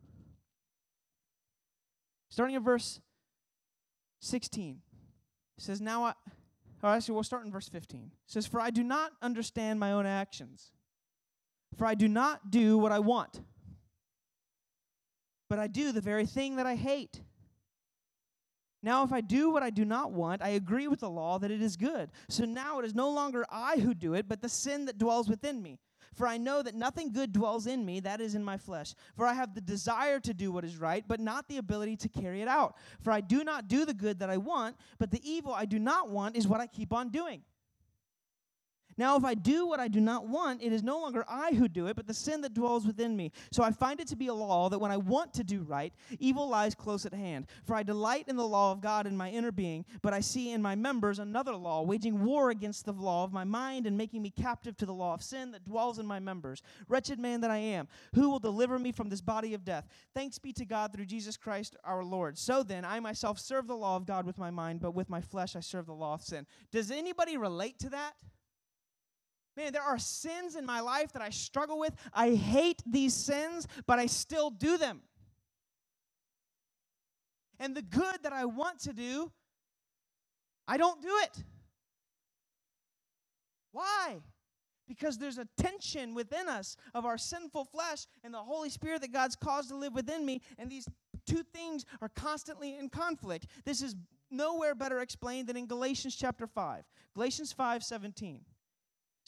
Starting 2.28 2.56
at 2.56 2.62
verse 2.62 3.00
16. 4.20 4.80
It 5.59 5.62
says, 5.62 5.80
Now 5.80 6.04
I 6.04 6.12
or 6.83 6.90
actually 6.90 7.14
we'll 7.14 7.24
start 7.24 7.44
in 7.44 7.52
verse 7.52 7.68
15. 7.68 8.00
It 8.04 8.11
says, 8.26 8.46
For 8.46 8.61
I 8.61 8.70
do 8.70 8.83
not 8.83 9.12
understand 9.20 9.80
my 9.80 9.92
own 9.92 10.06
actions. 10.06 10.72
For 11.76 11.87
I 11.87 11.94
do 11.94 12.09
not 12.09 12.50
do 12.50 12.78
what 12.78 12.92
I 12.92 12.98
want 12.98 13.40
but 15.50 15.58
I 15.58 15.66
do 15.66 15.92
the 15.92 16.00
very 16.00 16.24
thing 16.24 16.56
that 16.56 16.66
I 16.66 16.76
hate. 16.76 17.20
Now, 18.82 19.04
if 19.04 19.12
I 19.12 19.20
do 19.20 19.50
what 19.50 19.62
I 19.62 19.68
do 19.68 19.84
not 19.84 20.12
want, 20.12 20.40
I 20.40 20.50
agree 20.50 20.88
with 20.88 21.00
the 21.00 21.10
law 21.10 21.38
that 21.40 21.50
it 21.50 21.60
is 21.60 21.76
good. 21.76 22.10
So 22.30 22.44
now 22.46 22.78
it 22.78 22.86
is 22.86 22.94
no 22.94 23.10
longer 23.10 23.44
I 23.50 23.76
who 23.76 23.92
do 23.92 24.14
it, 24.14 24.26
but 24.26 24.40
the 24.40 24.48
sin 24.48 24.86
that 24.86 24.96
dwells 24.96 25.28
within 25.28 25.60
me. 25.60 25.78
For 26.14 26.26
I 26.26 26.38
know 26.38 26.62
that 26.62 26.74
nothing 26.74 27.12
good 27.12 27.32
dwells 27.32 27.66
in 27.66 27.84
me, 27.84 28.00
that 28.00 28.20
is 28.20 28.34
in 28.34 28.44
my 28.44 28.56
flesh. 28.56 28.94
For 29.16 29.26
I 29.26 29.34
have 29.34 29.54
the 29.54 29.60
desire 29.60 30.20
to 30.20 30.32
do 30.32 30.50
what 30.50 30.64
is 30.64 30.76
right, 30.76 31.04
but 31.06 31.20
not 31.20 31.48
the 31.48 31.58
ability 31.58 31.96
to 31.96 32.08
carry 32.08 32.42
it 32.42 32.48
out. 32.48 32.76
For 33.00 33.10
I 33.10 33.20
do 33.20 33.44
not 33.44 33.68
do 33.68 33.84
the 33.84 33.94
good 33.94 34.20
that 34.20 34.30
I 34.30 34.36
want, 34.38 34.76
but 34.98 35.10
the 35.10 35.20
evil 35.28 35.52
I 35.52 35.66
do 35.66 35.78
not 35.78 36.10
want 36.10 36.36
is 36.36 36.48
what 36.48 36.60
I 36.60 36.66
keep 36.66 36.92
on 36.92 37.10
doing. 37.10 37.42
Now, 39.00 39.16
if 39.16 39.24
I 39.24 39.32
do 39.32 39.66
what 39.66 39.80
I 39.80 39.88
do 39.88 39.98
not 39.98 40.28
want, 40.28 40.62
it 40.62 40.74
is 40.74 40.82
no 40.82 41.00
longer 41.00 41.24
I 41.26 41.54
who 41.54 41.68
do 41.68 41.86
it, 41.86 41.96
but 41.96 42.06
the 42.06 42.12
sin 42.12 42.42
that 42.42 42.52
dwells 42.52 42.86
within 42.86 43.16
me. 43.16 43.32
So 43.50 43.62
I 43.62 43.70
find 43.70 43.98
it 43.98 44.06
to 44.08 44.14
be 44.14 44.26
a 44.26 44.34
law 44.34 44.68
that 44.68 44.78
when 44.78 44.90
I 44.90 44.98
want 44.98 45.32
to 45.32 45.42
do 45.42 45.62
right, 45.62 45.94
evil 46.18 46.46
lies 46.46 46.74
close 46.74 47.06
at 47.06 47.14
hand. 47.14 47.46
For 47.64 47.74
I 47.74 47.82
delight 47.82 48.26
in 48.28 48.36
the 48.36 48.46
law 48.46 48.72
of 48.72 48.82
God 48.82 49.06
in 49.06 49.16
my 49.16 49.30
inner 49.30 49.52
being, 49.52 49.86
but 50.02 50.12
I 50.12 50.20
see 50.20 50.52
in 50.52 50.60
my 50.60 50.74
members 50.74 51.18
another 51.18 51.56
law, 51.56 51.80
waging 51.80 52.22
war 52.22 52.50
against 52.50 52.84
the 52.84 52.92
law 52.92 53.24
of 53.24 53.32
my 53.32 53.42
mind 53.42 53.86
and 53.86 53.96
making 53.96 54.20
me 54.20 54.28
captive 54.28 54.76
to 54.76 54.84
the 54.84 54.92
law 54.92 55.14
of 55.14 55.22
sin 55.22 55.50
that 55.52 55.64
dwells 55.64 55.98
in 55.98 56.04
my 56.04 56.20
members. 56.20 56.60
Wretched 56.86 57.18
man 57.18 57.40
that 57.40 57.50
I 57.50 57.56
am, 57.56 57.88
who 58.14 58.28
will 58.28 58.38
deliver 58.38 58.78
me 58.78 58.92
from 58.92 59.08
this 59.08 59.22
body 59.22 59.54
of 59.54 59.64
death? 59.64 59.88
Thanks 60.12 60.38
be 60.38 60.52
to 60.52 60.66
God 60.66 60.92
through 60.92 61.06
Jesus 61.06 61.38
Christ 61.38 61.74
our 61.84 62.04
Lord. 62.04 62.36
So 62.36 62.62
then, 62.62 62.84
I 62.84 63.00
myself 63.00 63.38
serve 63.38 63.66
the 63.66 63.74
law 63.74 63.96
of 63.96 64.04
God 64.04 64.26
with 64.26 64.36
my 64.36 64.50
mind, 64.50 64.80
but 64.80 64.94
with 64.94 65.08
my 65.08 65.22
flesh 65.22 65.56
I 65.56 65.60
serve 65.60 65.86
the 65.86 65.94
law 65.94 66.12
of 66.12 66.22
sin. 66.22 66.46
Does 66.70 66.90
anybody 66.90 67.38
relate 67.38 67.78
to 67.78 67.88
that? 67.88 68.12
Man, 69.61 69.75
there 69.75 69.83
are 69.83 69.99
sins 69.99 70.57
in 70.57 70.64
my 70.64 70.81
life 70.81 71.12
that 71.12 71.20
I 71.20 71.29
struggle 71.29 71.79
with. 71.79 71.94
I 72.14 72.31
hate 72.31 72.83
these 72.87 73.12
sins, 73.12 73.68
but 73.87 73.99
I 73.99 74.07
still 74.07 74.49
do 74.49 74.79
them. 74.79 75.03
And 77.59 77.77
the 77.77 77.83
good 77.83 78.23
that 78.23 78.33
I 78.33 78.46
want 78.46 78.81
to 78.85 78.94
do, 78.94 79.31
I 80.66 80.79
don't 80.79 81.03
do 81.03 81.11
it. 81.25 81.44
Why? 83.73 84.20
Because 84.88 85.18
there's 85.18 85.37
a 85.37 85.46
tension 85.59 86.14
within 86.14 86.49
us 86.49 86.79
of 86.94 87.05
our 87.05 87.18
sinful 87.18 87.66
flesh 87.66 88.07
and 88.25 88.33
the 88.33 88.38
Holy 88.38 88.70
Spirit 88.70 89.03
that 89.03 89.12
God's 89.12 89.37
caused 89.37 89.68
to 89.68 89.77
live 89.77 89.92
within 89.92 90.25
me, 90.25 90.40
and 90.59 90.70
these 90.70 90.88
two 91.27 91.42
things 91.53 91.85
are 92.01 92.09
constantly 92.09 92.79
in 92.79 92.88
conflict. 92.88 93.46
This 93.66 93.83
is 93.83 93.94
nowhere 94.31 94.75
better 94.75 95.01
explained 95.01 95.49
than 95.49 95.59
in 95.59 95.66
Galatians 95.66 96.16
chapter 96.16 96.46
5. 96.46 96.83
Galatians 97.14 97.53
5 97.53 97.85
17 97.85 98.40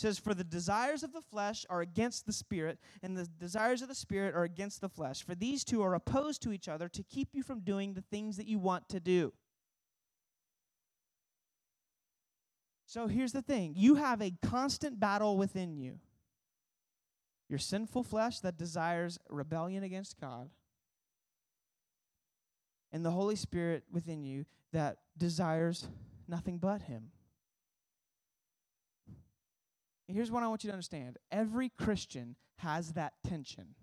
says, 0.02 0.18
For 0.18 0.34
the 0.34 0.44
desires 0.44 1.02
of 1.02 1.12
the 1.12 1.22
flesh 1.22 1.64
are 1.70 1.80
against 1.80 2.26
the 2.26 2.32
spirit, 2.32 2.78
and 3.02 3.16
the 3.16 3.26
desires 3.26 3.80
of 3.80 3.88
the 3.88 3.94
spirit 3.94 4.34
are 4.34 4.44
against 4.44 4.80
the 4.80 4.88
flesh. 4.88 5.22
For 5.24 5.34
these 5.34 5.64
two 5.64 5.82
are 5.82 5.94
opposed 5.94 6.42
to 6.42 6.52
each 6.52 6.68
other 6.68 6.88
to 6.88 7.02
keep 7.02 7.30
you 7.32 7.42
from 7.42 7.60
doing 7.60 7.94
the 7.94 8.02
things 8.02 8.36
that 8.36 8.46
you 8.46 8.58
want 8.58 8.88
to 8.90 9.00
do. 9.00 9.32
So 12.84 13.06
here's 13.06 13.32
the 13.32 13.40
thing 13.40 13.72
you 13.74 13.94
have 13.94 14.20
a 14.20 14.34
constant 14.42 15.00
battle 15.00 15.38
within 15.38 15.78
you 15.78 15.98
your 17.48 17.58
sinful 17.58 18.02
flesh 18.02 18.40
that 18.40 18.58
desires 18.58 19.18
rebellion 19.30 19.82
against 19.82 20.20
God, 20.20 20.50
and 22.90 23.04
the 23.04 23.10
Holy 23.10 23.36
Spirit 23.36 23.84
within 23.90 24.22
you 24.22 24.44
that 24.72 24.98
desires 25.16 25.88
nothing 26.28 26.58
but 26.58 26.82
Him. 26.82 27.12
Here's 30.12 30.30
what 30.30 30.42
I 30.42 30.48
want 30.48 30.64
you 30.64 30.68
to 30.68 30.74
understand 30.74 31.18
every 31.30 31.70
Christian 31.70 32.36
has 32.56 32.92
that 32.92 33.14
tension. 33.26 33.74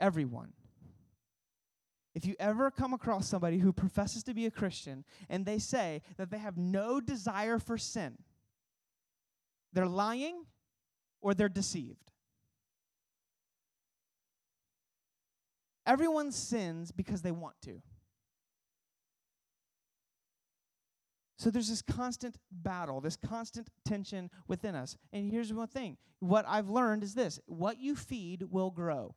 Everyone. 0.00 0.52
If 2.14 2.26
you 2.26 2.34
ever 2.40 2.70
come 2.70 2.92
across 2.92 3.28
somebody 3.28 3.58
who 3.58 3.72
professes 3.72 4.24
to 4.24 4.34
be 4.34 4.46
a 4.46 4.50
Christian 4.50 5.04
and 5.28 5.46
they 5.46 5.58
say 5.58 6.02
that 6.16 6.30
they 6.30 6.38
have 6.38 6.56
no 6.56 7.00
desire 7.00 7.58
for 7.58 7.78
sin, 7.78 8.18
they're 9.72 9.86
lying 9.86 10.44
or 11.20 11.34
they're 11.34 11.48
deceived. 11.48 12.10
Everyone 15.86 16.32
sins 16.32 16.90
because 16.90 17.22
they 17.22 17.30
want 17.30 17.54
to. 17.62 17.80
So 21.40 21.50
there's 21.50 21.70
this 21.70 21.80
constant 21.80 22.36
battle, 22.52 23.00
this 23.00 23.16
constant 23.16 23.68
tension 23.86 24.28
within 24.46 24.74
us. 24.74 24.98
And 25.10 25.32
here's 25.32 25.54
one 25.54 25.68
thing 25.68 25.96
what 26.18 26.44
I've 26.46 26.68
learned 26.68 27.02
is 27.02 27.14
this 27.14 27.40
what 27.46 27.80
you 27.80 27.96
feed 27.96 28.42
will 28.50 28.70
grow. 28.70 29.14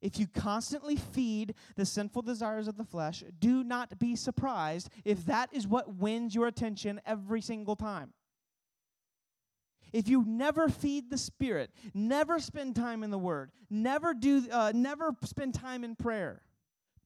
If 0.00 0.18
you 0.18 0.26
constantly 0.26 0.96
feed 0.96 1.52
the 1.76 1.84
sinful 1.84 2.22
desires 2.22 2.68
of 2.68 2.78
the 2.78 2.86
flesh, 2.86 3.22
do 3.38 3.62
not 3.62 3.98
be 3.98 4.16
surprised 4.16 4.88
if 5.04 5.26
that 5.26 5.50
is 5.52 5.66
what 5.66 5.96
wins 5.96 6.34
your 6.34 6.46
attention 6.46 6.98
every 7.04 7.42
single 7.42 7.76
time. 7.76 8.14
If 9.92 10.08
you 10.08 10.24
never 10.26 10.70
feed 10.70 11.10
the 11.10 11.18
Spirit, 11.18 11.70
never 11.92 12.38
spend 12.38 12.76
time 12.76 13.04
in 13.04 13.10
the 13.10 13.18
Word, 13.18 13.50
never 13.68 14.14
do, 14.14 14.46
uh, 14.50 14.72
never 14.74 15.14
spend 15.22 15.52
time 15.52 15.84
in 15.84 15.96
prayer, 15.96 16.40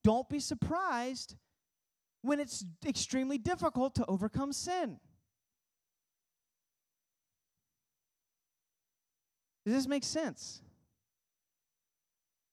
don't 0.04 0.28
be 0.28 0.38
surprised 0.38 1.34
when 2.26 2.40
it's 2.40 2.64
extremely 2.84 3.38
difficult 3.38 3.94
to 3.94 4.04
overcome 4.06 4.52
sin. 4.52 4.98
Does 9.64 9.74
this 9.74 9.86
make 9.86 10.04
sense? 10.04 10.60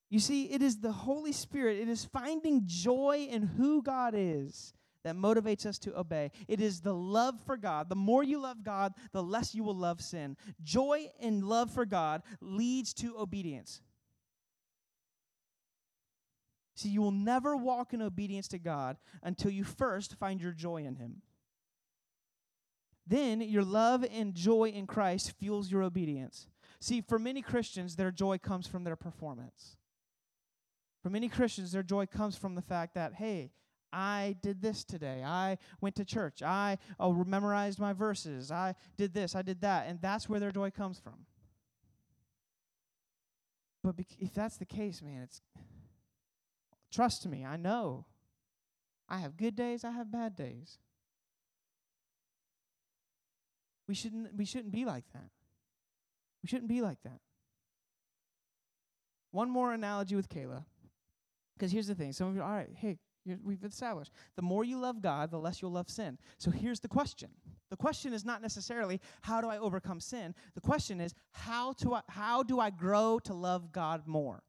You 0.09 0.19
see, 0.19 0.45
it 0.45 0.61
is 0.61 0.79
the 0.79 0.91
Holy 0.91 1.31
Spirit, 1.31 1.79
it 1.79 1.89
is 1.89 2.05
finding 2.05 2.63
joy 2.65 3.27
in 3.29 3.41
who 3.41 3.81
God 3.81 4.13
is 4.15 4.73
that 5.03 5.15
motivates 5.15 5.65
us 5.65 5.79
to 5.79 5.97
obey. 5.97 6.31
It 6.47 6.61
is 6.61 6.81
the 6.81 6.93
love 6.93 7.35
for 7.45 7.57
God. 7.57 7.89
The 7.89 7.95
more 7.95 8.23
you 8.23 8.39
love 8.39 8.63
God, 8.63 8.93
the 9.11 9.23
less 9.23 9.53
you 9.53 9.63
will 9.63 9.75
love 9.75 10.01
sin. 10.01 10.37
Joy 10.63 11.07
and 11.19 11.43
love 11.43 11.71
for 11.71 11.85
God 11.85 12.21
leads 12.41 12.93
to 12.95 13.17
obedience. 13.17 13.81
See, 16.75 16.89
you 16.89 17.01
will 17.01 17.11
never 17.11 17.55
walk 17.55 17.93
in 17.93 18.01
obedience 18.01 18.47
to 18.49 18.59
God 18.59 18.97
until 19.21 19.51
you 19.51 19.63
first 19.63 20.15
find 20.15 20.41
your 20.41 20.53
joy 20.53 20.77
in 20.77 20.95
Him. 20.95 21.21
Then 23.05 23.41
your 23.41 23.63
love 23.63 24.05
and 24.11 24.33
joy 24.33 24.69
in 24.69 24.87
Christ 24.87 25.33
fuels 25.39 25.71
your 25.71 25.83
obedience. 25.83 26.47
See, 26.79 27.01
for 27.01 27.19
many 27.19 27.41
Christians, 27.41 27.95
their 27.95 28.11
joy 28.11 28.37
comes 28.37 28.65
from 28.65 28.83
their 28.83 28.95
performance. 28.95 29.77
For 31.01 31.09
many 31.09 31.27
Christians, 31.27 31.73
their 31.73 31.83
joy 31.83 32.05
comes 32.05 32.37
from 32.37 32.55
the 32.55 32.61
fact 32.61 32.95
that, 32.95 33.15
hey, 33.15 33.51
I 33.91 34.37
did 34.41 34.61
this 34.61 34.83
today. 34.83 35.21
I 35.23 35.59
went 35.79 35.95
to 35.97 36.05
church. 36.05 36.41
I 36.41 36.79
oh, 36.99 37.13
memorized 37.25 37.79
my 37.79 37.93
verses. 37.93 38.51
I 38.51 38.73
did 38.97 39.13
this. 39.13 39.35
I 39.35 39.43
did 39.43 39.61
that. 39.61 39.87
And 39.87 40.01
that's 40.01 40.27
where 40.27 40.39
their 40.39 40.51
joy 40.51 40.71
comes 40.71 40.97
from. 40.97 41.25
But 43.83 43.97
bec- 43.97 44.17
if 44.17 44.33
that's 44.33 44.57
the 44.57 44.65
case, 44.65 45.01
man, 45.01 45.21
it's 45.23 45.41
Trust 46.93 47.25
me, 47.27 47.43
I 47.43 47.57
know. 47.57 48.05
I 49.09 49.17
have 49.17 49.35
good 49.35 49.55
days, 49.55 49.83
I 49.83 49.91
have 49.91 50.11
bad 50.11 50.35
days. 50.35 50.77
We 53.87 53.95
shouldn't 53.95 54.35
we 54.35 54.45
shouldn't 54.45 54.71
be 54.71 54.85
like 54.85 55.05
that. 55.13 55.29
We 56.41 56.47
shouldn't 56.47 56.69
be 56.69 56.81
like 56.81 57.01
that. 57.03 57.19
One 59.31 59.49
more 59.49 59.73
analogy 59.73 60.15
with 60.15 60.29
Kayla. 60.29 60.63
Because 61.57 61.71
here's 61.71 61.87
the 61.87 61.95
thing. 61.95 62.13
Some 62.13 62.29
of 62.29 62.35
you, 62.35 62.41
all 62.41 62.51
right, 62.51 62.69
hey, 62.75 62.97
we've 63.43 63.63
established. 63.63 64.11
The 64.35 64.41
more 64.41 64.63
you 64.63 64.79
love 64.79 65.01
God, 65.01 65.31
the 65.31 65.37
less 65.37 65.61
you'll 65.61 65.71
love 65.71 65.89
sin. 65.89 66.17
So 66.37 66.51
here's 66.51 66.79
the 66.79 66.87
question. 66.87 67.29
The 67.69 67.77
question 67.77 68.13
is 68.13 68.25
not 68.25 68.41
necessarily 68.41 68.99
how 69.21 69.41
do 69.41 69.49
I 69.49 69.57
overcome 69.57 69.99
sin? 69.99 70.35
The 70.53 70.61
question 70.61 70.99
is 71.01 71.13
how 71.31 71.73
to 71.73 71.95
I, 71.95 72.01
how 72.09 72.43
do 72.43 72.59
I 72.59 72.69
grow 72.69 73.19
to 73.23 73.33
love 73.33 73.71
God 73.71 74.03
more? 74.05 74.43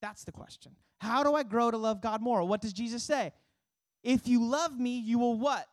That's 0.00 0.24
the 0.24 0.32
question. 0.32 0.72
How 1.00 1.22
do 1.22 1.34
I 1.34 1.42
grow 1.42 1.70
to 1.70 1.76
love 1.76 2.00
God 2.00 2.20
more? 2.20 2.42
What 2.44 2.60
does 2.60 2.72
Jesus 2.72 3.02
say? 3.02 3.32
If 4.02 4.28
you 4.28 4.44
love 4.44 4.78
me, 4.78 4.98
you 4.98 5.18
will 5.18 5.38
what? 5.38 5.66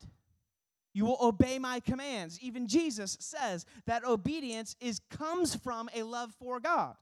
You 0.93 1.05
will 1.05 1.17
obey 1.21 1.59
my 1.59 1.79
commands. 1.79 2.39
Even 2.39 2.67
Jesus 2.67 3.17
says 3.19 3.65
that 3.85 4.05
obedience 4.05 4.75
is 4.79 5.01
comes 5.09 5.55
from 5.55 5.89
a 5.93 6.03
love 6.03 6.33
for 6.39 6.59
God. 6.59 6.95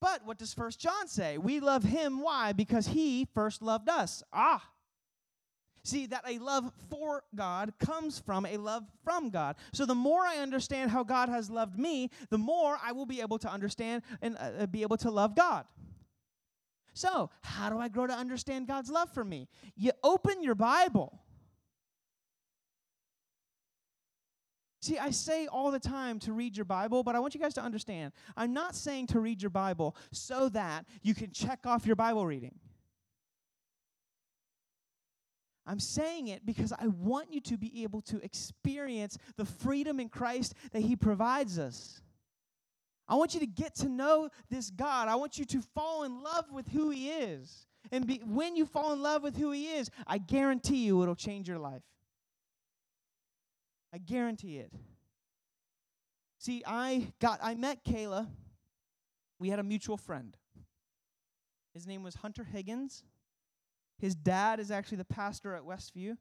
But 0.00 0.26
what 0.26 0.36
does 0.36 0.52
First 0.52 0.80
John 0.80 1.06
say? 1.06 1.38
We 1.38 1.60
love 1.60 1.84
him 1.84 2.20
why? 2.20 2.52
Because 2.52 2.88
he 2.88 3.28
first 3.34 3.62
loved 3.62 3.88
us. 3.88 4.22
Ah, 4.32 4.71
See, 5.84 6.06
that 6.06 6.22
a 6.28 6.38
love 6.38 6.70
for 6.90 7.24
God 7.34 7.72
comes 7.80 8.20
from 8.20 8.46
a 8.46 8.56
love 8.56 8.84
from 9.04 9.30
God. 9.30 9.56
So 9.72 9.84
the 9.84 9.96
more 9.96 10.20
I 10.22 10.36
understand 10.36 10.92
how 10.92 11.02
God 11.02 11.28
has 11.28 11.50
loved 11.50 11.76
me, 11.76 12.10
the 12.30 12.38
more 12.38 12.78
I 12.82 12.92
will 12.92 13.06
be 13.06 13.20
able 13.20 13.38
to 13.40 13.50
understand 13.50 14.02
and 14.20 14.36
uh, 14.36 14.50
uh, 14.60 14.66
be 14.66 14.82
able 14.82 14.96
to 14.98 15.10
love 15.10 15.34
God. 15.34 15.64
So, 16.94 17.30
how 17.40 17.70
do 17.70 17.78
I 17.78 17.88
grow 17.88 18.06
to 18.06 18.12
understand 18.12 18.68
God's 18.68 18.90
love 18.90 19.10
for 19.10 19.24
me? 19.24 19.48
You 19.76 19.92
open 20.04 20.42
your 20.42 20.54
Bible. 20.54 21.20
See, 24.82 24.98
I 24.98 25.10
say 25.10 25.46
all 25.46 25.70
the 25.70 25.78
time 25.80 26.18
to 26.20 26.32
read 26.32 26.56
your 26.56 26.64
Bible, 26.64 27.02
but 27.02 27.14
I 27.14 27.20
want 27.20 27.34
you 27.34 27.40
guys 27.40 27.54
to 27.54 27.62
understand. 27.62 28.12
I'm 28.36 28.52
not 28.52 28.74
saying 28.74 29.06
to 29.08 29.20
read 29.20 29.40
your 29.40 29.50
Bible 29.50 29.96
so 30.10 30.48
that 30.50 30.84
you 31.02 31.14
can 31.14 31.30
check 31.30 31.60
off 31.66 31.86
your 31.86 31.96
Bible 31.96 32.26
reading. 32.26 32.58
I'm 35.66 35.80
saying 35.80 36.28
it 36.28 36.44
because 36.44 36.72
I 36.72 36.88
want 36.88 37.32
you 37.32 37.40
to 37.42 37.56
be 37.56 37.82
able 37.84 38.00
to 38.02 38.22
experience 38.24 39.16
the 39.36 39.44
freedom 39.44 40.00
in 40.00 40.08
Christ 40.08 40.54
that 40.72 40.82
He 40.82 40.96
provides 40.96 41.58
us. 41.58 42.00
I 43.08 43.14
want 43.14 43.34
you 43.34 43.40
to 43.40 43.46
get 43.46 43.74
to 43.76 43.88
know 43.88 44.30
this 44.50 44.70
God. 44.70 45.08
I 45.08 45.14
want 45.14 45.38
you 45.38 45.44
to 45.46 45.60
fall 45.74 46.04
in 46.04 46.22
love 46.22 46.46
with 46.50 46.68
who 46.68 46.90
He 46.90 47.10
is. 47.10 47.66
And 47.90 48.06
be, 48.06 48.20
when 48.24 48.56
you 48.56 48.64
fall 48.64 48.92
in 48.92 49.02
love 49.02 49.22
with 49.22 49.36
who 49.36 49.52
He 49.52 49.66
is, 49.66 49.90
I 50.06 50.18
guarantee 50.18 50.84
you 50.84 51.02
it'll 51.02 51.14
change 51.14 51.48
your 51.48 51.58
life. 51.58 51.82
I 53.92 53.98
guarantee 53.98 54.58
it. 54.58 54.72
See, 56.38 56.62
I 56.66 57.12
got 57.20 57.38
I 57.42 57.54
met 57.54 57.84
Kayla. 57.84 58.26
We 59.38 59.50
had 59.50 59.58
a 59.58 59.62
mutual 59.62 59.96
friend. 59.96 60.36
His 61.74 61.86
name 61.86 62.02
was 62.02 62.16
Hunter 62.16 62.44
Higgins. 62.44 63.04
His 63.98 64.14
dad 64.14 64.60
is 64.60 64.70
actually 64.70 64.98
the 64.98 65.04
pastor 65.04 65.54
at 65.54 65.62
Westview 65.62 66.16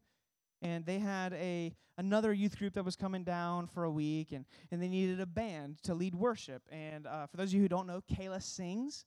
and 0.62 0.86
they 0.86 1.00
had 1.00 1.34
a 1.34 1.74
another 1.98 2.34
youth 2.34 2.58
group 2.58 2.74
that 2.74 2.86
was 2.86 2.96
coming 2.96 3.24
down 3.24 3.68
for 3.68 3.84
a 3.84 3.92
week 3.92 4.32
and, 4.32 4.46
and 4.72 4.82
they 4.82 4.88
needed 4.88 5.20
a 5.20 5.26
band 5.26 5.78
to 5.84 5.94
lead 5.94 6.16
worship. 6.16 6.64
And 6.72 7.06
uh, 7.06 7.28
for 7.28 7.38
those 7.38 7.50
of 7.50 7.54
you 7.56 7.62
who 7.62 7.68
don't 7.68 7.88
know 7.88 8.02
kayla 8.12 8.42
sings 8.42 9.06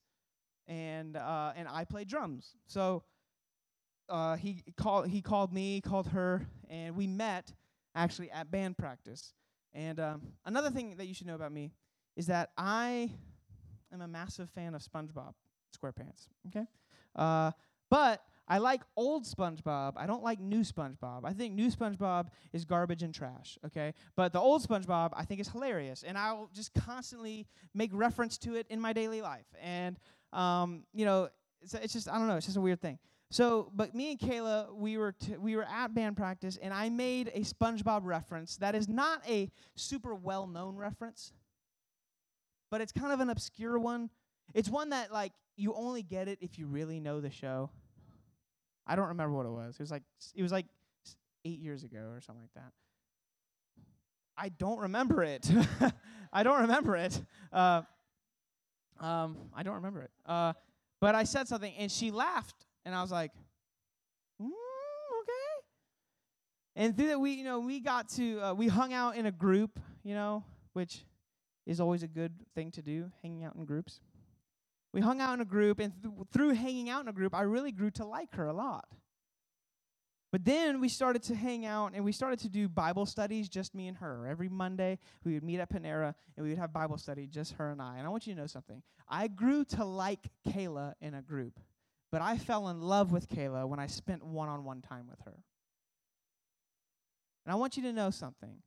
and 0.66 1.16
uh, 1.16 1.52
and 1.56 1.68
i 1.68 1.84
play 1.84 2.04
drums. 2.04 2.56
So 2.66 3.04
uh, 4.08 4.36
he 4.36 4.62
called 4.76 5.08
he 5.08 5.22
called 5.22 5.52
me 5.52 5.80
called 5.80 6.08
her 6.08 6.46
and 6.68 6.96
we 6.96 7.06
met 7.06 7.52
actually 7.94 8.30
at 8.30 8.50
band 8.50 8.76
practice. 8.76 9.32
And 9.72 9.98
um, 9.98 10.22
another 10.44 10.70
thing 10.70 10.96
that 10.98 11.06
you 11.06 11.14
should 11.14 11.26
know 11.26 11.34
about 11.34 11.52
me 11.52 11.72
is 12.16 12.26
that 12.26 12.50
i 12.56 13.10
am 13.92 14.00
a 14.00 14.08
massive 14.08 14.50
fan 14.50 14.74
of 14.74 14.82
spongebob 14.82 15.34
squarepants 15.76 16.28
okay? 16.48 16.66
Uh, 17.16 17.50
but 17.90 18.22
I 18.46 18.58
like 18.58 18.82
old 18.96 19.24
SpongeBob. 19.24 19.94
I 19.96 20.06
don't 20.06 20.22
like 20.22 20.38
new 20.38 20.60
SpongeBob. 20.60 21.24
I 21.24 21.32
think 21.32 21.54
new 21.54 21.70
SpongeBob 21.70 22.26
is 22.52 22.64
garbage 22.64 23.02
and 23.02 23.14
trash, 23.14 23.58
okay? 23.64 23.94
But 24.16 24.32
the 24.32 24.40
old 24.40 24.62
SpongeBob 24.62 25.10
I 25.14 25.24
think 25.24 25.40
is 25.40 25.48
hilarious, 25.48 26.02
and 26.02 26.18
I'll 26.18 26.50
just 26.52 26.74
constantly 26.74 27.46
make 27.74 27.90
reference 27.92 28.36
to 28.38 28.54
it 28.54 28.66
in 28.68 28.80
my 28.80 28.92
daily 28.92 29.22
life. 29.22 29.46
And 29.62 29.98
um, 30.32 30.82
you 30.92 31.06
know, 31.06 31.28
it's, 31.62 31.74
it's 31.74 31.92
just 31.94 32.08
I 32.08 32.18
don't 32.18 32.28
know, 32.28 32.36
it's 32.36 32.46
just 32.46 32.58
a 32.58 32.60
weird 32.60 32.82
thing. 32.82 32.98
So, 33.30 33.72
but 33.74 33.94
me 33.94 34.10
and 34.10 34.20
Kayla, 34.20 34.74
we 34.74 34.98
were 34.98 35.12
t- 35.12 35.36
we 35.36 35.56
were 35.56 35.64
at 35.64 35.94
band 35.94 36.16
practice, 36.16 36.58
and 36.60 36.72
I 36.74 36.90
made 36.90 37.32
a 37.34 37.40
SpongeBob 37.40 38.02
reference 38.04 38.58
that 38.58 38.74
is 38.74 38.88
not 38.88 39.22
a 39.26 39.50
super 39.74 40.14
well-known 40.14 40.76
reference, 40.76 41.32
but 42.70 42.82
it's 42.82 42.92
kind 42.92 43.12
of 43.12 43.20
an 43.20 43.30
obscure 43.30 43.78
one. 43.78 44.10
It's 44.52 44.68
one 44.68 44.90
that 44.90 45.10
like 45.12 45.32
you 45.56 45.72
only 45.74 46.02
get 46.02 46.28
it 46.28 46.38
if 46.42 46.58
you 46.58 46.66
really 46.66 47.00
know 47.00 47.20
the 47.20 47.30
show. 47.30 47.70
I 48.86 48.96
don't 48.96 49.08
remember 49.08 49.36
what 49.36 49.46
it 49.46 49.50
was. 49.50 49.76
It 49.76 49.82
was 49.82 49.90
like 49.90 50.02
it 50.34 50.42
was 50.42 50.52
like 50.52 50.66
eight 51.44 51.58
years 51.58 51.84
ago 51.84 51.98
or 51.98 52.20
something 52.20 52.42
like 52.42 52.54
that. 52.54 52.72
I 54.36 54.48
don't 54.48 54.80
remember 54.80 55.22
it. 55.22 55.48
I 56.32 56.42
don't 56.42 56.62
remember 56.62 56.96
it. 56.96 57.20
Uh, 57.52 57.82
um, 59.00 59.36
I 59.54 59.62
don't 59.62 59.74
remember 59.74 60.02
it. 60.02 60.10
Uh, 60.26 60.54
but 61.00 61.14
I 61.14 61.24
said 61.24 61.48
something 61.48 61.72
and 61.78 61.90
she 61.90 62.10
laughed, 62.10 62.66
and 62.84 62.94
I 62.94 63.02
was 63.02 63.12
like, 63.12 63.30
mm, 64.42 64.46
okay. 64.46 65.64
And 66.76 66.96
through 66.96 67.08
that, 67.08 67.20
we 67.20 67.32
you 67.32 67.44
know 67.44 67.60
we 67.60 67.80
got 67.80 68.08
to 68.10 68.40
uh, 68.40 68.54
we 68.54 68.68
hung 68.68 68.92
out 68.92 69.16
in 69.16 69.26
a 69.26 69.32
group, 69.32 69.78
you 70.02 70.14
know, 70.14 70.44
which 70.72 71.04
is 71.66 71.80
always 71.80 72.02
a 72.02 72.08
good 72.08 72.32
thing 72.54 72.70
to 72.72 72.82
do, 72.82 73.10
hanging 73.22 73.44
out 73.44 73.54
in 73.54 73.64
groups 73.64 74.00
we 74.94 75.00
hung 75.00 75.20
out 75.20 75.34
in 75.34 75.40
a 75.40 75.44
group, 75.44 75.80
and 75.80 75.92
th- 76.00 76.14
through 76.32 76.54
hanging 76.54 76.88
out 76.88 77.02
in 77.02 77.08
a 77.08 77.12
group, 77.12 77.34
I 77.34 77.42
really 77.42 77.72
grew 77.72 77.90
to 77.90 78.06
like 78.06 78.32
her 78.36 78.46
a 78.46 78.52
lot. 78.52 78.86
But 80.30 80.44
then 80.44 80.80
we 80.80 80.88
started 80.88 81.22
to 81.24 81.34
hang 81.34 81.66
out 81.66 81.92
and 81.94 82.04
we 82.04 82.10
started 82.10 82.40
to 82.40 82.48
do 82.48 82.68
Bible 82.68 83.06
studies, 83.06 83.48
just 83.48 83.72
me 83.72 83.86
and 83.86 83.96
her. 83.98 84.26
Every 84.26 84.48
Monday, 84.48 84.98
we 85.24 85.34
would 85.34 85.44
meet 85.44 85.60
at 85.60 85.70
Panera 85.70 86.12
and 86.36 86.44
we 86.44 86.50
would 86.50 86.58
have 86.58 86.72
Bible 86.72 86.98
study, 86.98 87.28
just 87.28 87.52
her 87.52 87.70
and 87.70 87.80
I. 87.80 87.98
And 87.98 88.06
I 88.06 88.10
want 88.10 88.26
you 88.26 88.34
to 88.34 88.40
know 88.40 88.48
something. 88.48 88.82
I 89.08 89.28
grew 89.28 89.64
to 89.66 89.84
like 89.84 90.28
Kayla 90.48 90.94
in 91.00 91.14
a 91.14 91.22
group, 91.22 91.60
but 92.10 92.20
I 92.20 92.36
fell 92.36 92.68
in 92.68 92.80
love 92.80 93.12
with 93.12 93.28
Kayla 93.28 93.68
when 93.68 93.78
I 93.78 93.86
spent 93.86 94.24
one 94.24 94.48
on 94.48 94.64
one 94.64 94.80
time 94.80 95.06
with 95.08 95.20
her. 95.24 95.38
And 97.44 97.52
I 97.52 97.54
want 97.54 97.76
you 97.76 97.84
to 97.84 97.92
know 97.92 98.10
something. 98.10 98.58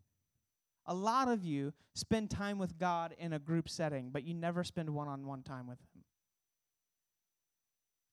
A 0.85 0.93
lot 0.93 1.27
of 1.27 1.43
you 1.43 1.73
spend 1.95 2.29
time 2.29 2.57
with 2.57 2.77
God 2.77 3.13
in 3.17 3.33
a 3.33 3.39
group 3.39 3.67
setting, 3.67 4.09
but 4.09 4.23
you 4.23 4.33
never 4.33 4.63
spend 4.63 4.89
one 4.89 5.09
on 5.09 5.25
one 5.25 5.43
time 5.43 5.67
with 5.67 5.79
Him. 5.79 5.96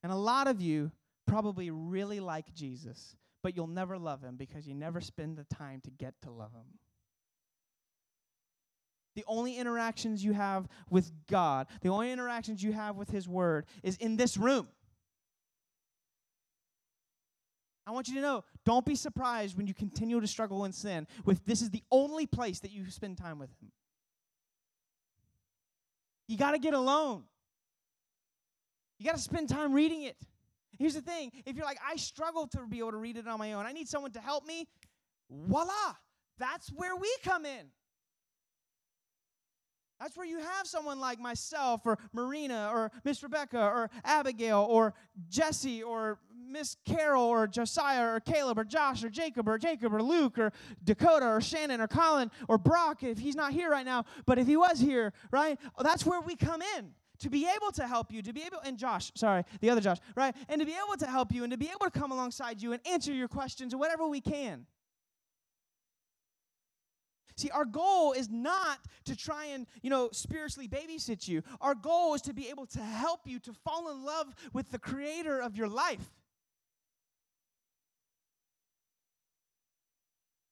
And 0.05 0.11
a 0.11 0.15
lot 0.15 0.47
of 0.47 0.61
you 0.61 0.91
probably 1.25 1.71
really 1.71 2.19
like 2.19 2.53
Jesus, 2.53 3.15
but 3.41 3.55
you'll 3.55 3.65
never 3.65 3.97
love 3.97 4.21
him 4.21 4.35
because 4.35 4.67
you 4.67 4.75
never 4.75 5.01
spend 5.01 5.35
the 5.35 5.45
time 5.45 5.81
to 5.81 5.89
get 5.89 6.13
to 6.21 6.29
love 6.29 6.53
him. 6.53 6.77
The 9.15 9.23
only 9.25 9.57
interactions 9.57 10.23
you 10.23 10.33
have 10.33 10.67
with 10.91 11.11
God, 11.27 11.65
the 11.81 11.89
only 11.89 12.11
interactions 12.11 12.61
you 12.61 12.71
have 12.71 12.97
with 12.97 13.09
His 13.09 13.27
Word 13.27 13.65
is 13.81 13.97
in 13.97 14.15
this 14.15 14.37
room. 14.37 14.67
I 17.87 17.91
want 17.91 18.07
you 18.07 18.13
to 18.13 18.21
know 18.21 18.43
don't 18.63 18.85
be 18.85 18.93
surprised 18.93 19.57
when 19.57 19.65
you 19.65 19.73
continue 19.73 20.19
to 20.19 20.27
struggle 20.27 20.65
in 20.65 20.71
sin 20.71 21.07
with 21.25 21.43
this 21.47 21.63
is 21.63 21.71
the 21.71 21.81
only 21.91 22.27
place 22.27 22.59
that 22.59 22.69
you 22.69 22.91
spend 22.91 23.17
time 23.17 23.39
with 23.39 23.49
Him. 23.59 23.71
You 26.27 26.37
got 26.37 26.51
to 26.51 26.59
get 26.59 26.75
alone. 26.75 27.23
You 28.97 29.05
got 29.05 29.15
to 29.15 29.21
spend 29.21 29.49
time 29.49 29.73
reading 29.73 30.03
it. 30.03 30.15
Here's 30.77 30.93
the 30.93 31.01
thing 31.01 31.31
if 31.45 31.55
you're 31.55 31.65
like, 31.65 31.79
I 31.85 31.95
struggle 31.95 32.47
to 32.47 32.65
be 32.67 32.79
able 32.79 32.91
to 32.91 32.97
read 32.97 33.17
it 33.17 33.27
on 33.27 33.39
my 33.39 33.53
own, 33.53 33.65
I 33.65 33.71
need 33.71 33.87
someone 33.87 34.11
to 34.11 34.19
help 34.19 34.45
me, 34.45 34.67
voila, 35.29 35.95
that's 36.37 36.69
where 36.69 36.95
we 36.95 37.13
come 37.23 37.45
in. 37.45 37.67
That's 39.99 40.17
where 40.17 40.25
you 40.25 40.39
have 40.39 40.67
someone 40.67 40.99
like 40.99 41.19
myself 41.19 41.81
or 41.85 41.97
Marina 42.11 42.69
or 42.73 42.91
Miss 43.05 43.23
Rebecca 43.23 43.59
or 43.59 43.89
Abigail 44.03 44.67
or 44.69 44.93
Jesse 45.29 45.81
or 45.81 46.19
Miss 46.49 46.75
Carol 46.85 47.23
or 47.23 47.47
Josiah 47.47 48.13
or 48.13 48.19
Caleb 48.19 48.59
or 48.59 48.65
Josh 48.65 49.05
or 49.05 49.09
Jacob 49.09 49.47
or 49.47 49.57
Jacob 49.57 49.93
or 49.93 50.03
Luke 50.03 50.37
or 50.37 50.51
Dakota 50.83 51.27
or 51.27 51.39
Shannon 51.39 51.79
or 51.79 51.87
Colin 51.87 52.29
or 52.49 52.57
Brock 52.57 53.03
if 53.03 53.19
he's 53.19 53.37
not 53.37 53.53
here 53.53 53.71
right 53.71 53.85
now, 53.85 54.03
but 54.25 54.37
if 54.37 54.47
he 54.47 54.57
was 54.57 54.81
here, 54.81 55.13
right? 55.31 55.57
That's 55.81 56.05
where 56.05 56.19
we 56.19 56.35
come 56.35 56.61
in 56.61 56.91
to 57.19 57.29
be 57.29 57.47
able 57.55 57.71
to 57.73 57.87
help 57.87 58.11
you, 58.11 58.21
to 58.21 58.33
be 58.33 58.43
able, 58.43 58.59
and 58.63 58.77
Josh, 58.77 59.11
sorry, 59.15 59.43
the 59.61 59.69
other 59.69 59.81
Josh, 59.81 59.97
right? 60.15 60.35
And 60.49 60.59
to 60.59 60.65
be 60.65 60.73
able 60.73 60.97
to 60.97 61.07
help 61.07 61.31
you 61.31 61.43
and 61.43 61.51
to 61.51 61.57
be 61.57 61.67
able 61.67 61.89
to 61.89 61.91
come 61.91 62.11
alongside 62.11 62.61
you 62.61 62.73
and 62.73 62.85
answer 62.87 63.13
your 63.13 63.27
questions 63.27 63.73
or 63.73 63.77
whatever 63.77 64.07
we 64.07 64.21
can. 64.21 64.65
See, 67.37 67.49
our 67.49 67.65
goal 67.65 68.13
is 68.13 68.29
not 68.29 68.79
to 69.05 69.15
try 69.15 69.45
and, 69.47 69.67
you 69.81 69.89
know, 69.89 70.09
spiritually 70.13 70.69
babysit 70.69 71.27
you. 71.27 71.43
Our 71.59 71.75
goal 71.75 72.13
is 72.13 72.21
to 72.23 72.33
be 72.33 72.47
able 72.47 72.65
to 72.67 72.79
help 72.79 73.21
you 73.25 73.39
to 73.39 73.53
fall 73.53 73.91
in 73.91 74.05
love 74.05 74.33
with 74.53 74.71
the 74.71 74.79
creator 74.79 75.39
of 75.39 75.57
your 75.57 75.67
life. 75.67 76.13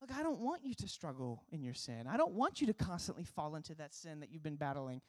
Look, 0.02 0.12
I 0.20 0.22
don't 0.22 0.40
want 0.40 0.66
you 0.66 0.74
to 0.74 0.88
struggle 0.90 1.44
in 1.54 1.64
your 1.64 1.74
sin. 1.74 2.08
I 2.10 2.18
don't 2.18 2.34
want 2.34 2.60
you 2.60 2.68
to 2.68 2.74
constantly 2.74 3.24
fall 3.24 3.56
into 3.56 3.74
that 3.76 3.94
sin 3.94 4.20
that 4.20 4.34
you've 4.34 4.44
been 4.44 4.58
battling. 4.58 5.00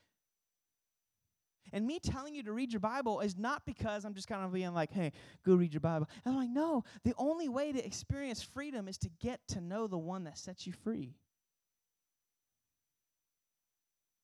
And 1.72 1.86
me 1.86 1.98
telling 1.98 2.34
you 2.34 2.42
to 2.44 2.52
read 2.52 2.72
your 2.72 2.80
Bible 2.80 3.20
is 3.20 3.36
not 3.36 3.64
because 3.66 4.04
I'm 4.04 4.14
just 4.14 4.28
kind 4.28 4.44
of 4.44 4.52
being 4.52 4.74
like, 4.74 4.92
hey, 4.92 5.12
go 5.44 5.54
read 5.54 5.72
your 5.72 5.80
Bible. 5.80 6.08
And 6.24 6.34
I'm 6.34 6.40
like, 6.40 6.50
no, 6.50 6.84
the 7.04 7.14
only 7.18 7.48
way 7.48 7.72
to 7.72 7.84
experience 7.84 8.42
freedom 8.42 8.86
is 8.86 8.98
to 8.98 9.10
get 9.20 9.40
to 9.48 9.60
know 9.60 9.86
the 9.86 9.98
one 9.98 10.24
that 10.24 10.38
sets 10.38 10.66
you 10.66 10.72
free. 10.72 11.16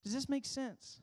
Does 0.04 0.14
this 0.14 0.28
make 0.28 0.46
sense? 0.46 1.00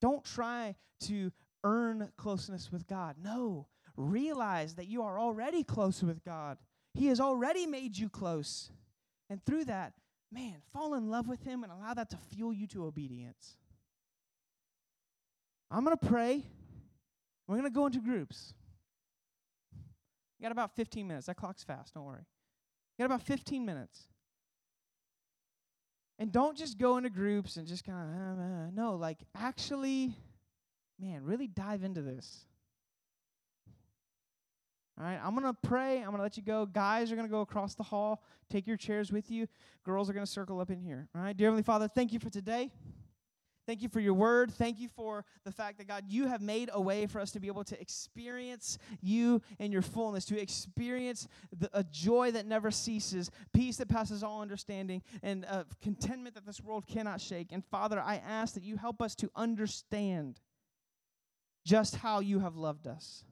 Don't 0.00 0.24
try 0.24 0.74
to 1.00 1.32
earn 1.64 2.10
closeness 2.16 2.72
with 2.72 2.86
God. 2.86 3.16
No, 3.22 3.68
realize 3.96 4.74
that 4.74 4.88
you 4.88 5.02
are 5.02 5.18
already 5.18 5.62
close 5.62 6.02
with 6.02 6.24
God. 6.24 6.58
He 6.94 7.06
has 7.06 7.20
already 7.20 7.66
made 7.66 7.96
you 7.96 8.08
close. 8.08 8.70
And 9.30 9.44
through 9.44 9.66
that, 9.66 9.94
man, 10.30 10.56
fall 10.72 10.94
in 10.94 11.10
love 11.10 11.28
with 11.28 11.42
Him 11.44 11.62
and 11.62 11.72
allow 11.72 11.94
that 11.94 12.10
to 12.10 12.16
fuel 12.16 12.52
you 12.52 12.66
to 12.68 12.84
obedience. 12.84 13.56
I'm 15.72 15.84
going 15.84 15.96
to 15.96 16.06
pray. 16.06 16.44
We're 17.46 17.56
going 17.56 17.68
to 17.68 17.74
go 17.74 17.86
into 17.86 18.00
groups. 18.00 18.52
You 20.38 20.44
got 20.44 20.52
about 20.52 20.76
15 20.76 21.06
minutes. 21.06 21.26
That 21.26 21.36
clock's 21.36 21.64
fast, 21.64 21.94
don't 21.94 22.04
worry. 22.04 22.26
You 22.98 23.02
got 23.02 23.14
about 23.14 23.22
15 23.22 23.64
minutes. 23.64 24.06
And 26.18 26.30
don't 26.30 26.56
just 26.56 26.78
go 26.78 26.98
into 26.98 27.10
groups 27.10 27.56
and 27.56 27.66
just 27.66 27.84
kind 27.84 27.98
of, 27.98 28.38
uh, 28.38 28.42
uh, 28.42 28.70
no, 28.74 28.96
like 28.96 29.18
actually, 29.34 30.14
man, 31.00 31.24
really 31.24 31.46
dive 31.46 31.82
into 31.82 32.02
this. 32.02 32.44
All 34.98 35.04
right, 35.04 35.18
I'm 35.24 35.34
going 35.34 35.46
to 35.46 35.68
pray. 35.68 35.98
I'm 35.98 36.06
going 36.06 36.18
to 36.18 36.22
let 36.22 36.36
you 36.36 36.42
go. 36.42 36.66
Guys 36.66 37.10
are 37.10 37.16
going 37.16 37.26
to 37.26 37.32
go 37.32 37.40
across 37.40 37.74
the 37.74 37.82
hall. 37.82 38.22
Take 38.50 38.66
your 38.66 38.76
chairs 38.76 39.10
with 39.10 39.30
you. 39.30 39.48
Girls 39.84 40.10
are 40.10 40.12
going 40.12 40.26
to 40.26 40.30
circle 40.30 40.60
up 40.60 40.70
in 40.70 40.80
here. 40.80 41.08
All 41.14 41.22
right, 41.22 41.36
dear 41.36 41.46
Heavenly 41.46 41.62
Father, 41.62 41.88
thank 41.88 42.12
you 42.12 42.20
for 42.20 42.28
today. 42.28 42.70
Thank 43.66 43.82
you 43.82 43.88
for 43.88 44.00
your 44.00 44.14
word. 44.14 44.50
Thank 44.50 44.80
you 44.80 44.88
for 44.88 45.24
the 45.44 45.52
fact 45.52 45.78
that, 45.78 45.86
God, 45.86 46.04
you 46.08 46.26
have 46.26 46.40
made 46.40 46.68
a 46.72 46.80
way 46.80 47.06
for 47.06 47.20
us 47.20 47.30
to 47.32 47.40
be 47.40 47.46
able 47.46 47.64
to 47.64 47.80
experience 47.80 48.78
you 49.00 49.40
in 49.58 49.70
your 49.70 49.82
fullness, 49.82 50.24
to 50.26 50.40
experience 50.40 51.28
the, 51.56 51.70
a 51.72 51.84
joy 51.84 52.32
that 52.32 52.46
never 52.46 52.70
ceases, 52.70 53.30
peace 53.52 53.76
that 53.76 53.88
passes 53.88 54.22
all 54.22 54.42
understanding, 54.42 55.02
and 55.22 55.44
uh, 55.48 55.64
contentment 55.80 56.34
that 56.34 56.44
this 56.44 56.60
world 56.60 56.86
cannot 56.86 57.20
shake. 57.20 57.52
And, 57.52 57.64
Father, 57.64 58.00
I 58.00 58.16
ask 58.16 58.54
that 58.54 58.64
you 58.64 58.76
help 58.76 59.00
us 59.00 59.14
to 59.16 59.30
understand 59.36 60.40
just 61.64 61.96
how 61.96 62.18
you 62.18 62.40
have 62.40 62.56
loved 62.56 62.88
us. 62.88 63.24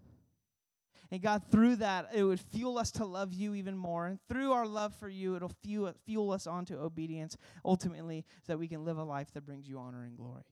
And 1.13 1.21
God, 1.21 1.43
through 1.51 1.77
that, 1.77 2.11
it 2.15 2.23
would 2.23 2.41
fuel 2.41 2.79
us 2.79 2.93
to 2.93 3.05
love 3.05 3.33
you 3.33 3.55
even 3.55 3.77
more. 3.77 4.07
And 4.07 4.19
through 4.29 4.53
our 4.53 4.67
love 4.67 4.95
for 4.95 5.09
you, 5.09 5.35
it'll 5.35 5.53
fuel, 5.63 5.93
fuel 6.07 6.31
us 6.31 6.47
onto 6.47 6.77
obedience 6.77 7.37
ultimately 7.65 8.25
so 8.47 8.53
that 8.53 8.59
we 8.59 8.69
can 8.69 8.85
live 8.85 8.97
a 8.97 9.03
life 9.03 9.33
that 9.35 9.45
brings 9.45 9.69
you 9.69 9.79
honor 9.79 10.05
and 10.05 10.17
glory. 10.17 10.45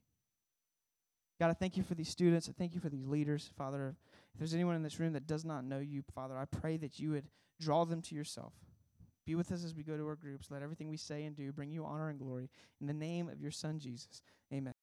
God, 1.40 1.50
I 1.50 1.52
thank 1.52 1.76
you 1.76 1.84
for 1.84 1.94
these 1.94 2.08
students. 2.08 2.48
I 2.48 2.52
thank 2.58 2.74
you 2.74 2.80
for 2.80 2.88
these 2.88 3.06
leaders. 3.06 3.48
Father, 3.56 3.94
if 4.34 4.38
there's 4.40 4.54
anyone 4.54 4.74
in 4.74 4.82
this 4.82 4.98
room 4.98 5.12
that 5.12 5.28
does 5.28 5.44
not 5.44 5.64
know 5.64 5.78
you, 5.78 6.02
Father, 6.14 6.36
I 6.36 6.44
pray 6.46 6.76
that 6.78 6.98
you 6.98 7.10
would 7.10 7.28
draw 7.60 7.84
them 7.84 8.02
to 8.02 8.16
yourself. 8.16 8.54
Be 9.24 9.36
with 9.36 9.52
us 9.52 9.62
as 9.62 9.74
we 9.74 9.84
go 9.84 9.96
to 9.96 10.06
our 10.06 10.16
groups. 10.16 10.50
Let 10.50 10.62
everything 10.62 10.88
we 10.88 10.96
say 10.96 11.24
and 11.24 11.36
do 11.36 11.52
bring 11.52 11.70
you 11.70 11.84
honor 11.84 12.08
and 12.08 12.18
glory. 12.18 12.50
In 12.80 12.86
the 12.88 12.94
name 12.94 13.28
of 13.28 13.40
your 13.40 13.50
Son, 13.52 13.78
Jesus. 13.78 14.22
Amen. 14.52 14.74